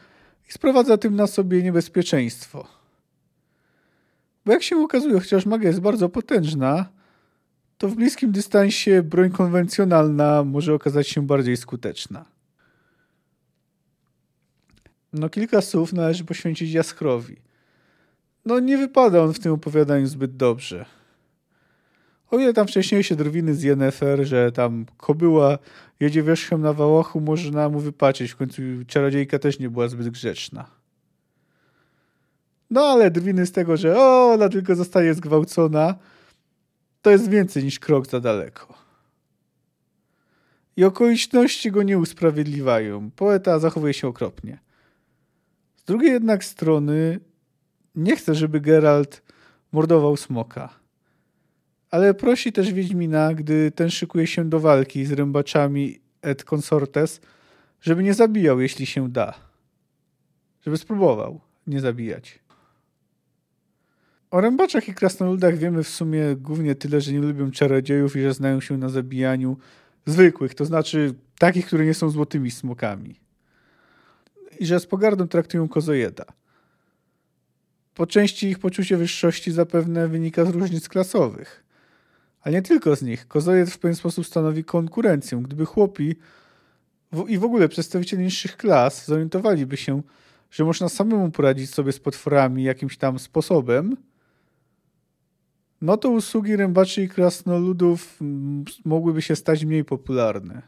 i 0.48 0.52
sprowadza 0.52 0.98
tym 0.98 1.16
na 1.16 1.26
sobie 1.26 1.62
niebezpieczeństwo. 1.62 2.66
Bo 4.46 4.52
jak 4.52 4.62
się 4.62 4.76
okazuje, 4.76 5.20
chociaż 5.20 5.46
magia 5.46 5.68
jest 5.68 5.80
bardzo 5.80 6.08
potężna, 6.08 6.88
to 7.78 7.88
w 7.88 7.94
bliskim 7.94 8.32
dystansie 8.32 9.02
broń 9.02 9.30
konwencjonalna 9.30 10.44
może 10.44 10.74
okazać 10.74 11.08
się 11.08 11.26
bardziej 11.26 11.56
skuteczna. 11.56 12.24
No 15.12 15.28
kilka 15.28 15.60
słów 15.60 15.92
należy 15.92 16.24
poświęcić 16.24 16.72
Jaskrowi. 16.72 17.36
No 18.44 18.60
nie 18.60 18.78
wypada 18.78 19.22
on 19.22 19.34
w 19.34 19.38
tym 19.38 19.52
opowiadaniu 19.52 20.06
zbyt 20.06 20.36
dobrze. 20.36 20.86
O 22.30 22.38
ile 22.38 22.52
tam 22.52 22.66
wcześniejsze 22.66 23.16
drwiny 23.16 23.54
z 23.54 23.62
Yennefer, 23.62 24.26
że 24.26 24.52
tam 24.52 24.86
kobyła 24.96 25.58
jedzie 26.00 26.22
wierzchem 26.22 26.60
na 26.60 26.72
wałachu, 26.72 27.20
można 27.20 27.68
mu 27.68 27.80
wypaczyć. 27.80 28.30
W 28.30 28.36
końcu 28.36 28.62
czarodziejka 28.86 29.38
też 29.38 29.58
nie 29.58 29.70
była 29.70 29.88
zbyt 29.88 30.08
grzeczna. 30.08 30.66
No 32.70 32.80
ale 32.80 33.10
drwiny 33.10 33.46
z 33.46 33.52
tego, 33.52 33.76
że 33.76 33.98
o, 33.98 34.32
ona 34.32 34.48
tylko 34.48 34.74
zostaje 34.74 35.14
zgwałcona, 35.14 35.94
to 37.02 37.10
jest 37.10 37.30
więcej 37.30 37.64
niż 37.64 37.78
krok 37.78 38.06
za 38.06 38.20
daleko. 38.20 38.74
I 40.76 40.84
okoliczności 40.84 41.70
go 41.70 41.82
nie 41.82 41.98
usprawiedliwiają. 41.98 43.10
Poeta 43.10 43.58
zachowuje 43.58 43.94
się 43.94 44.08
okropnie. 44.08 44.58
Drugiej 45.90 46.12
jednak 46.12 46.44
strony 46.44 47.20
nie 47.94 48.16
chce, 48.16 48.34
żeby 48.34 48.60
Geralt 48.60 49.22
mordował 49.72 50.16
smoka 50.16 50.80
ale 51.90 52.14
prosi 52.14 52.52
też 52.52 52.72
Wiedźmina, 52.72 53.34
gdy 53.34 53.70
ten 53.70 53.90
szykuje 53.90 54.26
się 54.26 54.48
do 54.48 54.60
walki 54.60 55.06
z 55.06 55.12
rębaczami 55.12 56.00
et 56.22 56.44
consortes, 56.44 57.20
żeby 57.80 58.02
nie 58.02 58.14
zabijał, 58.14 58.60
jeśli 58.60 58.86
się 58.86 59.08
da. 59.08 59.34
Żeby 60.64 60.76
spróbował 60.76 61.40
nie 61.66 61.80
zabijać. 61.80 62.38
O 64.30 64.40
rębaczach 64.40 64.88
i 64.88 64.94
krasnoludach 64.94 65.58
wiemy 65.58 65.82
w 65.82 65.88
sumie 65.88 66.36
głównie 66.36 66.74
tyle, 66.74 67.00
że 67.00 67.12
nie 67.12 67.20
lubią 67.20 67.50
czarodziejów 67.50 68.16
i 68.16 68.22
że 68.22 68.34
znają 68.34 68.60
się 68.60 68.78
na 68.78 68.88
zabijaniu 68.88 69.56
zwykłych, 70.06 70.54
to 70.54 70.64
znaczy 70.64 71.14
takich, 71.38 71.66
które 71.66 71.86
nie 71.86 71.94
są 71.94 72.10
złotymi 72.10 72.50
smokami. 72.50 73.19
I 74.60 74.66
że 74.66 74.80
z 74.80 74.86
pogardą 74.86 75.28
traktują 75.28 75.68
kozojeda. 75.68 76.24
Po 77.94 78.06
części 78.06 78.48
ich 78.48 78.58
poczucie 78.58 78.96
wyższości 78.96 79.52
zapewne 79.52 80.08
wynika 80.08 80.44
z 80.44 80.48
różnic 80.48 80.88
klasowych. 80.88 81.64
Ale 82.40 82.54
nie 82.54 82.62
tylko 82.62 82.96
z 82.96 83.02
nich. 83.02 83.28
Kozojed 83.28 83.70
w 83.70 83.78
pewien 83.78 83.94
sposób 83.94 84.26
stanowi 84.26 84.64
konkurencję. 84.64 85.42
Gdyby 85.42 85.66
chłopi 85.66 86.16
w, 87.12 87.28
i 87.28 87.38
w 87.38 87.44
ogóle 87.44 87.68
przedstawiciele 87.68 88.22
niższych 88.22 88.56
klas 88.56 89.06
zorientowaliby 89.06 89.76
się, 89.76 90.02
że 90.50 90.64
można 90.64 90.88
samemu 90.88 91.30
poradzić 91.30 91.70
sobie 91.70 91.92
z 91.92 92.00
potworami 92.00 92.62
jakimś 92.64 92.96
tam 92.96 93.18
sposobem, 93.18 93.96
no 95.80 95.96
to 95.96 96.10
usługi 96.10 96.56
rębaczy 96.56 97.02
i 97.02 97.08
krasnoludów 97.08 98.18
mogłyby 98.84 99.22
się 99.22 99.36
stać 99.36 99.64
mniej 99.64 99.84
popularne. 99.84 100.62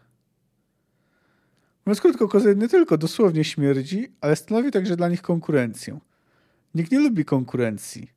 Mówiąc 1.87 2.01
krótko, 2.01 2.28
kozojed 2.28 2.59
nie 2.59 2.68
tylko 2.68 2.99
dosłownie 2.99 3.45
śmierdzi, 3.45 4.09
ale 4.20 4.37
stanowi 4.37 4.70
także 4.70 4.97
dla 4.97 5.09
nich 5.09 5.22
konkurencję. 5.22 5.99
Nikt 6.74 6.93
nie 6.93 6.99
lubi 6.99 7.24
konkurencji. 7.24 8.11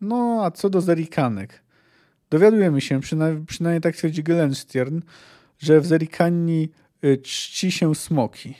No, 0.00 0.40
a 0.44 0.50
co 0.50 0.70
do 0.70 0.80
zerikanek? 0.80 1.62
Dowiadujemy 2.30 2.80
się, 2.80 3.00
przynajmniej, 3.00 3.46
przynajmniej 3.46 3.80
tak 3.80 3.96
twierdzi 3.96 4.22
Gelenstern, 4.22 5.00
że 5.58 5.80
w 5.80 5.86
zerikani 5.86 6.68
y, 7.04 7.18
czci 7.18 7.72
się 7.72 7.94
smoki. 7.94 8.54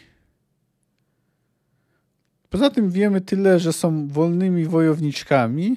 Poza 2.51 2.71
tym 2.71 2.91
wiemy 2.91 3.21
tyle, 3.21 3.59
że 3.59 3.73
są 3.73 4.09
wolnymi 4.09 4.65
wojowniczkami 4.65 5.77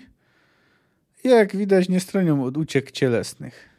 jak 1.24 1.56
widać 1.56 1.90
nie 1.90 2.00
stronią 2.00 2.44
od 2.44 2.58
uciek 2.58 2.92
cielesnych. 2.92 3.71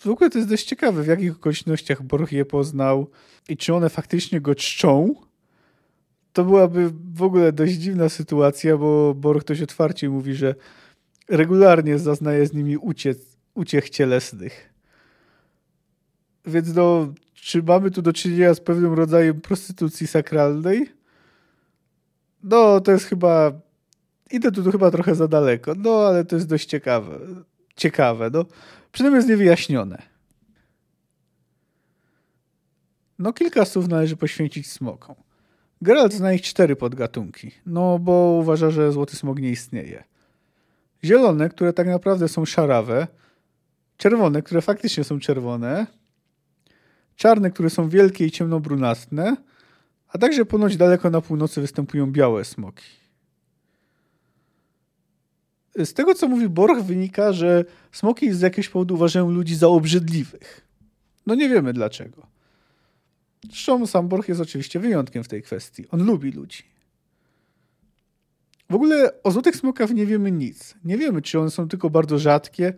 W 0.00 0.06
ogóle 0.06 0.30
to 0.30 0.38
jest 0.38 0.50
dość 0.50 0.64
ciekawe, 0.64 1.02
w 1.02 1.06
jakich 1.06 1.32
okolicznościach 1.32 2.02
Borch 2.02 2.32
je 2.32 2.44
poznał 2.44 3.10
i 3.48 3.56
czy 3.56 3.74
one 3.74 3.90
faktycznie 3.90 4.40
go 4.40 4.54
czczą, 4.54 5.14
to 6.32 6.44
byłaby 6.44 6.92
w 7.14 7.22
ogóle 7.22 7.52
dość 7.52 7.72
dziwna 7.74 8.08
sytuacja, 8.08 8.76
bo 8.76 9.14
Borch 9.14 9.44
dość 9.44 9.62
otwarcie 9.62 10.08
mówi, 10.08 10.34
że 10.34 10.54
regularnie 11.28 11.98
zaznaje 11.98 12.46
z 12.46 12.54
nimi 12.54 12.76
uciec, 12.76 13.18
uciech 13.54 13.90
cielesnych. 13.90 14.72
Więc 16.46 16.74
no, 16.74 17.14
czy 17.34 17.62
mamy 17.62 17.90
tu 17.90 18.02
do 18.02 18.12
czynienia 18.12 18.54
z 18.54 18.60
pewnym 18.60 18.92
rodzajem 18.92 19.40
prostytucji 19.40 20.06
sakralnej? 20.06 20.92
No, 22.42 22.80
to 22.80 22.92
jest 22.92 23.04
chyba... 23.04 23.52
Idę 24.30 24.52
tu 24.52 24.70
chyba 24.70 24.90
trochę 24.90 25.14
za 25.14 25.28
daleko, 25.28 25.74
no 25.76 26.06
ale 26.06 26.24
to 26.24 26.36
jest 26.36 26.48
dość 26.48 26.66
ciekawe. 26.66 27.18
Ciekawe, 27.76 28.30
no. 28.32 28.44
Przynajmniej 28.96 29.18
jest 29.18 29.28
niewyjaśnione. 29.28 30.02
No 33.18 33.32
kilka 33.32 33.64
słów 33.64 33.88
należy 33.88 34.16
poświęcić 34.16 34.70
smokom. 34.70 35.14
Geralt 35.82 36.12
zna 36.12 36.32
ich 36.32 36.42
cztery 36.42 36.76
podgatunki, 36.76 37.50
no 37.66 37.98
bo 37.98 38.12
uważa, 38.12 38.70
że 38.70 38.92
złoty 38.92 39.16
smok 39.16 39.38
nie 39.40 39.50
istnieje. 39.50 40.04
Zielone, 41.04 41.48
które 41.48 41.72
tak 41.72 41.86
naprawdę 41.86 42.28
są 42.28 42.44
szarawe, 42.44 43.06
czerwone, 43.96 44.42
które 44.42 44.62
faktycznie 44.62 45.04
są 45.04 45.20
czerwone, 45.20 45.86
czarne, 47.16 47.50
które 47.50 47.70
są 47.70 47.88
wielkie 47.88 48.26
i 48.26 48.30
ciemnobrunatne, 48.30 49.36
a 50.08 50.18
także 50.18 50.44
ponoć 50.44 50.76
daleko 50.76 51.10
na 51.10 51.20
północy 51.20 51.60
występują 51.60 52.12
białe 52.12 52.44
smoki. 52.44 53.05
Z 55.84 55.92
tego, 55.92 56.14
co 56.14 56.28
mówi 56.28 56.48
Borch, 56.48 56.82
wynika, 56.82 57.32
że 57.32 57.64
smoki 57.92 58.32
z 58.32 58.40
jakiegoś 58.40 58.68
powodu 58.68 58.94
uważają 58.94 59.30
ludzi 59.30 59.56
za 59.56 59.68
obrzydliwych. 59.68 60.66
No 61.26 61.34
nie 61.34 61.48
wiemy 61.48 61.72
dlaczego. 61.72 62.26
Zresztą 63.44 63.86
sam 63.86 64.08
Borch 64.08 64.28
jest 64.28 64.40
oczywiście 64.40 64.80
wyjątkiem 64.80 65.24
w 65.24 65.28
tej 65.28 65.42
kwestii. 65.42 65.88
On 65.90 66.04
lubi 66.04 66.32
ludzi. 66.32 66.62
W 68.70 68.74
ogóle 68.74 69.22
o 69.22 69.30
złotych 69.30 69.56
smokach 69.56 69.90
nie 69.90 70.06
wiemy 70.06 70.32
nic. 70.32 70.74
Nie 70.84 70.98
wiemy, 70.98 71.22
czy 71.22 71.40
one 71.40 71.50
są 71.50 71.68
tylko 71.68 71.90
bardzo 71.90 72.18
rzadkie, 72.18 72.74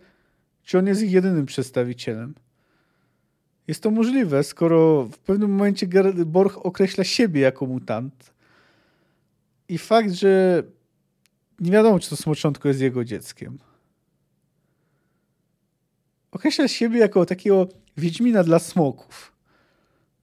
czy 0.65 0.79
on 0.79 0.87
jest 0.87 1.03
ich 1.03 1.13
jedynym 1.13 1.47
przedstawicielem. 1.47 2.35
Jest 3.69 3.83
to 3.83 3.91
możliwe, 3.91 4.45
skoro 4.45 5.05
w 5.05 5.19
pewnym 5.19 5.51
momencie 5.51 5.87
Borch 6.27 6.59
określa 6.67 7.05
siebie 7.05 7.41
jako 7.41 7.67
mutant. 7.67 8.33
I 9.69 9.79
fakt, 9.79 10.11
że 10.11 10.63
nie 11.61 11.71
wiadomo, 11.71 11.99
czy 11.99 12.11
to 12.11 12.17
smoczątko 12.17 12.69
jest 12.69 12.81
jego 12.81 13.05
dzieckiem. 13.05 13.59
Określa 16.31 16.69
siebie 16.69 16.99
jako 16.99 17.27
takiego 17.27 17.69
wiedźmina 17.97 18.45
dla 18.45 18.59
smoków. 18.59 19.33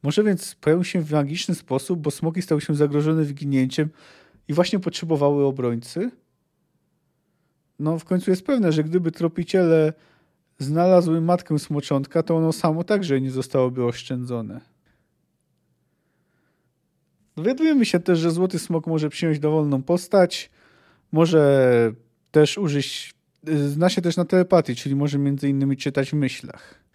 Może 0.03 0.23
więc 0.23 0.55
pojawił 0.55 0.83
się 0.83 1.01
w 1.01 1.11
magiczny 1.11 1.55
sposób, 1.55 1.99
bo 1.99 2.11
smoki 2.11 2.41
stały 2.41 2.61
się 2.61 2.75
zagrożone 2.75 3.23
wyginięciem 3.23 3.89
i 4.47 4.53
właśnie 4.53 4.79
potrzebowały 4.79 5.45
obrońcy? 5.45 6.11
No, 7.79 7.99
w 7.99 8.05
końcu 8.05 8.31
jest 8.31 8.45
pewne, 8.45 8.71
że 8.71 8.83
gdyby 8.83 9.11
tropiciele 9.11 9.93
znalazły 10.59 11.21
matkę 11.21 11.59
smoczątka, 11.59 12.23
to 12.23 12.37
ono 12.37 12.53
samo 12.53 12.83
także 12.83 13.21
nie 13.21 13.31
zostałoby 13.31 13.85
oszczędzone. 13.85 14.61
Dowiadujemy 17.35 17.85
się 17.85 17.99
też, 17.99 18.19
że 18.19 18.31
złoty 18.31 18.59
smok 18.59 18.87
może 18.87 19.09
przyjąć 19.09 19.39
dowolną 19.39 19.83
postać, 19.83 20.51
może 21.11 21.93
też 22.31 22.57
użyć, 22.57 23.13
zna 23.67 23.89
się 23.89 24.01
też 24.01 24.17
na 24.17 24.25
telepatii, 24.25 24.75
czyli 24.75 24.95
może 24.95 25.17
między 25.17 25.49
innymi 25.49 25.77
czytać 25.77 26.09
w 26.09 26.13
myślach. 26.13 26.85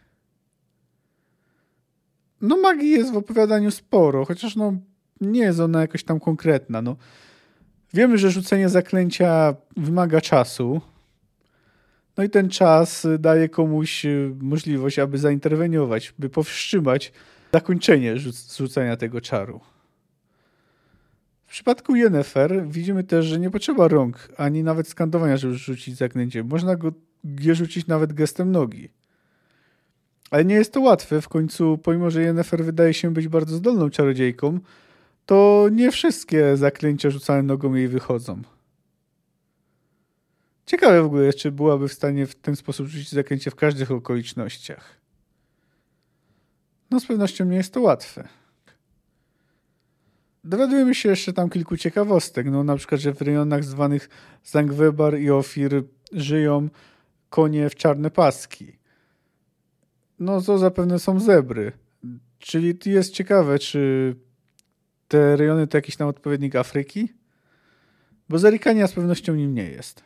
No 2.40 2.56
magii 2.56 2.90
jest 2.90 3.12
w 3.12 3.16
opowiadaniu 3.16 3.70
sporo, 3.70 4.24
chociaż 4.24 4.56
no 4.56 4.72
nie 5.20 5.40
jest 5.40 5.60
ona 5.60 5.80
jakoś 5.80 6.04
tam 6.04 6.20
konkretna. 6.20 6.82
No. 6.82 6.96
Wiemy, 7.94 8.18
że 8.18 8.30
rzucenie 8.30 8.68
zaklęcia 8.68 9.54
wymaga 9.76 10.20
czasu. 10.20 10.80
No 12.16 12.24
i 12.24 12.30
ten 12.30 12.48
czas 12.48 13.06
daje 13.18 13.48
komuś 13.48 14.04
y, 14.04 14.34
możliwość, 14.40 14.98
aby 14.98 15.18
zainterweniować, 15.18 16.14
by 16.18 16.28
powstrzymać 16.28 17.12
zakończenie 17.52 18.18
rzucenia 18.56 18.96
tego 18.96 19.20
czaru. 19.20 19.60
W 21.50 21.52
przypadku 21.52 21.96
Yennefer 21.96 22.68
widzimy 22.68 23.04
też, 23.04 23.26
że 23.26 23.38
nie 23.38 23.50
potrzeba 23.50 23.88
rąk, 23.88 24.28
ani 24.36 24.62
nawet 24.62 24.88
skandowania, 24.88 25.36
żeby 25.36 25.54
rzucić 25.54 25.96
zaklęcie. 25.96 26.44
Można 26.44 26.76
go 26.76 26.92
je 27.40 27.54
rzucić 27.54 27.86
nawet 27.86 28.12
gestem 28.12 28.52
nogi. 28.52 28.88
Ale 30.30 30.44
nie 30.44 30.54
jest 30.54 30.72
to 30.72 30.80
łatwe. 30.80 31.20
W 31.20 31.28
końcu, 31.28 31.78
pomimo 31.78 32.10
że 32.10 32.22
Yennefer 32.22 32.64
wydaje 32.64 32.94
się 32.94 33.14
być 33.14 33.28
bardzo 33.28 33.56
zdolną 33.56 33.90
czarodziejką, 33.90 34.60
to 35.26 35.68
nie 35.72 35.90
wszystkie 35.90 36.56
zaklęcia 36.56 37.10
rzucane 37.10 37.42
nogą 37.42 37.74
jej 37.74 37.88
wychodzą. 37.88 38.42
Ciekawe 40.66 41.02
w 41.02 41.06
ogóle, 41.06 41.32
czy 41.32 41.52
byłaby 41.52 41.88
w 41.88 41.92
stanie 41.92 42.26
w 42.26 42.34
ten 42.34 42.56
sposób 42.56 42.86
rzucić 42.86 43.10
zaklęcie 43.10 43.50
w 43.50 43.54
każdych 43.54 43.90
okolicznościach. 43.90 45.00
No 46.90 47.00
z 47.00 47.06
pewnością 47.06 47.44
nie 47.44 47.56
jest 47.56 47.74
to 47.74 47.80
łatwe. 47.80 48.28
Dowiadujemy 50.44 50.94
się 50.94 51.08
jeszcze 51.08 51.32
tam 51.32 51.50
kilku 51.50 51.76
ciekawostek. 51.76 52.46
No 52.50 52.64
na 52.64 52.76
przykład, 52.76 53.00
że 53.00 53.14
w 53.14 53.22
rejonach 53.22 53.64
zwanych 53.64 54.08
Zangwebar 54.44 55.18
i 55.18 55.30
Ofir 55.30 55.84
żyją 56.12 56.68
konie 57.30 57.70
w 57.70 57.74
czarne 57.74 58.10
paski. 58.10 58.78
No 60.18 60.42
to 60.42 60.58
zapewne 60.58 60.98
są 60.98 61.20
zebry. 61.20 61.72
Czyli 62.38 62.78
jest 62.86 63.12
ciekawe, 63.12 63.58
czy 63.58 64.14
te 65.08 65.36
rejony 65.36 65.66
to 65.66 65.78
jakiś 65.78 65.96
tam 65.96 66.08
odpowiednik 66.08 66.56
Afryki? 66.56 67.08
Bo 68.28 68.38
Zerikania 68.38 68.86
z 68.86 68.92
pewnością 68.92 69.34
nim 69.34 69.54
nie 69.54 69.70
jest. 69.70 70.04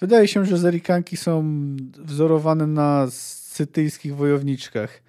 Wydaje 0.00 0.28
się, 0.28 0.44
że 0.44 0.58
Zerikanki 0.58 1.16
są 1.16 1.44
wzorowane 1.98 2.66
na 2.66 3.06
scytyjskich 3.10 4.16
wojowniczkach, 4.16 5.02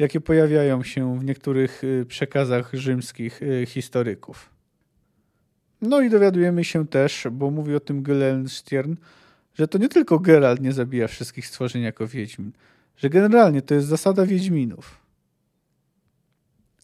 jakie 0.00 0.20
pojawiają 0.20 0.82
się 0.82 1.18
w 1.18 1.24
niektórych 1.24 1.84
y, 1.84 2.06
przekazach 2.08 2.70
rzymskich 2.72 3.42
y, 3.42 3.66
historyków. 3.66 4.50
No 5.82 6.00
i 6.00 6.10
dowiadujemy 6.10 6.64
się 6.64 6.86
też, 6.86 7.26
bo 7.32 7.50
mówi 7.50 7.74
o 7.74 7.80
tym 7.80 8.02
Gellenstern, 8.02 8.94
że 9.54 9.68
to 9.68 9.78
nie 9.78 9.88
tylko 9.88 10.18
Geralt 10.18 10.60
nie 10.60 10.72
zabija 10.72 11.08
wszystkich 11.08 11.46
stworzeń 11.46 11.82
jako 11.82 12.06
Wiedźmin, 12.06 12.52
że 12.96 13.10
generalnie 13.10 13.62
to 13.62 13.74
jest 13.74 13.86
zasada 13.86 14.26
Wiedźminów. 14.26 15.00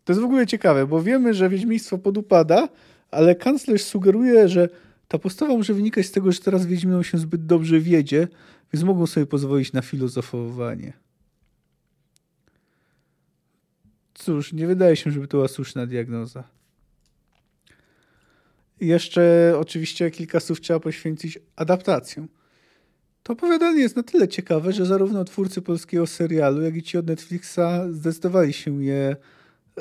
To 0.04 0.12
jest 0.12 0.22
w 0.22 0.24
ogóle 0.24 0.46
ciekawe, 0.46 0.86
bo 0.86 1.02
wiemy, 1.02 1.34
że 1.34 1.48
Wiedźmiństwo 1.48 1.98
podupada, 1.98 2.68
ale 3.10 3.34
kanclerz 3.34 3.84
sugeruje, 3.84 4.48
że 4.48 4.68
ta 5.08 5.18
postawa 5.18 5.56
może 5.56 5.74
wynikać 5.74 6.06
z 6.06 6.10
tego, 6.10 6.32
że 6.32 6.40
teraz 6.40 6.66
Wiedźminom 6.66 7.04
się 7.04 7.18
zbyt 7.18 7.46
dobrze 7.46 7.80
wiedzie, 7.80 8.28
więc 8.72 8.84
mogą 8.84 9.06
sobie 9.06 9.26
pozwolić 9.26 9.72
na 9.72 9.82
filozofowanie. 9.82 11.05
Cóż, 14.18 14.52
nie 14.52 14.66
wydaje 14.66 14.96
się, 14.96 15.10
żeby 15.10 15.28
to 15.28 15.36
była 15.36 15.48
słuszna 15.48 15.86
diagnoza. 15.86 16.44
Jeszcze 18.80 19.54
oczywiście 19.58 20.10
kilka 20.10 20.40
słów 20.40 20.60
trzeba 20.60 20.80
poświęcić 20.80 21.38
adaptacjom. 21.56 22.28
To 23.22 23.32
opowiadanie 23.32 23.80
jest 23.80 23.96
na 23.96 24.02
tyle 24.02 24.28
ciekawe, 24.28 24.72
że 24.72 24.86
zarówno 24.86 25.24
twórcy 25.24 25.62
polskiego 25.62 26.06
serialu, 26.06 26.62
jak 26.62 26.76
i 26.76 26.82
ci 26.82 26.98
od 26.98 27.06
Netflixa 27.06 27.60
zdecydowali 27.90 28.52
się 28.52 28.84
je 28.84 29.16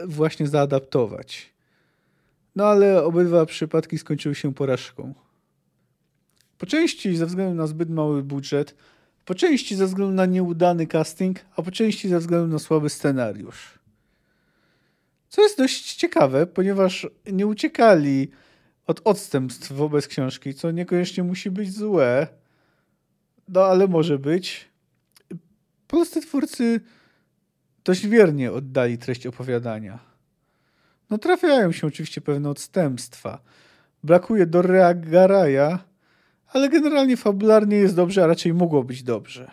właśnie 0.07 0.47
zaadaptować. 0.47 1.53
No 2.55 2.65
ale 2.65 3.03
obydwa 3.03 3.45
przypadki 3.45 3.97
skończyły 3.97 4.35
się 4.35 4.53
porażką. 4.53 5.13
Po 6.57 6.65
części 6.65 7.15
ze 7.15 7.25
względu 7.25 7.55
na 7.55 7.67
zbyt 7.67 7.89
mały 7.89 8.23
budżet, 8.23 8.75
po 9.25 9.35
części 9.35 9.75
ze 9.75 9.85
względu 9.85 10.13
na 10.13 10.25
nieudany 10.25 10.87
casting, 10.87 11.39
a 11.55 11.61
po 11.61 11.71
części 11.71 12.09
ze 12.09 12.19
względu 12.19 12.47
na 12.47 12.59
słaby 12.59 12.89
scenariusz. 12.89 13.84
Co 15.29 15.41
jest 15.41 15.57
dość 15.57 15.95
ciekawe, 15.95 16.47
ponieważ 16.47 17.07
nie 17.31 17.47
uciekali 17.47 18.31
od 18.87 19.01
odstępstw 19.03 19.71
wobec 19.71 20.07
książki, 20.07 20.53
co 20.53 20.71
niekoniecznie 20.71 21.23
musi 21.23 21.51
być 21.51 21.73
złe, 21.73 22.27
no 23.47 23.65
ale 23.65 23.87
może 23.87 24.19
być. 24.19 24.69
Polscy 25.87 26.21
twórcy 26.21 26.81
dość 27.83 28.07
wiernie 28.07 28.51
oddali 28.51 28.97
treść 28.97 29.27
opowiadania. 29.27 29.99
No 31.09 31.17
trafiają 31.17 31.71
się 31.71 31.87
oczywiście 31.87 32.21
pewne 32.21 32.49
odstępstwa. 32.49 33.41
Brakuje 34.03 34.45
Dorrea 34.45 34.93
Garaja, 34.93 35.79
ale 36.47 36.69
generalnie 36.69 37.17
fabularnie 37.17 37.77
jest 37.77 37.95
dobrze, 37.95 38.23
a 38.23 38.27
raczej 38.27 38.53
mogło 38.53 38.83
być 38.83 39.03
dobrze. 39.03 39.51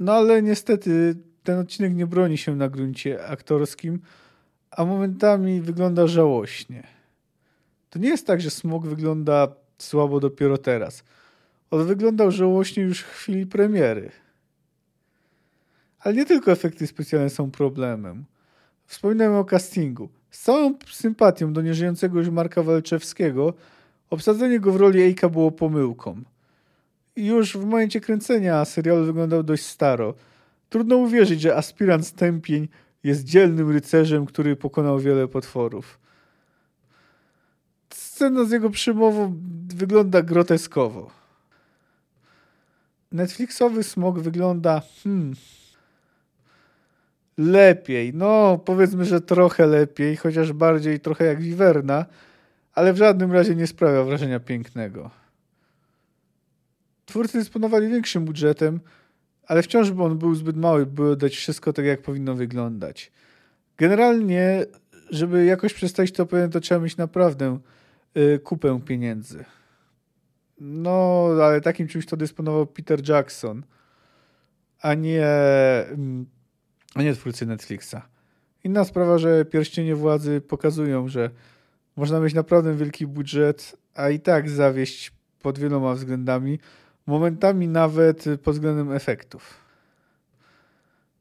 No 0.00 0.12
ale 0.12 0.42
niestety 0.42 1.16
ten 1.48 1.58
odcinek 1.58 1.94
nie 1.94 2.06
broni 2.06 2.38
się 2.38 2.56
na 2.56 2.68
gruncie 2.68 3.26
aktorskim, 3.26 4.00
a 4.70 4.84
momentami 4.84 5.60
wygląda 5.60 6.06
żałośnie. 6.06 6.86
To 7.90 7.98
nie 7.98 8.08
jest 8.08 8.26
tak, 8.26 8.40
że 8.40 8.50
smog 8.50 8.86
wygląda 8.86 9.48
słabo 9.78 10.20
dopiero 10.20 10.58
teraz. 10.58 11.04
On 11.70 11.86
wyglądał 11.86 12.30
żałośnie 12.30 12.82
już 12.82 13.00
w 13.00 13.10
chwili 13.10 13.46
premiery. 13.46 14.10
Ale 15.98 16.14
nie 16.14 16.26
tylko 16.26 16.52
efekty 16.52 16.86
specjalne 16.86 17.30
są 17.30 17.50
problemem. 17.50 18.24
Wspominałem 18.86 19.34
o 19.34 19.44
castingu. 19.44 20.08
Z 20.30 20.42
całą 20.42 20.74
sympatią 20.92 21.52
do 21.52 21.62
nieżyjącego 21.62 22.18
już 22.18 22.28
Marka 22.28 22.62
Walczewskiego, 22.62 23.54
obsadzenie 24.10 24.60
go 24.60 24.72
w 24.72 24.76
roli 24.76 25.02
Ejka 25.02 25.28
było 25.28 25.50
pomyłką. 25.50 26.22
I 27.16 27.26
już 27.26 27.56
w 27.56 27.64
momencie 27.64 28.00
kręcenia 28.00 28.64
serial 28.64 29.04
wyglądał 29.04 29.42
dość 29.42 29.66
staro. 29.66 30.14
Trudno 30.68 30.96
uwierzyć, 30.96 31.40
że 31.40 31.56
aspirant 31.56 32.06
Stępień 32.06 32.68
jest 33.04 33.24
dzielnym 33.24 33.70
rycerzem, 33.70 34.26
który 34.26 34.56
pokonał 34.56 34.98
wiele 34.98 35.28
potworów. 35.28 35.98
Scena 37.90 38.44
z 38.44 38.50
jego 38.50 38.70
przymową 38.70 39.40
wygląda 39.74 40.22
groteskowo. 40.22 41.10
Netflixowy 43.12 43.82
smog 43.82 44.18
wygląda 44.18 44.82
hmm, 45.04 45.34
lepiej. 47.38 48.14
No, 48.14 48.58
powiedzmy, 48.64 49.04
że 49.04 49.20
trochę 49.20 49.66
lepiej, 49.66 50.16
chociaż 50.16 50.52
bardziej 50.52 51.00
trochę 51.00 51.24
jak 51.24 51.42
Wiwerna, 51.42 52.06
ale 52.74 52.92
w 52.92 52.96
żadnym 52.96 53.32
razie 53.32 53.54
nie 53.54 53.66
sprawia 53.66 54.04
wrażenia 54.04 54.40
pięknego. 54.40 55.10
Twórcy 57.06 57.38
dysponowali 57.38 57.88
większym 57.88 58.24
budżetem, 58.24 58.80
ale 59.48 59.62
wciąż 59.62 59.90
by 59.90 60.02
on 60.02 60.18
był 60.18 60.34
zbyt 60.34 60.56
mały, 60.56 60.86
by 60.86 61.16
dać 61.16 61.36
wszystko 61.36 61.72
tak, 61.72 61.84
jak 61.84 62.02
powinno 62.02 62.34
wyglądać. 62.34 63.12
Generalnie, 63.76 64.66
żeby 65.10 65.44
jakoś 65.44 65.74
przedstawić 65.74 66.12
to 66.12 66.26
pewien, 66.26 66.50
to 66.50 66.60
trzeba 66.60 66.80
mieć 66.80 66.96
naprawdę 66.96 67.58
y, 68.16 68.38
kupę 68.38 68.80
pieniędzy. 68.84 69.44
No, 70.60 71.28
ale 71.42 71.60
takim 71.60 71.88
czymś 71.88 72.06
to 72.06 72.16
dysponował 72.16 72.66
Peter 72.66 73.08
Jackson, 73.08 73.62
a 74.80 74.94
nie, 74.94 75.26
mm, 75.26 76.26
a 76.94 77.02
nie 77.02 77.14
twórcy 77.14 77.46
Netflixa. 77.46 77.96
Inna 78.64 78.84
sprawa, 78.84 79.18
że 79.18 79.44
pierścienie 79.44 79.94
władzy 79.94 80.40
pokazują, 80.40 81.08
że 81.08 81.30
można 81.96 82.20
mieć 82.20 82.34
naprawdę 82.34 82.76
wielki 82.76 83.06
budżet, 83.06 83.76
a 83.94 84.10
i 84.10 84.20
tak 84.20 84.50
zawieść 84.50 85.12
pod 85.42 85.58
wieloma 85.58 85.94
względami, 85.94 86.58
momentami 87.08 87.68
nawet 87.68 88.24
pod 88.42 88.54
względem 88.54 88.92
efektów. 88.92 89.54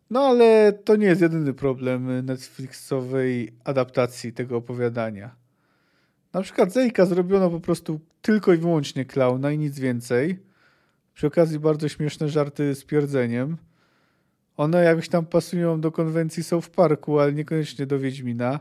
No 0.10 0.20
ale 0.20 0.74
to 0.74 0.96
nie 0.96 1.08
jest 1.08 1.22
jedyny 1.22 1.54
problem 1.54 2.26
Netflixowej 2.26 3.54
adaptacji 3.64 4.34
tego 4.34 4.58
opowiadania. 4.58 5.36
Na 6.34 6.42
przykład 6.42 6.72
Zejka 6.72 7.06
zrobiono 7.06 7.50
po 7.50 7.60
prostu 7.60 8.00
tylko 8.22 8.54
i 8.54 8.58
wyłącznie 8.58 9.06
klauna 9.06 9.52
i 9.52 9.58
nic 9.58 9.80
więcej. 9.80 10.40
Przy 11.14 11.28
okazji 11.28 11.60
bardzo 11.60 11.90
śmieszne 11.90 12.30
żarty 12.30 12.76
z 12.76 12.86
pierdzeniem. 12.86 13.58
One 14.58 14.84
jakoś 14.84 15.10
tam 15.10 15.26
pasują 15.26 15.82
do 15.82 15.92
konwencji 15.92 16.44
w 16.62 16.70
parku, 16.70 17.20
ale 17.20 17.34
niekoniecznie 17.34 17.86
do 17.86 18.00
Wiedźmina. 18.00 18.60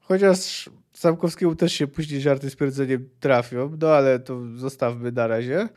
Chociaż 0.00 0.70
Samkowskiemu 0.92 1.56
też 1.56 1.72
się 1.72 1.86
później 1.86 2.20
żarty 2.20 2.50
z 2.50 2.56
pierdzeniem 2.56 3.08
trafią, 3.20 3.76
no 3.80 3.88
ale 3.88 4.18
to 4.20 4.40
zostawmy 4.56 5.12
na 5.12 5.26
razie. 5.26 5.68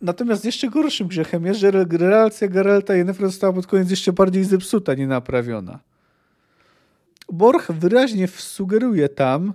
Natomiast 0.00 0.44
jeszcze 0.44 0.68
gorszym 0.68 1.08
grzechem 1.08 1.46
jest, 1.46 1.60
że 1.60 1.70
relacja 1.90 2.48
Geralta 2.48 2.94
i 2.94 2.98
Yennefer 2.98 3.26
została 3.26 3.52
pod 3.52 3.66
koniec 3.66 3.90
jeszcze 3.90 4.12
bardziej 4.12 4.44
zepsuta, 4.44 4.94
nie 4.94 5.06
naprawiona. 5.06 5.78
Borch 7.32 7.70
wyraźnie 7.70 8.28
sugeruje 8.28 9.08
tam, 9.08 9.52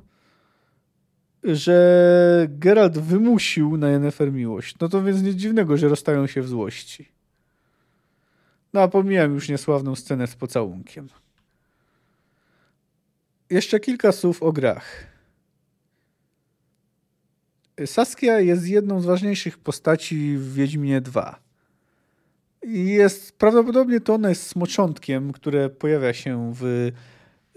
że 1.43 2.47
Geralt 2.49 2.97
wymusił 2.97 3.77
na 3.77 3.89
Yennefer 3.89 4.31
miłość. 4.31 4.75
No 4.81 4.89
to 4.89 5.03
więc 5.03 5.21
nic 5.21 5.35
dziwnego, 5.35 5.77
że 5.77 5.89
rozstają 5.89 6.27
się 6.27 6.41
w 6.41 6.47
złości. 6.47 7.09
No 8.73 8.81
a 8.81 8.87
pomijam 8.87 9.33
już 9.33 9.49
niesławną 9.49 9.95
scenę 9.95 10.27
z 10.27 10.35
pocałunkiem. 10.35 11.09
Jeszcze 13.49 13.79
kilka 13.79 14.11
słów 14.11 14.43
o 14.43 14.51
grach. 14.51 15.14
Saskia 17.85 18.39
jest 18.39 18.67
jedną 18.67 19.01
z 19.01 19.05
ważniejszych 19.05 19.57
postaci 19.57 20.37
w 20.37 20.53
Wiedźminie 20.53 21.01
2. 21.01 21.39
I 22.63 22.85
jest 22.85 23.37
prawdopodobnie 23.37 24.01
to 24.01 24.13
ona 24.13 24.29
jest 24.29 24.47
smoczątkiem, 24.47 25.31
które 25.31 25.69
pojawia 25.69 26.13
się 26.13 26.53
w 26.55 26.91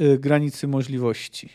y, 0.01 0.19
granicy 0.19 0.69
możliwości. 0.69 1.53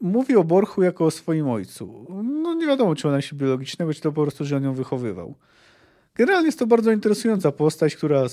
Mówi 0.00 0.36
o 0.36 0.44
Borchu 0.44 0.82
jako 0.82 1.04
o 1.04 1.10
swoim 1.10 1.48
ojcu. 1.48 2.06
No 2.24 2.54
nie 2.54 2.66
wiadomo, 2.66 2.94
czy 2.94 3.08
ona 3.08 3.20
się 3.20 3.36
biologicznego, 3.36 3.94
czy 3.94 4.00
to 4.00 4.12
po 4.12 4.22
prostu, 4.22 4.44
że 4.44 4.56
on 4.56 4.64
ją 4.64 4.74
wychowywał. 4.74 5.34
Generalnie 6.14 6.46
jest 6.46 6.58
to 6.58 6.66
bardzo 6.66 6.92
interesująca 6.92 7.52
postać, 7.52 7.96
która 7.96 8.26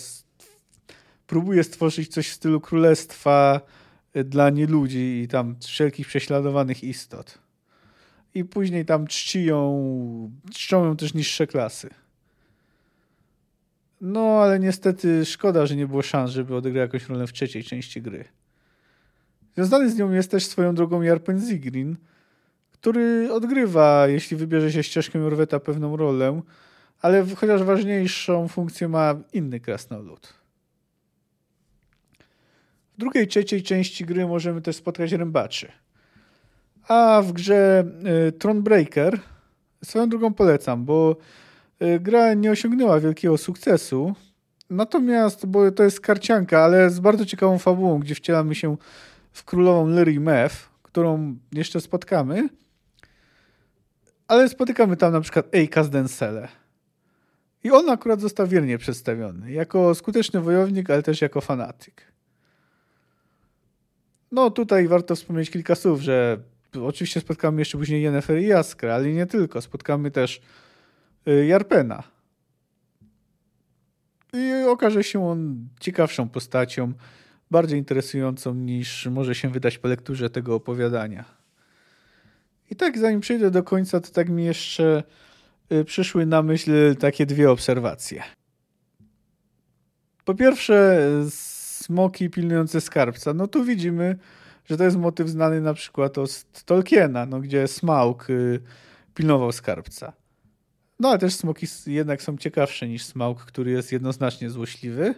próbuje 1.27 1.63
stworzyć 1.63 2.13
coś 2.13 2.29
w 2.29 2.33
stylu 2.33 2.61
królestwa 2.61 3.61
y, 4.15 4.23
dla 4.23 4.49
nieludzi 4.49 5.21
i 5.23 5.27
tam 5.27 5.55
wszelkich 5.59 6.07
prześladowanych 6.07 6.83
istot 6.83 7.42
i 8.33 8.45
później 8.45 8.85
tam 8.85 9.07
czcią, 9.07 10.31
czczą 10.51 10.85
ją 10.85 10.97
też 10.97 11.13
niższe 11.13 11.47
klasy. 11.47 11.89
No, 14.01 14.41
ale 14.41 14.59
niestety 14.59 15.25
szkoda, 15.25 15.65
że 15.65 15.75
nie 15.75 15.87
było 15.87 16.01
szans, 16.01 16.31
żeby 16.31 16.55
odegrał 16.55 16.81
jakąś 16.81 17.07
rolę 17.07 17.27
w 17.27 17.33
trzeciej 17.33 17.63
części 17.63 18.01
gry. 18.01 18.25
Związany 19.55 19.89
z 19.89 19.97
nią 19.97 20.11
jest 20.11 20.31
też 20.31 20.45
swoją 20.45 20.75
drogą 20.75 21.01
Jarpen 21.01 21.39
Zigrin, 21.39 21.95
który 22.71 23.33
odgrywa, 23.33 24.07
jeśli 24.07 24.37
wybierze 24.37 24.71
się 24.71 24.83
ścieżkę 24.83 25.19
Jorweta, 25.19 25.59
pewną 25.59 25.97
rolę, 25.97 26.41
ale 27.01 27.25
chociaż 27.35 27.63
ważniejszą 27.63 28.47
funkcję 28.47 28.87
ma 28.87 29.15
inny 29.33 29.59
krasnolud. 29.59 30.33
W 32.93 32.97
drugiej, 32.97 33.27
trzeciej 33.27 33.63
części 33.63 34.05
gry 34.05 34.27
możemy 34.27 34.61
też 34.61 34.75
spotkać 34.75 35.11
rębaczy– 35.11 35.71
a 36.87 37.21
w 37.21 37.31
grze 37.31 37.83
y, 38.27 38.31
Thronebreaker 38.31 39.19
swoją 39.83 40.09
drugą 40.09 40.33
polecam, 40.33 40.85
bo 40.85 41.15
y, 41.81 41.99
gra 41.99 42.33
nie 42.33 42.51
osiągnęła 42.51 42.99
wielkiego 42.99 43.37
sukcesu. 43.37 44.15
Natomiast, 44.69 45.45
bo 45.45 45.71
to 45.71 45.83
jest 45.83 46.01
karcianka, 46.01 46.63
ale 46.63 46.89
z 46.89 46.99
bardzo 46.99 47.25
ciekawą 47.25 47.57
fabułą, 47.59 47.99
gdzie 47.99 48.15
wcielamy 48.15 48.55
się 48.55 48.77
w 49.31 49.43
królową 49.43 49.87
Lyri 49.87 50.19
Meth, 50.19 50.55
którą 50.83 51.35
jeszcze 51.51 51.81
spotkamy. 51.81 52.49
Ale 54.27 54.49
spotykamy 54.49 54.97
tam 54.97 55.13
na 55.13 55.21
przykład 55.21 55.55
Eika 55.55 55.83
z 55.83 55.89
Densele. 55.89 56.47
I 57.63 57.71
on 57.71 57.89
akurat 57.89 58.21
został 58.21 58.47
wiernie 58.47 58.77
przedstawiony. 58.77 59.51
Jako 59.51 59.95
skuteczny 59.95 60.41
wojownik, 60.41 60.89
ale 60.89 61.03
też 61.03 61.21
jako 61.21 61.41
fanatyk. 61.41 62.13
No 64.31 64.49
tutaj 64.49 64.87
warto 64.87 65.15
wspomnieć 65.15 65.49
kilka 65.49 65.75
słów, 65.75 66.01
że 66.01 66.39
oczywiście 66.81 67.19
spotkamy 67.19 67.61
jeszcze 67.61 67.77
później 67.77 68.01
Yennefer 68.01 68.39
i 68.39 68.47
Jaskra, 68.47 68.95
ale 68.95 69.11
nie 69.11 69.25
tylko. 69.25 69.61
Spotkamy 69.61 70.11
też 70.11 70.41
y, 71.27 71.45
Jarpena. 71.45 72.03
I 74.33 74.63
okaże 74.67 75.03
się 75.03 75.27
on 75.27 75.67
ciekawszą 75.79 76.29
postacią, 76.29 76.93
bardziej 77.51 77.79
interesującą 77.79 78.53
niż 78.53 79.05
może 79.05 79.35
się 79.35 79.49
wydać 79.49 79.77
po 79.77 79.87
lekturze 79.87 80.29
tego 80.29 80.55
opowiadania. 80.55 81.25
I 82.71 82.75
tak, 82.75 82.97
zanim 82.97 83.19
przejdę 83.19 83.51
do 83.51 83.63
końca, 83.63 83.99
to 83.99 84.11
tak 84.11 84.29
mi 84.29 84.45
jeszcze 84.45 85.03
y, 85.71 85.85
przyszły 85.85 86.25
na 86.25 86.41
myśl 86.41 86.95
takie 86.95 87.25
dwie 87.25 87.51
obserwacje. 87.51 88.23
Po 90.25 90.35
pierwsze, 90.35 91.07
smoki 91.29 92.29
pilnujące 92.29 92.81
skarbca. 92.81 93.33
No 93.33 93.47
tu 93.47 93.63
widzimy, 93.63 94.17
że 94.65 94.77
to 94.77 94.83
jest 94.83 94.97
motyw 94.97 95.29
znany 95.29 95.61
na 95.61 95.73
przykład 95.73 96.15
z 96.25 96.63
Tolkiena, 96.65 97.25
no, 97.25 97.39
gdzie 97.39 97.67
Smaug 97.67 98.29
y, 98.29 98.59
pilnował 99.13 99.51
skarbca. 99.51 100.13
No 100.99 101.09
ale 101.09 101.19
też 101.19 101.35
smoki 101.35 101.67
jednak 101.87 102.21
są 102.21 102.37
ciekawsze 102.37 102.87
niż 102.87 103.03
Smaug, 103.03 103.45
który 103.45 103.71
jest 103.71 103.91
jednoznacznie 103.91 104.49
złośliwy. 104.49 105.15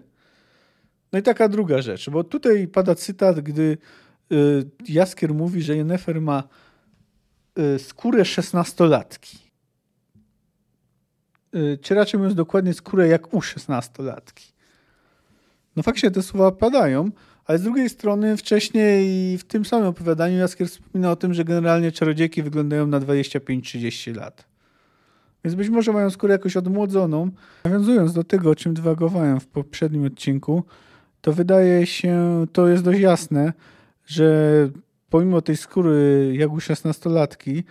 No 1.12 1.20
i 1.20 1.22
taka 1.22 1.50
druga 1.50 1.82
rzecz, 1.82 2.10
bo 2.10 2.24
tutaj 2.24 2.68
pada 2.68 2.96
cytat, 2.96 3.40
gdy 3.40 3.78
y, 4.32 4.70
Jaskier 4.88 5.34
mówi, 5.34 5.62
że 5.62 5.76
Yennefer 5.76 6.22
ma 6.22 6.44
y, 7.60 7.80
skórę 7.80 8.26
szesnastolatki. 8.26 9.46
Czy 11.82 11.96
raczej 11.96 12.18
mówiąc 12.18 12.36
dokładnie 12.36 12.74
skórę 12.74 13.08
jak 13.08 13.34
u 13.34 13.42
szesnastolatki. 13.42 14.54
No 15.76 15.84
faktycznie 15.84 16.12
te 16.12 16.24
słowa 16.24 16.52
padają, 16.52 17.12
ale 17.46 17.58
z 17.58 17.62
drugiej 17.62 17.90
strony 17.90 18.38
wcześniej 18.38 19.38
w 19.38 19.44
tym 19.44 19.66
samym 19.66 19.88
opowiadaniu 19.88 20.38
Jaskier 20.38 20.68
wspomina 20.68 21.12
o 21.12 21.16
tym, 21.16 21.34
że 21.34 21.46
generalnie 21.46 21.92
czarodziejki 21.92 22.44
wyglądają 22.44 22.88
na 22.88 23.00
25-30 23.00 24.16
lat. 24.16 24.46
Więc 25.44 25.56
być 25.56 25.70
może 25.70 25.94
mają 25.94 26.10
skórę 26.10 26.32
jakoś 26.32 26.58
odmłodzoną. 26.58 27.32
Nawiązując 27.64 28.14
do 28.14 28.24
tego, 28.24 28.50
o 28.50 28.56
czym 28.56 28.74
dywagowałem 28.74 29.40
w 29.40 29.48
poprzednim 29.48 30.06
odcinku, 30.06 30.64
to 31.22 31.34
wydaje 31.34 31.86
się, 31.86 32.46
to 32.54 32.68
jest 32.68 32.84
dość 32.84 33.00
jasne, 33.00 33.54
że 34.06 34.70
pomimo 35.10 35.42
tej 35.42 35.58
skóry 35.58 36.48
u 36.50 36.58
16-latki, 36.58 37.64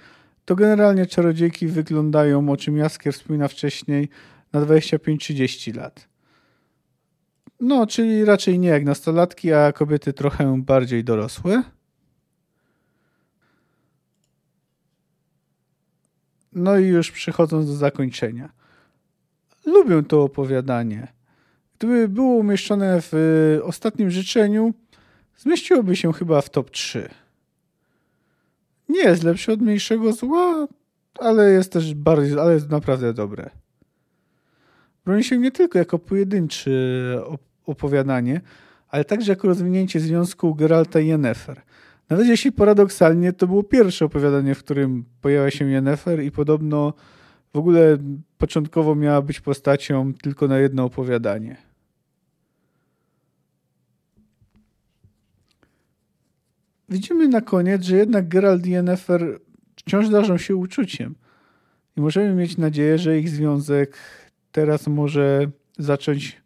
to 0.45 0.55
generalnie 0.55 1.07
czarodziejki 1.07 1.67
wyglądają, 1.67 2.51
o 2.51 2.57
czym 2.57 2.77
Jaskier 2.77 3.15
wspomina 3.15 3.49
wcześniej, 3.49 4.09
na 4.53 4.61
25-30 4.61 5.77
lat. 5.77 6.14
No, 7.61 7.87
czyli 7.87 8.25
raczej 8.25 8.59
nie 8.59 8.69
jak 8.69 8.85
nastolatki, 8.85 9.53
a 9.53 9.73
kobiety 9.73 10.13
trochę 10.13 10.63
bardziej 10.63 11.05
dorosłe. 11.05 11.63
No 16.53 16.79
i 16.79 16.87
już 16.87 17.11
przechodząc 17.11 17.67
do 17.67 17.75
zakończenia. 17.75 18.53
Lubię 19.67 20.03
to 20.03 20.23
opowiadanie. 20.23 21.13
Gdyby 21.79 22.09
było 22.09 22.37
umieszczone 22.37 22.99
w 23.03 23.13
ostatnim 23.63 24.11
życzeniu, 24.11 24.75
zmieściłoby 25.37 25.97
się 25.97 26.13
chyba 26.13 26.41
w 26.41 26.51
top 26.51 26.71
3. 26.71 27.09
Nie 28.89 29.01
jest 29.01 29.23
lepsze 29.23 29.53
od 29.53 29.61
mniejszego 29.61 30.13
zła, 30.13 30.69
ale 31.19 31.51
jest 31.51 31.73
też 31.73 31.95
bardziej, 31.95 32.39
ale 32.39 32.55
jest 32.55 32.71
naprawdę 32.71 33.15
dobre. 33.15 33.51
Broni 35.05 35.25
się 35.25 35.39
nie 35.39 35.51
tylko 35.51 35.79
jako 35.79 35.99
pojedyncze 35.99 36.71
opowiadanie, 37.67 38.41
ale 38.89 39.05
także 39.05 39.33
jako 39.33 39.49
rozwinięcie 39.49 40.01
związku 40.01 40.55
Geralta 40.55 41.01
i 41.01 41.07
Yennefer. 41.07 41.63
Nawet 42.11 42.27
jeśli 42.27 42.53
paradoksalnie 42.53 43.33
to 43.33 43.47
było 43.47 43.63
pierwsze 43.63 44.05
opowiadanie, 44.05 44.55
w 44.55 44.59
którym 44.59 45.05
pojawia 45.21 45.51
się 45.51 45.71
Yennefer 45.71 46.23
i 46.23 46.31
podobno 46.31 46.95
w 47.53 47.59
ogóle 47.59 47.99
początkowo 48.39 48.95
miała 48.95 49.23
być 49.23 49.41
postacią 49.41 50.15
tylko 50.15 50.49
na 50.49 50.59
jedno 50.59 50.85
opowiadanie. 50.85 51.57
Widzimy 56.89 57.29
na 57.29 57.41
koniec, 57.41 57.83
że 57.83 57.97
jednak 57.97 58.29
Geralt 58.29 58.67
i 58.67 58.71
Yennefer 58.71 59.41
wciąż 59.77 60.09
darzą 60.09 60.39
się 60.39 60.57
uczuciem. 60.57 61.15
I 61.97 62.01
możemy 62.01 62.35
mieć 62.35 62.57
nadzieję, 62.57 62.99
że 62.99 63.19
ich 63.19 63.29
związek 63.29 63.97
teraz 64.55 64.87
może 64.87 65.51
zacząć 65.79 66.43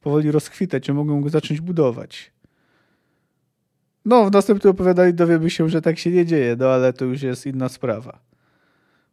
powoli 0.00 0.30
rozkwitać, 0.30 0.86
że 0.86 0.94
mogą 0.94 1.20
go 1.20 1.28
zacząć 1.28 1.60
budować. 1.60 2.32
No, 4.04 4.24
w 4.24 4.32
następnym 4.32 4.70
opowiadaniu 4.70 5.12
dowiemy 5.12 5.50
się, 5.50 5.68
że 5.68 5.82
tak 5.82 5.98
się 5.98 6.10
nie 6.10 6.26
dzieje, 6.26 6.56
no 6.58 6.68
ale 6.68 6.92
to 6.92 7.04
już 7.04 7.22
jest 7.22 7.46
inna 7.46 7.68
sprawa. 7.68 8.18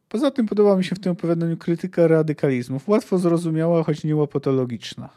Poza 0.10 0.32
tym 0.32 0.46
podoba 0.46 0.76
mi 0.76 0.84
się 0.84 0.96
w 0.96 1.00
tym 1.00 1.12
opowiadaniu 1.12 1.58
krytyka 1.58 2.08
radykalizmów. 2.08 2.90
Łatwo 2.90 3.18
zrozumiała, 3.18 3.84
choć 3.84 4.04
nie 4.04 4.16
łapotologiczna. 4.16 5.10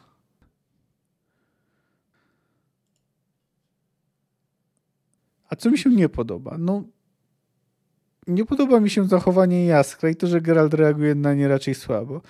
A 5.48 5.56
co 5.56 5.70
mi 5.70 5.78
się 5.78 5.90
nie 5.90 6.08
podoba? 6.08 6.56
No, 6.58 6.84
nie 8.26 8.44
podoba 8.44 8.80
mi 8.80 8.90
się 8.90 9.08
zachowanie 9.08 9.66
Jaskra 9.66 10.10
i 10.10 10.16
to, 10.16 10.26
że 10.26 10.40
Geralt 10.40 10.74
reaguje 10.74 11.14
na 11.14 11.34
nie 11.34 11.48
raczej 11.48 11.74
słabo. 11.74 12.20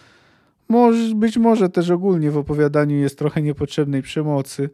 Może, 0.69 1.15
być 1.15 1.37
może 1.37 1.69
też 1.69 1.91
ogólnie 1.91 2.31
w 2.31 2.39
opowiadaniu 2.39 2.97
jest 2.97 3.19
trochę 3.19 3.43
niepotrzebnej 3.43 4.03
przemocy, 4.03 4.71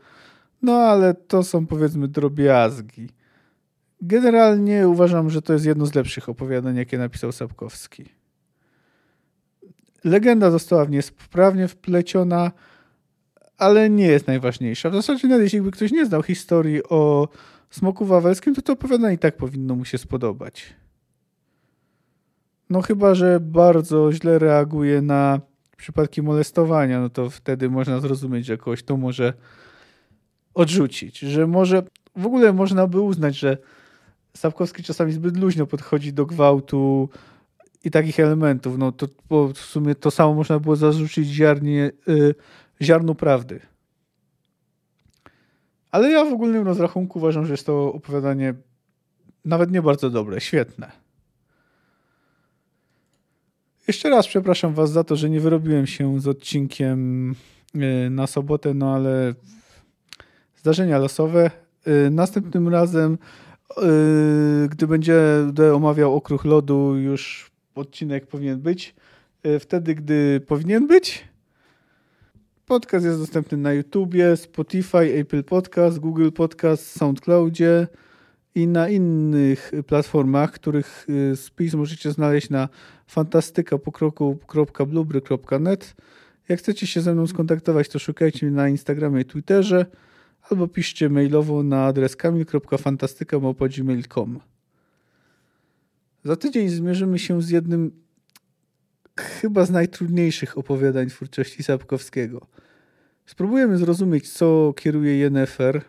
no 0.62 0.76
ale 0.76 1.14
to 1.14 1.42
są 1.42 1.66
powiedzmy 1.66 2.08
drobiazgi. 2.08 3.08
Generalnie 4.00 4.88
uważam, 4.88 5.30
że 5.30 5.42
to 5.42 5.52
jest 5.52 5.64
jedno 5.64 5.86
z 5.86 5.94
lepszych 5.94 6.28
opowiadań, 6.28 6.76
jakie 6.76 6.98
napisał 6.98 7.32
Sapkowski. 7.32 8.04
Legenda 10.04 10.50
została 10.50 10.84
w 10.84 10.90
nie 10.90 11.02
sprawnie 11.02 11.68
wpleciona, 11.68 12.52
ale 13.58 13.90
nie 13.90 14.06
jest 14.06 14.26
najważniejsza. 14.26 14.90
W 14.90 14.94
zasadzie 14.94 15.28
nawet 15.28 15.44
jeśli 15.44 15.62
by 15.62 15.70
ktoś 15.70 15.92
nie 15.92 16.06
znał 16.06 16.22
historii 16.22 16.82
o 16.88 17.28
Smoku 17.70 18.04
Wawelskim, 18.04 18.54
to 18.54 18.62
to 18.62 18.72
opowiadanie 18.72 19.14
i 19.14 19.18
tak 19.18 19.36
powinno 19.36 19.74
mu 19.74 19.84
się 19.84 19.98
spodobać. 19.98 20.74
No 22.70 22.82
chyba, 22.82 23.14
że 23.14 23.40
bardzo 23.40 24.12
źle 24.12 24.38
reaguje 24.38 25.02
na 25.02 25.40
przypadki 25.82 26.22
molestowania, 26.22 27.00
no 27.00 27.10
to 27.10 27.30
wtedy 27.30 27.70
można 27.70 28.00
zrozumieć, 28.00 28.46
że 28.46 28.58
kogoś 28.58 28.82
to 28.82 28.96
może 28.96 29.32
odrzucić. 30.54 31.18
Że 31.18 31.46
może 31.46 31.82
w 32.16 32.26
ogóle 32.26 32.52
można 32.52 32.86
by 32.86 33.00
uznać, 33.00 33.38
że 33.38 33.56
Sapkowski 34.36 34.82
czasami 34.82 35.12
zbyt 35.12 35.36
luźno 35.36 35.66
podchodzi 35.66 36.12
do 36.12 36.26
gwałtu 36.26 37.08
i 37.84 37.90
takich 37.90 38.20
elementów. 38.20 38.78
No 38.78 38.92
to 38.92 39.06
w 39.54 39.58
sumie 39.58 39.94
to 39.94 40.10
samo 40.10 40.34
można 40.34 40.58
było 40.58 40.76
zarzucić 40.76 41.28
ziarnie, 41.28 41.90
yy, 42.06 42.34
ziarnu 42.82 43.14
prawdy. 43.14 43.60
Ale 45.90 46.10
ja 46.10 46.24
w 46.24 46.32
ogólnym 46.32 46.66
rozrachunku 46.66 47.18
uważam, 47.18 47.46
że 47.46 47.52
jest 47.52 47.66
to 47.66 47.92
opowiadanie 47.92 48.54
nawet 49.44 49.70
nie 49.70 49.82
bardzo 49.82 50.10
dobre, 50.10 50.40
świetne. 50.40 51.01
Jeszcze 53.88 54.10
raz 54.10 54.28
przepraszam 54.28 54.74
Was 54.74 54.92
za 54.92 55.04
to, 55.04 55.16
że 55.16 55.30
nie 55.30 55.40
wyrobiłem 55.40 55.86
się 55.86 56.20
z 56.20 56.28
odcinkiem 56.28 57.30
y, 57.74 58.10
na 58.10 58.26
sobotę, 58.26 58.74
no 58.74 58.94
ale 58.94 59.34
zdarzenia 60.56 60.98
losowe. 60.98 61.50
Y, 62.06 62.10
następnym 62.10 62.68
razem, 62.68 63.18
y, 64.64 64.68
gdy 64.68 64.86
będę 64.86 65.74
omawiał 65.74 66.16
okruch 66.16 66.44
lodu, 66.44 66.96
już 66.96 67.50
odcinek 67.74 68.26
powinien 68.26 68.60
być. 68.60 68.94
Wtedy, 69.60 69.94
gdy 69.94 70.40
powinien 70.46 70.86
być. 70.86 71.28
Podcast 72.66 73.06
jest 73.06 73.18
dostępny 73.18 73.58
na 73.58 73.72
YouTubie, 73.72 74.36
Spotify, 74.36 75.18
Apple 75.18 75.44
Podcast, 75.44 75.98
Google 75.98 76.30
Podcast, 76.30 76.86
SoundCloudzie 76.86 77.86
i 78.54 78.66
na 78.66 78.88
innych 78.88 79.72
platformach, 79.86 80.52
których 80.52 81.06
spis 81.34 81.74
możecie 81.74 82.10
znaleźć 82.10 82.50
na 82.50 82.68
fantastyka.blubry.net. 83.12 85.94
Jak 86.48 86.58
chcecie 86.58 86.86
się 86.86 87.00
ze 87.00 87.14
mną 87.14 87.26
skontaktować, 87.26 87.88
to 87.88 87.98
szukajcie 87.98 88.46
mnie 88.46 88.56
na 88.56 88.68
Instagramie 88.68 89.20
i 89.20 89.24
Twitterze 89.24 89.86
albo 90.50 90.68
piszcie 90.68 91.08
mailowo 91.08 91.62
na 91.62 91.86
adres 91.86 92.16
kamil.fantastyka.gmail.com 92.16 94.40
Za 96.24 96.36
tydzień 96.36 96.68
zmierzymy 96.68 97.18
się 97.18 97.42
z 97.42 97.50
jednym 97.50 98.02
chyba 99.18 99.64
z 99.64 99.70
najtrudniejszych 99.70 100.58
opowiadań 100.58 101.08
twórczości 101.08 101.62
Sapkowskiego. 101.62 102.46
Spróbujemy 103.26 103.78
zrozumieć, 103.78 104.32
co 104.32 104.74
kieruje 104.76 105.18
Jennefer, 105.18 105.82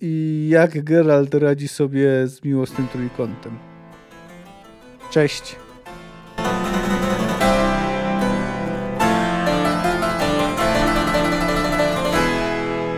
i 0.00 0.46
jak 0.50 0.84
Geralt 0.84 1.34
radzi 1.34 1.68
sobie 1.68 2.28
z 2.28 2.44
miłosnym 2.44 2.88
trójkątem. 2.88 3.73
Cześć! 5.14 5.56